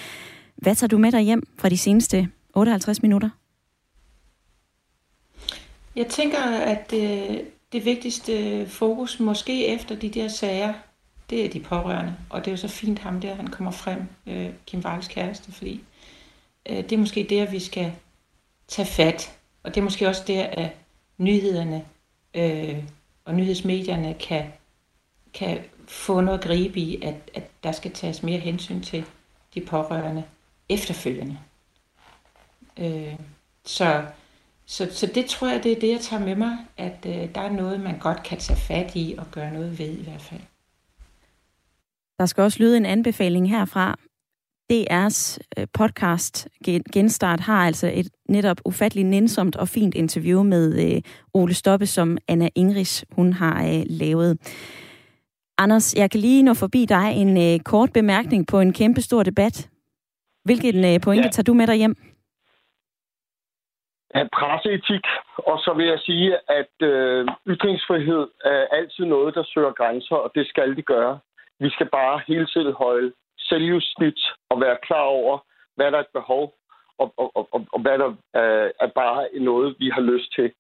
Hvad 0.56 0.76
tager 0.76 0.88
du 0.88 0.98
med 0.98 1.12
dig 1.12 1.22
hjem 1.22 1.44
fra 1.58 1.70
de 1.70 1.78
seneste 1.78 2.30
58 2.54 3.02
minutter? 3.02 3.30
Jeg 5.96 6.08
tænker, 6.08 6.44
at 6.44 6.94
øh, 6.94 7.38
det 7.74 7.86
vigtigste 7.86 8.66
fokus 8.70 9.20
måske 9.20 9.68
efter 9.68 9.96
de 9.96 10.10
der 10.10 10.28
sager, 10.28 10.74
det 11.30 11.46
er 11.46 11.50
de 11.50 11.60
pårørende. 11.60 12.16
Og 12.30 12.40
det 12.40 12.48
er 12.48 12.52
jo 12.52 12.58
så 12.58 12.68
fint 12.68 13.00
ham 13.00 13.22
der, 13.22 13.36
han 13.36 13.48
kommer 13.48 13.72
frem, 13.72 14.02
øh, 14.28 14.50
Kim 14.66 14.80
Walls 14.80 15.08
kæreste, 15.08 15.52
fordi 15.52 15.84
øh, 16.70 16.78
det 16.78 16.92
er 16.92 16.98
måske 16.98 17.28
der, 17.30 17.52
vi 17.52 17.60
skal 17.60 17.94
tage 18.68 18.86
fat. 18.86 19.38
Og 19.64 19.76
det 19.76 19.82
er 19.82 19.84
måske 19.84 20.08
også 20.08 20.24
der, 20.28 20.44
at 20.44 20.70
nyhederne 21.18 21.86
øh, 22.34 22.84
og 23.26 23.36
nyhedsmedierne 23.36 24.14
kan, 24.14 24.46
kan 25.34 25.60
få 25.88 26.22
noget 26.22 26.38
at 26.38 26.44
gribe 26.44 26.80
i, 26.80 27.02
at, 27.04 27.16
at 27.34 27.44
der 27.64 27.72
skal 27.72 27.92
tages 27.92 28.24
mere 28.24 28.40
hensyn 28.40 28.82
til 28.82 29.06
de 29.54 29.62
pårørende 29.62 30.24
efterfølgende. 30.70 31.38
Øh, 32.78 33.16
så, 33.66 34.06
så, 34.66 34.88
så 34.92 35.06
det 35.16 35.26
tror 35.26 35.48
jeg, 35.48 35.64
det 35.64 35.72
er 35.72 35.80
det, 35.80 35.92
jeg 35.92 36.02
tager 36.02 36.26
med 36.26 36.36
mig, 36.36 36.58
at 36.78 37.06
øh, 37.06 37.36
der 37.36 37.42
er 37.42 37.52
noget, 37.52 37.80
man 37.80 38.00
godt 38.00 38.24
kan 38.24 38.38
tage 38.38 38.60
fat 38.60 38.96
i 38.96 39.16
og 39.18 39.26
gøre 39.32 39.54
noget 39.54 39.80
ved 39.80 39.98
i 39.98 40.04
hvert 40.04 40.22
fald. 40.22 40.42
Der 42.20 42.26
skal 42.26 42.42
også 42.42 42.64
lyde 42.64 42.78
en 42.78 42.86
anbefaling 42.86 43.50
herfra. 43.50 43.96
DR's 44.74 45.38
øh, 45.58 45.68
podcast 45.74 46.48
Genstart 46.94 47.40
har 47.40 47.66
altså 47.66 47.92
et 47.94 48.08
netop 48.30 48.58
ufatteligt 48.66 49.08
nænsomt 49.08 49.56
og 49.56 49.68
fint 49.68 49.96
interview 49.96 50.44
med 50.44 50.96
øh, 50.96 51.02
Ole 51.34 51.54
Stoppe, 51.54 51.86
som 51.86 52.18
Anna 52.28 52.50
Ingris 52.56 53.06
hun 53.12 53.34
har 53.34 53.64
øh, 53.64 53.84
lavet. 53.90 54.32
Anders, 55.58 55.96
jeg 55.96 56.12
kan 56.12 56.20
lige 56.20 56.44
nå 56.44 56.54
forbi 56.54 56.86
dig 56.86 57.12
en 57.16 57.60
kort 57.64 57.90
bemærkning 57.94 58.48
på 58.48 58.60
en 58.60 58.74
kæmpe 58.74 59.02
stor 59.02 59.24
debat. 59.24 59.70
Hvilken 60.46 61.02
pointe 61.02 61.28
ja. 61.28 61.32
tager 61.32 61.44
du 61.44 61.54
med 61.54 61.68
dig 61.68 61.76
hjem? 61.76 61.96
Ja, 64.16 64.24
presseetik, 64.38 65.06
og 65.38 65.58
så 65.60 65.74
vil 65.78 65.86
jeg 65.86 66.00
sige, 66.00 66.38
at 66.60 66.74
øh, 66.82 67.28
ytringsfrihed 67.48 68.28
er 68.46 68.66
altid 68.78 69.06
noget, 69.06 69.36
der 69.36 69.44
søger 69.54 69.74
grænser, 69.74 70.16
og 70.16 70.32
det 70.36 70.48
skal 70.48 70.76
de 70.76 70.82
gøre. 70.82 71.20
Vi 71.60 71.70
skal 71.70 71.90
bare 71.90 72.22
hele 72.28 72.46
tiden 72.46 72.74
holde 72.74 73.14
selvjustits 73.40 74.24
og 74.50 74.62
være 74.62 74.78
klar 74.84 75.06
over, 75.22 75.40
hvad 75.76 75.92
der 75.92 75.98
er 75.98 76.02
et 76.02 76.18
behov, 76.20 76.54
og, 76.98 77.14
og, 77.18 77.32
og, 77.36 77.62
og 77.74 77.80
hvad 77.82 77.98
der 77.98 78.10
øh, 78.10 78.70
er 78.80 78.92
bare 78.96 79.40
noget, 79.40 79.76
vi 79.80 79.90
har 79.90 80.02
lyst 80.02 80.34
til. 80.36 80.52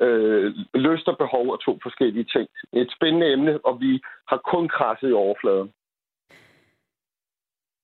Øh, 0.00 0.54
lyst 0.74 1.08
og 1.08 1.18
behov 1.18 1.48
er 1.48 1.56
to 1.56 1.78
forskellige 1.82 2.24
ting. 2.24 2.48
Et 2.72 2.92
spændende 2.96 3.32
emne, 3.32 3.58
og 3.64 3.80
vi 3.80 4.00
har 4.28 4.36
kun 4.36 4.68
krasset 4.68 5.10
i 5.10 5.12
overfladen. 5.12 5.72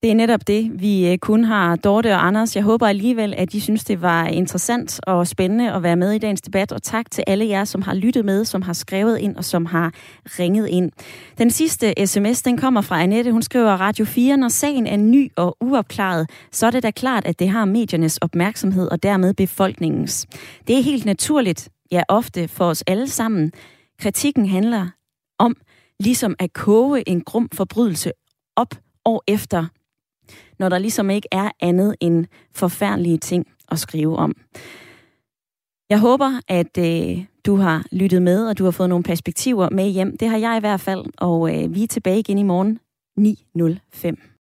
Det 0.03 0.11
er 0.11 0.15
netop 0.15 0.47
det, 0.47 0.81
vi 0.81 1.13
øh, 1.13 1.19
kun 1.19 1.45
har 1.45 1.77
Dorte 1.77 2.15
og 2.15 2.27
Anders. 2.27 2.57
Jeg 2.57 2.65
håber 2.65 2.87
alligevel, 2.87 3.35
at 3.37 3.55
I 3.55 3.61
synes, 3.61 3.85
det 3.85 4.03
var 4.03 4.27
interessant 4.27 5.01
og 5.07 5.27
spændende 5.27 5.73
at 5.73 5.83
være 5.83 5.97
med 5.97 6.13
i 6.13 6.19
dagens 6.19 6.41
debat. 6.41 6.73
Og 6.73 6.83
tak 6.83 7.11
til 7.11 7.25
alle 7.27 7.49
jer, 7.49 7.65
som 7.65 7.83
har 7.83 7.95
lyttet 7.95 8.25
med, 8.25 8.45
som 8.45 8.63
har 8.63 8.73
skrevet 8.73 9.19
ind 9.19 9.37
og 9.37 9.45
som 9.45 9.67
har 9.67 9.93
ringet 10.25 10.69
ind. 10.69 10.91
Den 11.39 11.51
sidste 11.51 11.95
sms, 12.07 12.43
den 12.43 12.59
kommer 12.59 12.81
fra 12.81 13.03
Annette. 13.03 13.33
Hun 13.33 13.43
skriver, 13.43 13.71
Radio 13.71 14.05
4, 14.05 14.37
når 14.37 14.49
sagen 14.49 14.87
er 14.87 14.97
ny 14.97 15.31
og 15.37 15.57
uopklaret, 15.61 16.31
så 16.53 16.67
er 16.67 16.71
det 16.71 16.83
da 16.83 16.91
klart, 16.91 17.27
at 17.27 17.39
det 17.39 17.49
har 17.49 17.65
mediernes 17.65 18.19
opmærksomhed 18.19 18.89
og 18.89 19.03
dermed 19.03 19.35
befolkningens. 19.35 20.27
Det 20.67 20.79
er 20.79 20.83
helt 20.83 21.05
naturligt, 21.05 21.69
ja 21.93 22.03
ofte 22.09 22.49
for 22.49 22.65
os 22.65 22.85
alle 22.87 23.09
sammen. 23.09 23.53
Kritikken 24.01 24.47
handler 24.47 24.87
om 25.39 25.57
ligesom 26.01 26.35
at 26.39 26.53
koge 26.53 27.09
en 27.09 27.21
grum 27.21 27.49
forbrydelse 27.55 28.13
op 28.57 28.75
år 29.05 29.25
efter 29.27 29.67
når 30.59 30.69
der 30.69 30.79
ligesom 30.79 31.11
ikke 31.11 31.29
er 31.33 31.51
andet 31.61 31.97
end 32.01 32.27
forfærdelige 32.55 33.19
ting 33.19 33.47
at 33.71 33.79
skrive 33.79 34.17
om. 34.17 34.35
Jeg 35.91 35.99
håber, 36.01 36.41
at 36.49 36.79
øh, 36.79 37.25
du 37.47 37.57
har 37.57 37.87
lyttet 37.93 38.23
med, 38.23 38.49
og 38.49 38.59
du 38.59 38.65
har 38.65 38.71
fået 38.71 38.89
nogle 38.89 39.03
perspektiver 39.03 39.71
med 39.71 39.89
hjem. 39.89 40.17
Det 40.17 40.29
har 40.29 40.39
jeg 40.39 40.57
i 40.57 40.61
hvert 40.61 40.81
fald, 40.81 41.05
og 41.19 41.55
øh, 41.55 41.75
vi 41.75 41.83
er 41.83 41.87
tilbage 41.87 42.19
igen 42.19 42.39
i 42.39 42.43
morgen 42.43 42.79
9.05. 43.21 44.35